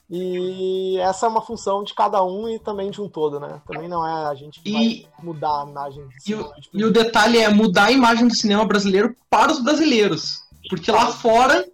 E 0.10 0.98
essa 1.00 1.26
é 1.26 1.30
uma 1.30 1.42
função 1.42 1.84
de 1.84 1.94
cada 1.94 2.24
um 2.24 2.48
e 2.48 2.60
também 2.60 2.90
de 2.90 3.02
um 3.02 3.10
todo, 3.10 3.40
né? 3.40 3.62
Também 3.68 3.90
não 3.90 4.08
é 4.08 4.28
a 4.28 4.36
gente 4.36 4.62
e, 4.66 5.06
mudar 5.22 5.64
a 5.64 5.70
imagem 5.70 6.06
do 6.06 6.22
cinema. 6.22 6.54
E, 6.74 6.80
e 6.80 6.86
o 6.86 6.92
detalhe 6.92 7.40
é 7.40 7.50
mudar 7.50 7.86
a 7.86 7.92
imagem 7.92 8.28
do 8.28 8.36
cinema 8.36 8.66
brasileiro 8.66 9.16
para 9.30 9.52
os 9.52 9.60
brasileiros. 9.60 10.44
Porque 10.70 10.90
lá 10.92 11.08
fora, 11.08 11.68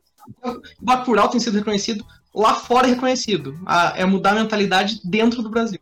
Bacurau 0.80 1.30
tem 1.30 1.40
sido 1.40 1.58
reconhecido, 1.58 2.04
lá 2.34 2.56
fora 2.56 2.88
é 2.88 2.92
reconhecido. 2.92 3.56
é 3.96 4.04
mudar 4.04 4.32
a 4.32 4.36
mentalidade 4.36 5.00
dentro 5.04 5.44
do 5.44 5.50
Brasil. 5.50 5.80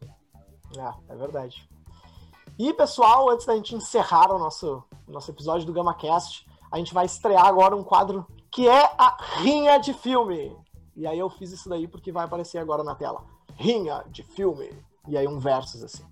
É, 0.77 1.13
é 1.13 1.15
verdade. 1.15 1.69
E, 2.59 2.73
pessoal, 2.73 3.29
antes 3.29 3.45
da 3.45 3.55
gente 3.55 3.75
encerrar 3.75 4.31
o 4.31 4.37
nosso, 4.37 4.83
nosso 5.07 5.31
episódio 5.31 5.65
do 5.65 5.73
GamaCast, 5.73 6.45
a 6.71 6.77
gente 6.77 6.93
vai 6.93 7.05
estrear 7.05 7.45
agora 7.45 7.75
um 7.75 7.83
quadro 7.83 8.25
que 8.51 8.67
é 8.67 8.83
a 8.97 9.17
Rinha 9.37 9.79
de 9.79 9.93
Filme. 9.93 10.55
E 10.95 11.07
aí 11.07 11.17
eu 11.17 11.29
fiz 11.29 11.51
isso 11.51 11.69
daí 11.69 11.87
porque 11.87 12.11
vai 12.11 12.25
aparecer 12.25 12.57
agora 12.57 12.83
na 12.83 12.95
tela. 12.95 13.23
Rinha 13.55 14.03
de 14.09 14.23
filme. 14.23 14.69
E 15.07 15.17
aí 15.17 15.27
um 15.27 15.39
versus 15.39 15.83
assim. 15.83 16.03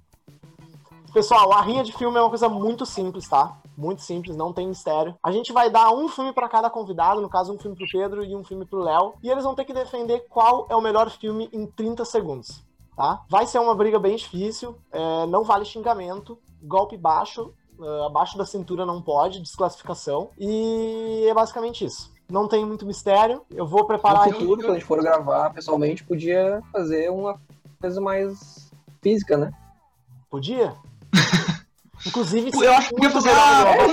Pessoal, 1.13 1.51
a 1.53 1.61
rinha 1.61 1.83
de 1.83 1.91
filme 1.91 2.17
é 2.17 2.21
uma 2.21 2.29
coisa 2.29 2.47
muito 2.47 2.85
simples, 2.85 3.27
tá? 3.27 3.57
Muito 3.75 4.01
simples, 4.01 4.35
não 4.35 4.53
tem 4.53 4.67
mistério. 4.67 5.15
A 5.23 5.31
gente 5.31 5.51
vai 5.51 5.69
dar 5.69 5.91
um 5.91 6.07
filme 6.07 6.31
para 6.31 6.47
cada 6.47 6.69
convidado, 6.69 7.19
no 7.19 7.29
caso 7.29 7.51
um 7.51 7.57
filme 7.57 7.75
pro 7.75 7.87
Pedro 7.91 8.23
e 8.23 8.35
um 8.35 8.43
filme 8.43 8.65
pro 8.65 8.83
Léo, 8.83 9.13
e 9.23 9.29
eles 9.29 9.43
vão 9.43 9.55
ter 9.55 9.65
que 9.65 9.73
defender 9.73 10.27
qual 10.29 10.67
é 10.69 10.75
o 10.75 10.81
melhor 10.81 11.09
filme 11.09 11.49
em 11.51 11.65
30 11.65 12.05
segundos, 12.05 12.63
tá? 12.95 13.23
Vai 13.27 13.47
ser 13.47 13.57
uma 13.57 13.73
briga 13.73 13.97
bem 13.97 14.15
difícil, 14.15 14.75
é, 14.91 15.25
não 15.25 15.43
vale 15.43 15.65
xingamento, 15.65 16.37
golpe 16.61 16.95
baixo, 16.95 17.53
uh, 17.79 18.03
abaixo 18.03 18.37
da 18.37 18.45
cintura 18.45 18.85
não 18.85 19.01
pode, 19.01 19.41
desclassificação, 19.41 20.29
e 20.37 21.25
é 21.27 21.33
basicamente 21.33 21.85
isso 21.85 22.11
não 22.29 22.47
tem 22.47 22.65
muito 22.65 22.85
mistério. 22.85 23.43
Eu 23.49 23.65
vou 23.65 23.85
preparar. 23.85 24.27
No 24.27 24.33
futuro, 24.33 24.61
quando 24.61 24.71
a 24.71 24.75
gente 24.75 24.85
for 24.85 25.01
gravar 25.01 25.49
pessoalmente, 25.51 26.03
podia 26.03 26.61
fazer 26.71 27.09
uma 27.09 27.39
coisa 27.81 27.99
mais 27.99 28.71
física, 29.01 29.37
né? 29.37 29.51
Podia? 30.29 30.75
Inclusive, 32.05 32.51
eu 32.53 32.73
acho 32.73 32.89
que 32.89 32.95
podia 32.95 33.09
fazer 33.09 33.29
a... 33.29 33.75
É, 33.75 33.85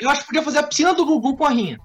eu 0.00 0.10
acho 0.10 0.20
que 0.20 0.26
podia 0.26 0.42
fazer 0.42 0.58
a 0.58 0.62
piscina 0.62 0.94
do 0.94 1.04
Gugu 1.04 1.36
com 1.36 1.44
a 1.44 1.50
rinha. 1.50 1.80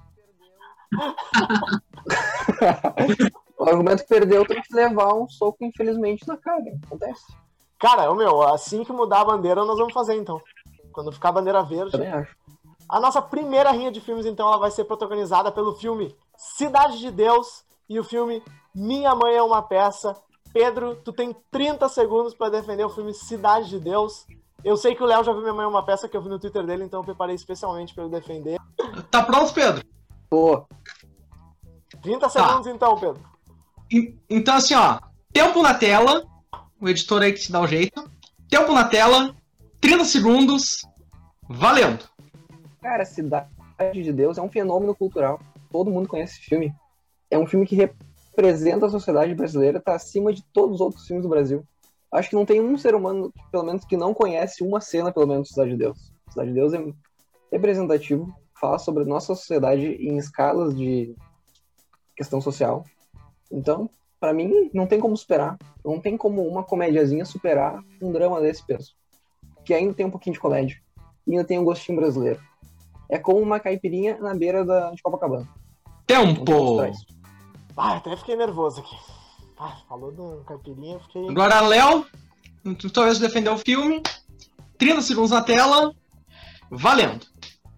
o 3.58 3.64
argumento 3.64 4.02
que 4.02 4.08
perdeu 4.08 4.44
tem 4.44 4.62
que 4.62 4.74
levar 4.74 5.14
um 5.14 5.28
soco, 5.28 5.64
infelizmente, 5.64 6.28
na 6.28 6.36
cara. 6.36 6.62
Acontece. 6.86 7.24
Cara, 7.78 8.14
meu, 8.14 8.42
assim 8.42 8.84
que 8.84 8.92
mudar 8.92 9.22
a 9.22 9.24
bandeira, 9.24 9.64
nós 9.64 9.78
vamos 9.78 9.94
fazer 9.94 10.14
então. 10.14 10.40
Quando 10.92 11.12
ficar 11.12 11.30
a 11.30 11.32
bandeira 11.32 11.62
verde. 11.62 11.92
Também 11.92 12.12
acho. 12.12 12.36
A 12.90 12.98
nossa 12.98 13.22
primeira 13.22 13.70
rinha 13.70 13.92
de 13.92 14.00
filmes, 14.00 14.26
então, 14.26 14.48
ela 14.48 14.58
vai 14.58 14.70
ser 14.72 14.82
protagonizada 14.82 15.52
pelo 15.52 15.76
filme 15.76 16.12
Cidade 16.36 16.98
de 16.98 17.08
Deus 17.12 17.64
e 17.88 18.00
o 18.00 18.04
filme 18.04 18.42
Minha 18.74 19.14
Mãe 19.14 19.36
é 19.36 19.42
uma 19.42 19.62
Peça. 19.62 20.16
Pedro, 20.52 20.96
tu 20.96 21.12
tem 21.12 21.32
30 21.52 21.88
segundos 21.88 22.34
para 22.34 22.50
defender 22.50 22.84
o 22.84 22.90
filme 22.90 23.14
Cidade 23.14 23.68
de 23.68 23.78
Deus. 23.78 24.26
Eu 24.64 24.76
sei 24.76 24.96
que 24.96 25.04
o 25.04 25.06
Léo 25.06 25.22
já 25.22 25.32
viu 25.32 25.40
Minha 25.40 25.54
Mãe 25.54 25.64
é 25.64 25.68
uma 25.68 25.84
Peça 25.84 26.08
que 26.08 26.16
eu 26.16 26.20
vi 26.20 26.28
no 26.28 26.40
Twitter 26.40 26.66
dele, 26.66 26.82
então 26.82 26.98
eu 26.98 27.04
preparei 27.04 27.36
especialmente 27.36 27.94
para 27.94 28.02
ele 28.02 28.12
defender. 28.12 28.58
Tá 29.08 29.22
pronto, 29.22 29.54
Pedro? 29.54 29.84
Pô. 30.28 30.66
30 32.02 32.28
segundos 32.28 32.64
tá. 32.64 32.72
então, 32.72 32.98
Pedro. 32.98 33.22
então, 34.28 34.56
assim, 34.56 34.74
ó. 34.74 34.98
Tempo 35.32 35.62
na 35.62 35.74
tela. 35.74 36.26
O 36.80 36.88
editor 36.88 37.22
aí 37.22 37.32
que 37.32 37.38
se 37.38 37.52
dá 37.52 37.60
o 37.60 37.68
jeito. 37.68 38.10
Tempo 38.48 38.72
na 38.72 38.84
tela. 38.84 39.32
30 39.80 40.04
segundos. 40.06 40.82
Valendo! 41.48 42.09
Cara, 42.80 43.04
Cidade 43.04 43.50
de 43.92 44.12
Deus 44.12 44.38
é 44.38 44.42
um 44.42 44.48
fenômeno 44.48 44.94
cultural. 44.94 45.38
Todo 45.70 45.90
mundo 45.90 46.08
conhece 46.08 46.38
esse 46.38 46.48
filme. 46.48 46.72
É 47.30 47.38
um 47.38 47.46
filme 47.46 47.66
que 47.66 47.76
representa 47.76 48.86
a 48.86 48.90
sociedade 48.90 49.34
brasileira, 49.34 49.80
tá 49.80 49.94
acima 49.94 50.32
de 50.32 50.42
todos 50.42 50.76
os 50.76 50.80
outros 50.80 51.06
filmes 51.06 51.22
do 51.22 51.28
Brasil. 51.28 51.62
Acho 52.10 52.30
que 52.30 52.34
não 52.34 52.46
tem 52.46 52.60
um 52.60 52.76
ser 52.76 52.94
humano, 52.94 53.32
pelo 53.52 53.64
menos, 53.64 53.84
que 53.84 53.96
não 53.96 54.14
conhece 54.14 54.64
uma 54.64 54.80
cena, 54.80 55.12
pelo 55.12 55.26
menos, 55.26 55.48
de 55.48 55.54
Cidade 55.54 55.70
de 55.70 55.76
Deus. 55.76 56.12
Cidade 56.30 56.48
de 56.48 56.54
Deus 56.54 56.72
é 56.72 56.84
representativo, 57.52 58.34
fala 58.58 58.78
sobre 58.78 59.04
nossa 59.04 59.34
sociedade 59.34 59.86
em 59.86 60.16
escalas 60.16 60.76
de 60.76 61.14
questão 62.16 62.40
social. 62.40 62.84
Então, 63.52 63.90
para 64.18 64.32
mim, 64.32 64.70
não 64.72 64.86
tem 64.86 64.98
como 64.98 65.16
superar. 65.16 65.56
Não 65.84 66.00
tem 66.00 66.16
como 66.16 66.46
uma 66.46 66.64
comédiazinha 66.64 67.24
superar 67.24 67.84
um 68.02 68.10
drama 68.10 68.40
desse 68.40 68.66
peso. 68.66 68.94
Que 69.64 69.74
ainda 69.74 69.94
tem 69.94 70.06
um 70.06 70.10
pouquinho 70.10 70.34
de 70.34 70.40
comédia. 70.40 70.80
E 71.26 71.32
ainda 71.32 71.44
tem 71.44 71.58
um 71.58 71.64
gostinho 71.64 71.98
brasileiro 71.98 72.40
é 73.10 73.18
como 73.18 73.40
uma 73.40 73.60
caipirinha 73.60 74.18
na 74.18 74.34
beira 74.34 74.64
da, 74.64 74.90
de 74.92 75.02
Copacabana. 75.02 75.48
Tempo! 76.06 76.80
Ah, 77.76 77.96
até 77.96 78.16
fiquei 78.16 78.36
nervoso 78.36 78.80
aqui. 78.80 78.96
Ah, 79.58 79.76
falou 79.88 80.12
do 80.12 80.42
caipirinha, 80.46 80.98
fiquei. 81.00 81.28
Agora, 81.28 81.60
Léo, 81.60 82.06
talvez 82.92 83.18
defender 83.18 83.50
o 83.50 83.58
filme. 83.58 84.02
30 84.78 85.02
segundos 85.02 85.30
na 85.30 85.42
tela. 85.42 85.92
Valendo! 86.70 87.26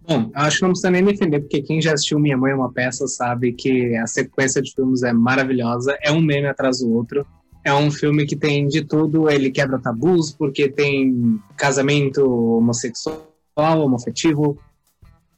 Bom, 0.07 0.31
acho 0.35 0.57
que 0.57 0.63
não 0.63 0.71
precisa 0.71 0.91
nem 0.91 1.05
defender, 1.05 1.41
porque 1.41 1.63
quem 1.63 1.81
já 1.81 1.93
assistiu 1.93 2.19
Minha 2.19 2.37
Mãe 2.37 2.53
é 2.53 2.55
uma 2.55 2.73
Peça 2.73 3.07
sabe 3.07 3.53
que 3.53 3.97
a 3.97 4.07
sequência 4.07 4.61
de 4.61 4.73
filmes 4.75 5.03
é 5.03 5.13
maravilhosa, 5.13 5.97
é 6.03 6.11
um 6.11 6.21
meme 6.21 6.49
atrás 6.49 6.81
do 6.81 6.93
outro. 6.93 7.27
É 7.65 7.73
um 7.73 7.93
filme 7.93 8.27
que 8.27 8.35
tem 8.35 8.67
de 8.67 8.85
tudo, 8.85 9.31
ele 9.31 9.51
quebra 9.51 9.79
tabus, 9.79 10.33
porque 10.33 10.69
tem 10.69 11.41
casamento 11.57 12.29
homossexual, 12.57 13.23
homoafetivo, 13.57 14.59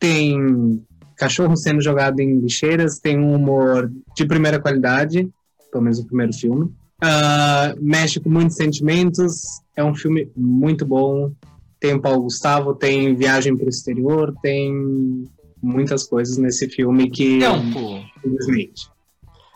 tem 0.05 0.85
cachorro 1.17 1.57
sendo 1.57 1.81
jogado 1.81 2.21
em 2.21 2.38
lixeiras, 2.38 2.99
tem 2.99 3.19
um 3.19 3.35
humor 3.35 3.90
de 4.14 4.27
primeira 4.27 4.61
qualidade, 4.61 5.27
pelo 5.73 5.85
menos 5.85 5.99
o 5.99 6.07
primeiro 6.07 6.33
filme. 6.35 6.64
Uh, 7.03 7.81
mexe 7.81 8.21
com 8.21 8.29
muitos 8.29 8.57
sentimentos, 8.57 9.45
é 9.75 9.83
um 9.83 9.95
filme 9.95 10.31
muito 10.37 10.85
bom. 10.85 11.33
Tem 11.81 11.95
o 11.95 12.03
Paulo 12.03 12.23
Gustavo, 12.23 12.75
tem 12.75 13.15
Viagem 13.15 13.57
para 13.57 13.65
o 13.65 13.69
Exterior, 13.71 14.35
tem 14.42 15.27
muitas 15.63 16.05
coisas 16.05 16.37
nesse 16.37 16.69
filme 16.69 17.09
que. 17.09 17.38
Tempo! 17.38 18.05
Infelizmente. 18.19 18.90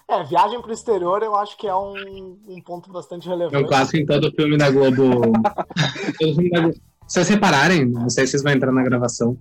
É, 0.08 0.24
Viagem 0.24 0.62
para 0.62 0.70
o 0.70 0.74
Exterior 0.74 1.22
eu 1.22 1.34
acho 1.34 1.58
que 1.58 1.66
é 1.66 1.74
um, 1.74 2.38
um 2.48 2.60
ponto 2.62 2.90
bastante 2.90 3.28
relevante. 3.28 3.54
É 3.54 3.58
um 3.58 3.68
clássico 3.68 3.98
em 3.98 4.06
todo 4.06 4.32
filme 4.32 4.56
da 4.56 4.70
Globo. 4.70 5.32
Se 7.06 7.14
vocês 7.14 7.28
repararem, 7.28 7.86
não 7.86 8.10
sei 8.10 8.26
se 8.26 8.32
vocês 8.32 8.42
vão 8.42 8.52
entrar 8.52 8.70
na 8.70 8.82
gravação, 8.82 9.38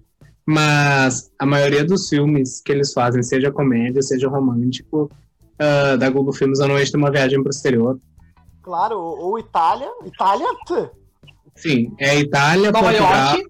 mas 0.47 1.29
a 1.37 1.45
maioria 1.45 1.83
dos 1.83 2.07
filmes 2.07 2.61
que 2.61 2.71
eles 2.71 2.93
fazem, 2.93 3.21
seja 3.21 3.51
comédia, 3.51 4.01
seja 4.01 4.29
romântico, 4.29 5.11
uh, 5.59 5.97
da 5.97 6.09
Google 6.09 6.31
Filmes, 6.31 6.59
noite 6.59 6.89
tem 6.89 7.01
uma 7.01 7.11
viagem 7.11 7.43
para 7.43 7.49
o 7.49 7.53
exterior. 7.53 7.99
Claro, 8.63 8.97
ou 8.97 9.37
Itália. 9.37 9.89
Itália? 10.05 10.47
Sim, 11.53 11.93
é 11.99 12.17
Itália, 12.17 12.71
Nova 12.71 12.85
Portugal, 12.85 13.35
York. 13.35 13.49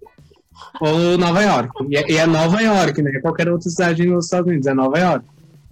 ou 0.82 1.18
Nova 1.20 1.42
York. 1.44 1.72
E 1.88 1.98
é, 1.98 2.12
e 2.12 2.18
é 2.18 2.26
Nova 2.26 2.62
York, 2.62 3.00
né? 3.04 3.20
Qualquer 3.22 3.48
outra 3.48 3.70
cidade 3.70 4.04
nos 4.04 4.26
Estados 4.26 4.48
Unidos, 4.48 4.66
é 4.66 4.74
Nova 4.74 4.98
York. 4.98 5.26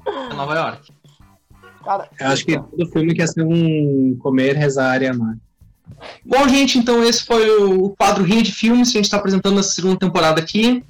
É 0.05 0.33
Nova 0.35 0.53
York. 0.53 0.93
Cara, 1.83 2.07
Eu 2.19 2.27
acho 2.27 2.45
que 2.45 2.59
todo 2.59 2.91
filme 2.91 3.15
quer 3.15 3.27
ser 3.27 3.43
um 3.43 4.15
comer, 4.19 4.55
rezar 4.55 5.01
e 5.01 5.07
amar. 5.07 5.37
Bom, 6.23 6.47
gente, 6.47 6.77
então 6.77 7.03
esse 7.03 7.25
foi 7.25 7.49
o 7.63 7.89
quadro 7.91 8.23
Rinha 8.23 8.43
de 8.43 8.51
Filmes 8.51 8.91
que 8.91 8.97
a 8.97 8.99
gente 8.99 9.05
está 9.05 9.17
apresentando 9.17 9.55
nessa 9.55 9.73
segunda 9.73 9.97
temporada 9.97 10.39
aqui. 10.39 10.83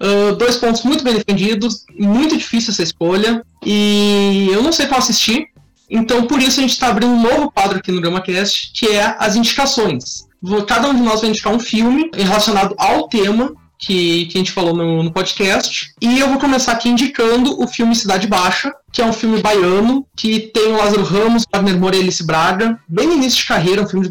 Uh, 0.00 0.36
dois 0.36 0.56
pontos 0.56 0.82
muito 0.82 1.02
bem 1.02 1.14
defendidos, 1.14 1.84
muito 1.98 2.36
difícil 2.36 2.70
essa 2.70 2.82
escolha, 2.82 3.44
e 3.64 4.48
eu 4.52 4.62
não 4.62 4.72
sei 4.72 4.86
qual 4.86 5.00
assistir, 5.00 5.48
então 5.90 6.26
por 6.26 6.40
isso 6.40 6.60
a 6.60 6.62
gente 6.62 6.72
está 6.72 6.88
abrindo 6.88 7.12
um 7.12 7.20
novo 7.20 7.50
quadro 7.50 7.78
aqui 7.78 7.90
no 7.90 8.00
GramaCast, 8.00 8.72
que 8.74 8.86
é 8.86 9.16
as 9.18 9.34
indicações. 9.34 10.28
Cada 10.66 10.88
um 10.88 10.94
de 10.94 11.02
nós 11.02 11.20
vai 11.20 11.30
indicar 11.30 11.52
um 11.52 11.58
filme 11.58 12.10
relacionado 12.14 12.74
ao 12.78 13.08
tema 13.08 13.52
que, 13.78 14.26
que 14.26 14.36
a 14.36 14.40
gente 14.40 14.52
falou 14.52 14.74
no, 14.74 15.02
no 15.02 15.12
podcast, 15.12 15.92
e 16.00 16.18
eu 16.18 16.28
vou 16.28 16.38
começar 16.38 16.72
aqui 16.72 16.88
indicando 16.88 17.60
o 17.62 17.66
filme 17.66 17.94
Cidade 17.94 18.26
Baixa, 18.26 18.72
que 18.92 19.00
é 19.00 19.04
um 19.04 19.12
filme 19.12 19.40
baiano, 19.40 20.04
que 20.16 20.40
tem 20.40 20.72
o 20.72 20.76
Lázaro 20.76 21.04
Ramos, 21.04 21.44
Wagner 21.52 21.78
Moura 21.78 21.96
e 21.96 22.00
Alice 22.00 22.24
Braga, 22.24 22.78
bem 22.88 23.06
no 23.06 23.14
início 23.14 23.38
de 23.38 23.46
carreira, 23.46 23.82
um 23.82 23.88
filme 23.88 24.04
de 24.04 24.10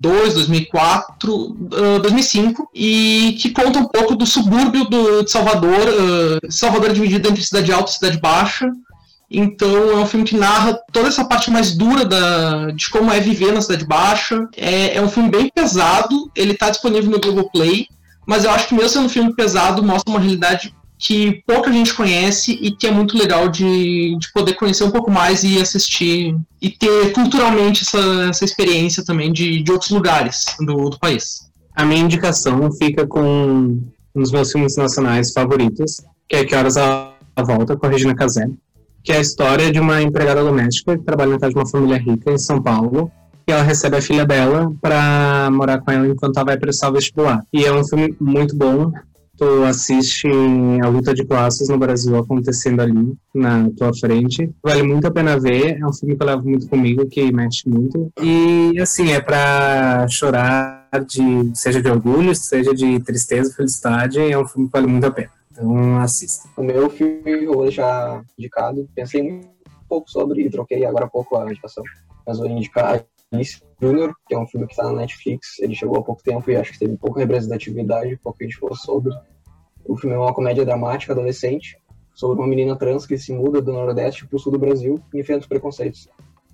2002, 0.00 0.34
2004, 0.34 1.56
ah, 1.72 1.98
2005, 2.00 2.70
e 2.74 3.36
que 3.40 3.50
conta 3.50 3.78
um 3.78 3.84
pouco 3.84 4.16
do 4.16 4.26
subúrbio 4.26 4.84
do, 4.86 5.22
de 5.22 5.30
Salvador. 5.30 5.88
ah, 5.88 6.46
Salvador 6.50 6.90
é 6.90 6.92
dividido 6.94 7.28
entre 7.28 7.44
cidade 7.44 7.72
alta 7.72 7.90
e 7.90 7.94
cidade 7.94 8.18
baixa. 8.18 8.70
Então 9.30 9.90
é 9.90 9.96
um 9.96 10.06
filme 10.06 10.26
que 10.26 10.36
narra 10.36 10.76
toda 10.92 11.06
essa 11.06 11.24
parte 11.24 11.52
mais 11.52 11.72
dura 11.76 12.04
da, 12.04 12.72
de 12.72 12.90
como 12.90 13.12
é 13.12 13.20
viver 13.20 13.52
na 13.52 13.60
cidade 13.60 13.86
baixa. 13.86 14.48
É, 14.56 14.96
é 14.96 15.02
um 15.02 15.08
filme 15.08 15.28
bem 15.28 15.48
pesado, 15.54 16.28
ele 16.34 16.52
está 16.52 16.68
disponível 16.68 17.10
no 17.10 17.20
Google 17.20 17.48
Play, 17.50 17.86
mas 18.26 18.42
eu 18.42 18.50
acho 18.50 18.66
que 18.66 18.74
mesmo 18.74 18.88
sendo 18.88 19.06
um 19.06 19.08
filme 19.08 19.32
pesado, 19.32 19.84
mostra 19.84 20.10
uma 20.10 20.18
realidade 20.18 20.74
que 21.00 21.42
pouca 21.46 21.72
gente 21.72 21.94
conhece 21.94 22.52
e 22.60 22.70
que 22.70 22.86
é 22.86 22.90
muito 22.90 23.16
legal 23.16 23.48
de, 23.48 24.16
de 24.18 24.32
poder 24.34 24.52
conhecer 24.52 24.84
um 24.84 24.90
pouco 24.90 25.10
mais 25.10 25.42
e 25.42 25.58
assistir 25.58 26.36
e 26.60 26.70
ter 26.70 27.12
culturalmente 27.12 27.82
essa, 27.82 28.28
essa 28.28 28.44
experiência 28.44 29.02
também 29.02 29.32
de, 29.32 29.62
de 29.62 29.72
outros 29.72 29.90
lugares 29.90 30.44
do, 30.60 30.90
do 30.90 30.98
país. 30.98 31.50
A 31.74 31.86
minha 31.86 32.02
indicação 32.02 32.70
fica 32.72 33.06
com 33.06 33.80
um 34.14 34.20
dos 34.20 34.30
meus 34.30 34.52
filmes 34.52 34.76
nacionais 34.76 35.32
favoritos, 35.32 36.02
que 36.28 36.36
é 36.36 36.44
Que 36.44 36.54
Horas 36.54 36.76
Ela 36.76 37.14
Volta, 37.38 37.76
com 37.76 37.86
a 37.86 37.88
Regina 37.88 38.14
Casé, 38.14 38.46
que 39.02 39.10
é 39.10 39.16
a 39.16 39.20
história 39.20 39.72
de 39.72 39.80
uma 39.80 40.02
empregada 40.02 40.44
doméstica 40.44 40.98
que 40.98 41.04
trabalha 41.04 41.30
na 41.30 41.38
casa 41.38 41.54
de 41.54 41.58
uma 41.58 41.66
família 41.66 41.96
rica 41.96 42.30
em 42.30 42.38
São 42.38 42.60
Paulo, 42.60 43.10
e 43.48 43.52
ela 43.52 43.62
recebe 43.62 43.96
a 43.96 44.02
filha 44.02 44.26
dela 44.26 44.70
para 44.82 45.48
morar 45.50 45.80
com 45.80 45.90
ela 45.90 46.06
enquanto 46.06 46.36
ela 46.36 46.44
vai 46.44 46.58
prestar 46.58 46.90
o 46.90 46.92
vestibular. 46.92 47.42
E 47.50 47.64
é 47.64 47.72
um 47.72 47.84
filme 47.84 48.14
muito 48.20 48.54
bom, 48.54 48.92
tu 49.40 49.64
assiste 49.64 50.28
a 50.82 50.88
luta 50.88 51.14
de 51.14 51.24
classes 51.24 51.70
no 51.70 51.78
Brasil 51.78 52.14
acontecendo 52.18 52.80
ali 52.82 53.14
na 53.34 53.70
tua 53.70 53.90
frente. 53.94 54.50
Vale 54.62 54.82
muito 54.82 55.06
a 55.06 55.10
pena 55.10 55.40
ver, 55.40 55.78
é 55.78 55.86
um 55.86 55.92
filme 55.94 56.14
que 56.14 56.22
eu 56.22 56.26
levo 56.26 56.46
muito 56.46 56.68
comigo, 56.68 57.06
que 57.06 57.32
mexe 57.32 57.66
muito. 57.66 58.12
E 58.20 58.78
assim, 58.78 59.12
é 59.12 59.20
pra 59.20 60.06
chorar 60.08 60.86
de 61.08 61.50
seja 61.54 61.80
de 61.80 61.88
orgulho, 61.88 62.34
seja 62.34 62.74
de 62.74 63.00
tristeza, 63.00 63.54
felicidade, 63.54 64.20
é 64.20 64.38
um 64.38 64.46
filme 64.46 64.68
que 64.68 64.72
vale 64.72 64.86
muito 64.86 65.06
a 65.06 65.10
pena. 65.10 65.30
Então 65.50 65.98
assista. 65.98 66.46
O 66.54 66.62
meu 66.62 66.90
filme 66.90 67.44
eu 67.44 67.54
vou 67.54 67.62
deixar 67.62 68.22
indicado. 68.38 68.86
Pensei 68.94 69.22
um 69.22 69.40
pouco 69.88 70.10
sobre 70.10 70.42
e 70.42 70.50
troquei 70.50 70.84
agora 70.84 71.06
há 71.06 71.08
pouco 71.08 71.36
a 71.36 71.46
indicação. 71.46 71.82
Mas 72.26 72.38
vou 72.38 72.46
indicar 72.46 73.02
Alice 73.32 73.62
Junior, 73.80 74.12
que 74.26 74.34
é 74.34 74.38
um 74.38 74.46
filme 74.46 74.66
que 74.66 74.72
está 74.72 74.84
na 74.84 74.92
Netflix. 74.92 75.58
Ele 75.60 75.74
chegou 75.74 75.98
há 75.98 76.02
pouco 76.02 76.22
tempo 76.22 76.50
e 76.50 76.56
acho 76.56 76.72
que 76.72 76.78
teve 76.78 76.96
pouca 76.96 77.20
representatividade, 77.20 78.18
pouco 78.22 78.38
a 78.40 78.44
gente 78.44 78.58
falou 78.58 78.76
sobre. 78.76 79.12
O 79.84 79.96
filme 79.96 80.16
é 80.16 80.18
uma 80.18 80.34
comédia 80.34 80.64
dramática 80.64 81.12
adolescente 81.12 81.78
sobre 82.12 82.38
uma 82.38 82.48
menina 82.48 82.76
trans 82.76 83.06
que 83.06 83.16
se 83.16 83.32
muda 83.32 83.62
do 83.62 83.72
Nordeste 83.72 84.26
para 84.26 84.36
o 84.36 84.38
sul 84.38 84.52
do 84.52 84.58
Brasil 84.58 85.00
e 85.14 85.20
enfrenta 85.20 85.40
os 85.40 85.46
preconceitos. 85.46 86.08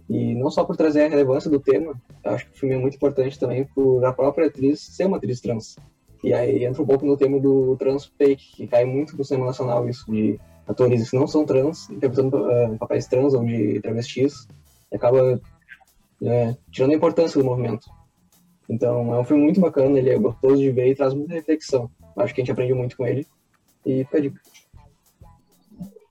E 0.08 0.34
não 0.34 0.50
só 0.50 0.64
por 0.64 0.76
trazer 0.76 1.06
a 1.06 1.08
relevância 1.08 1.50
do 1.50 1.58
tema, 1.58 1.94
acho 2.24 2.46
que 2.46 2.52
o 2.52 2.60
filme 2.60 2.74
é 2.74 2.78
muito 2.78 2.94
importante 2.96 3.38
também 3.38 3.64
por 3.74 4.04
a 4.04 4.12
própria 4.12 4.46
atriz 4.46 4.80
ser 4.80 5.06
uma 5.06 5.16
atriz 5.16 5.40
trans. 5.40 5.76
E 6.22 6.32
aí 6.32 6.64
entra 6.64 6.82
um 6.82 6.86
pouco 6.86 7.04
no 7.04 7.16
tema 7.16 7.40
do 7.40 7.76
trans 7.76 8.04
fake, 8.04 8.56
que 8.56 8.66
cai 8.66 8.84
muito 8.84 9.16
no 9.16 9.24
cinema 9.24 9.46
nacional 9.46 9.88
isso, 9.88 10.04
de 10.10 10.38
atores 10.66 11.10
que 11.10 11.16
não 11.16 11.26
são 11.26 11.44
trans, 11.44 11.90
interpretando 11.90 12.50
eh, 12.50 12.76
papéis 12.78 13.06
trans 13.06 13.34
ou 13.34 13.44
de 13.44 13.80
travestis, 13.80 14.46
e 14.92 14.96
acaba 14.96 15.40
eh, 16.22 16.56
tirando 16.70 16.92
a 16.92 16.96
importância 16.96 17.40
do 17.40 17.46
movimento. 17.46 17.88
Então 18.68 19.14
é 19.14 19.18
um 19.20 19.24
filme 19.24 19.44
muito 19.44 19.60
bacana, 19.60 19.98
ele 19.98 20.10
é 20.10 20.18
gostoso 20.18 20.56
de 20.56 20.70
ver 20.70 20.90
e 20.90 20.94
traz 20.94 21.14
muita 21.14 21.34
reflexão. 21.34 21.90
Acho 22.16 22.34
que 22.34 22.40
a 22.40 22.44
gente 22.44 22.52
aprende 22.52 22.74
muito 22.74 22.96
com 22.96 23.06
ele. 23.06 23.26
E 23.84 24.04
fica 24.04 24.20
dica. 24.20 24.40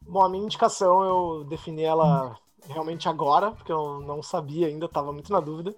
Bom, 0.01 0.24
a 0.24 0.30
minha 0.30 0.45
indicação 0.45 1.03
eu 1.03 1.43
defini 1.45 1.84
ela 1.84 2.38
realmente 2.70 3.10
agora, 3.10 3.51
porque 3.51 3.72
eu 3.72 3.99
não 4.01 4.24
sabia 4.24 4.68
ainda, 4.68 4.86
estava 4.86 5.12
muito 5.12 5.32
na 5.32 5.39
dúvida. 5.39 5.76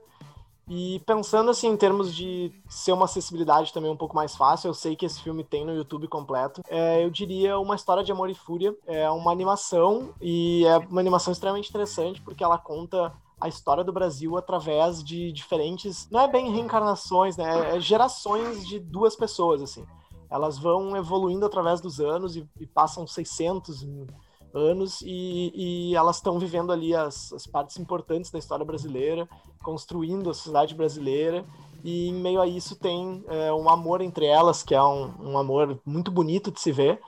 E 0.69 1.01
pensando 1.05 1.49
assim 1.49 1.67
em 1.69 1.77
termos 1.77 2.13
de 2.13 2.51
ser 2.67 2.91
uma 2.91 3.05
acessibilidade 3.05 3.71
também 3.71 3.89
um 3.89 3.95
pouco 3.95 4.15
mais 4.15 4.35
fácil, 4.35 4.67
eu 4.67 4.73
sei 4.73 4.97
que 4.97 5.05
esse 5.05 5.21
filme 5.21 5.43
tem 5.43 5.65
no 5.65 5.73
YouTube 5.73 6.09
completo. 6.09 6.61
É, 6.67 7.03
eu 7.03 7.09
diria 7.09 7.57
uma 7.57 7.75
história 7.75 8.03
de 8.03 8.11
amor 8.11 8.29
e 8.29 8.35
fúria. 8.35 8.75
É 8.85 9.09
uma 9.09 9.31
animação 9.31 10.13
e 10.21 10.65
é 10.65 10.77
uma 10.77 10.99
animação 10.99 11.31
extremamente 11.31 11.69
interessante 11.69 12.21
porque 12.21 12.43
ela 12.43 12.57
conta 12.57 13.13
a 13.39 13.47
história 13.47 13.83
do 13.83 13.93
Brasil 13.93 14.35
através 14.37 15.03
de 15.03 15.31
diferentes, 15.31 16.09
não 16.09 16.19
é 16.19 16.27
bem 16.27 16.51
reencarnações, 16.51 17.37
né? 17.37 17.75
É 17.75 17.79
gerações 17.79 18.65
de 18.67 18.79
duas 18.79 19.15
pessoas 19.15 19.61
assim. 19.61 19.85
Elas 20.29 20.57
vão 20.57 20.95
evoluindo 20.97 21.45
através 21.45 21.79
dos 21.79 21.99
anos 21.99 22.35
e, 22.35 22.47
e 22.59 22.65
passam 22.65 23.05
600 23.07 23.85
anos 24.53 25.01
e, 25.01 25.51
e 25.53 25.95
elas 25.95 26.17
estão 26.17 26.39
vivendo 26.39 26.71
ali 26.71 26.95
as, 26.95 27.31
as, 27.33 27.45
partes 27.45 27.77
importantes 27.77 28.31
da 28.31 28.39
história 28.39 28.65
brasileira, 28.65 29.27
construindo 29.61 30.29
a 30.29 30.33
sociedade 30.33 30.73
brasileira 30.73 31.45
e 31.83 32.07
em 32.07 32.13
meio 32.13 32.41
a 32.41 32.47
isso 32.47 32.75
tem 32.75 33.23
é, 33.27 33.53
um 33.53 33.69
amor 33.69 34.01
entre 34.01 34.25
elas 34.25 34.63
que 34.63 34.73
é 34.73 34.81
um, 34.81 35.13
um, 35.19 35.37
amor 35.37 35.79
muito 35.85 36.09
bonito 36.11 36.51
de 36.51 36.59
se 36.59 36.71
ver 36.71 36.99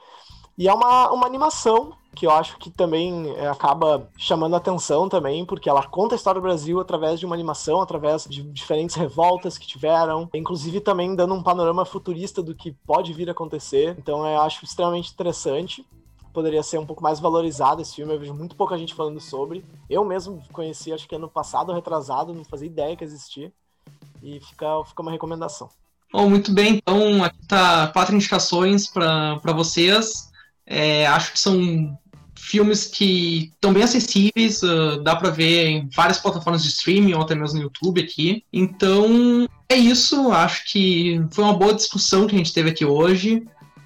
e 0.59 0.67
é 0.67 0.73
uma, 0.73 1.09
uma 1.11 1.25
animação 1.25 1.93
que 2.13 2.25
eu 2.25 2.31
acho 2.31 2.57
que 2.57 2.69
também 2.69 3.31
é, 3.37 3.47
acaba 3.47 4.09
chamando 4.17 4.55
atenção 4.55 5.07
também, 5.07 5.45
porque 5.45 5.69
ela 5.69 5.87
conta 5.87 6.15
a 6.15 6.17
história 6.17 6.41
do 6.41 6.43
Brasil 6.43 6.79
através 6.79 7.17
de 7.17 7.25
uma 7.25 7.33
animação, 7.33 7.81
através 7.81 8.25
de 8.25 8.43
diferentes 8.43 8.95
revoltas 8.95 9.57
que 9.57 9.65
tiveram, 9.65 10.29
inclusive 10.33 10.81
também 10.81 11.15
dando 11.15 11.33
um 11.33 11.41
panorama 11.41 11.85
futurista 11.85 12.43
do 12.43 12.53
que 12.53 12.73
pode 12.85 13.13
vir 13.13 13.29
a 13.29 13.31
acontecer. 13.31 13.95
Então 13.97 14.27
eu 14.27 14.41
acho 14.41 14.65
extremamente 14.65 15.13
interessante 15.13 15.85
poderia 16.33 16.61
ser 16.61 16.77
um 16.77 16.85
pouco 16.85 17.01
mais 17.01 17.19
valorizado 17.19 17.81
esse 17.81 17.95
filme. 17.95 18.13
Eu 18.13 18.19
vejo 18.19 18.33
muito 18.33 18.55
pouca 18.55 18.77
gente 18.77 18.93
falando 18.93 19.19
sobre. 19.19 19.65
Eu 19.89 20.05
mesmo 20.05 20.41
conheci, 20.51 20.93
acho 20.93 21.07
que 21.07 21.15
ano 21.15 21.27
passado, 21.27 21.73
retrasado, 21.73 22.33
não 22.33 22.45
fazia 22.45 22.67
ideia 22.67 22.95
que 22.95 23.03
existia. 23.03 23.51
E 24.21 24.39
fica, 24.39 24.67
fica 24.85 25.01
uma 25.01 25.11
recomendação. 25.11 25.69
Bom, 26.11 26.29
muito 26.29 26.53
bem. 26.53 26.75
Então, 26.75 27.23
aqui 27.23 27.45
tá 27.47 27.87
quatro 27.87 28.15
indicações 28.15 28.87
para 28.87 29.53
vocês. 29.53 30.28
É, 30.69 31.07
acho 31.07 31.33
que 31.33 31.39
são 31.39 31.97
filmes 32.35 32.85
que 32.85 33.51
estão 33.53 33.73
bem 33.73 33.83
acessíveis, 33.83 34.63
uh, 34.63 35.01
dá 35.03 35.15
para 35.15 35.29
ver 35.29 35.67
em 35.67 35.89
várias 35.95 36.19
plataformas 36.19 36.63
de 36.63 36.69
streaming 36.69 37.13
ou 37.13 37.21
até 37.21 37.35
mesmo 37.35 37.57
no 37.57 37.63
YouTube 37.63 38.01
aqui. 38.01 38.43
Então, 38.53 39.47
é 39.67 39.75
isso. 39.75 40.31
Acho 40.31 40.63
que 40.71 41.21
foi 41.31 41.43
uma 41.43 41.57
boa 41.57 41.73
discussão 41.73 42.27
que 42.27 42.35
a 42.35 42.37
gente 42.37 42.53
teve 42.53 42.69
aqui 42.69 42.85
hoje. 42.85 43.43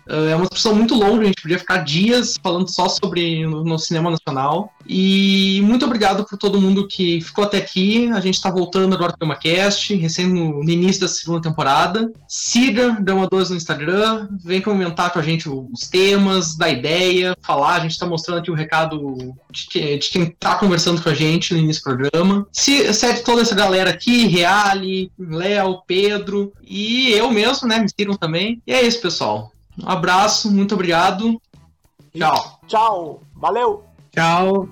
É 0.07 0.35
uma 0.35 0.45
discussão 0.45 0.75
muito 0.75 0.95
longa, 0.95 1.23
a 1.23 1.25
gente 1.25 1.41
podia 1.41 1.57
ficar 1.57 1.77
dias 1.77 2.35
falando 2.41 2.69
só 2.69 2.89
sobre 2.89 3.45
no, 3.45 3.79
cinema 3.79 4.11
nacional. 4.11 4.71
E 4.85 5.61
muito 5.63 5.85
obrigado 5.85 6.25
por 6.25 6.37
todo 6.37 6.59
mundo 6.59 6.87
que 6.87 7.21
ficou 7.21 7.45
até 7.45 7.57
aqui. 7.57 8.09
A 8.11 8.19
gente 8.19 8.35
está 8.35 8.51
voltando 8.51 8.93
agora 8.93 9.15
para 9.17 9.27
o 9.27 9.39
Cast, 9.39 9.95
recém 9.95 10.27
no, 10.27 10.63
início 10.63 11.01
da 11.01 11.07
segunda 11.07 11.41
temporada. 11.41 12.11
Siga 12.27 12.97
Drama 12.99 13.27
2 13.27 13.51
no 13.51 13.55
Instagram, 13.55 14.27
vem 14.43 14.61
comentar 14.61 15.11
com 15.11 15.19
a 15.19 15.23
gente 15.23 15.47
os 15.47 15.87
temas, 15.87 16.55
dar 16.55 16.69
ideia, 16.69 17.35
falar. 17.41 17.75
A 17.75 17.79
gente 17.79 17.91
está 17.91 18.05
mostrando 18.05 18.39
aqui 18.39 18.51
o 18.51 18.55
recado 18.55 19.33
de, 19.51 19.97
de 19.97 20.09
quem 20.09 20.23
está 20.23 20.55
conversando 20.55 21.01
com 21.01 21.09
a 21.09 21.13
gente 21.13 21.53
no 21.53 21.59
início 21.59 21.81
do 21.81 21.85
programa. 21.85 22.45
Se, 22.51 22.93
segue 22.93 23.21
toda 23.21 23.41
essa 23.41 23.55
galera 23.55 23.89
aqui, 23.89 24.27
Reale, 24.27 25.11
Léo, 25.17 25.81
Pedro 25.87 26.51
e 26.61 27.11
eu 27.11 27.31
mesmo, 27.31 27.67
né? 27.67 27.79
Me 27.79 27.87
sigam 27.87 28.15
também. 28.15 28.61
E 28.67 28.73
é 28.73 28.85
isso, 28.85 29.01
pessoal. 29.01 29.52
Um 29.81 29.89
abraço, 29.89 30.51
muito 30.51 30.75
obrigado. 30.75 31.39
Tchau. 32.15 32.59
Tchau. 32.67 33.21
Valeu. 33.35 33.83
Tchau. 34.11 34.69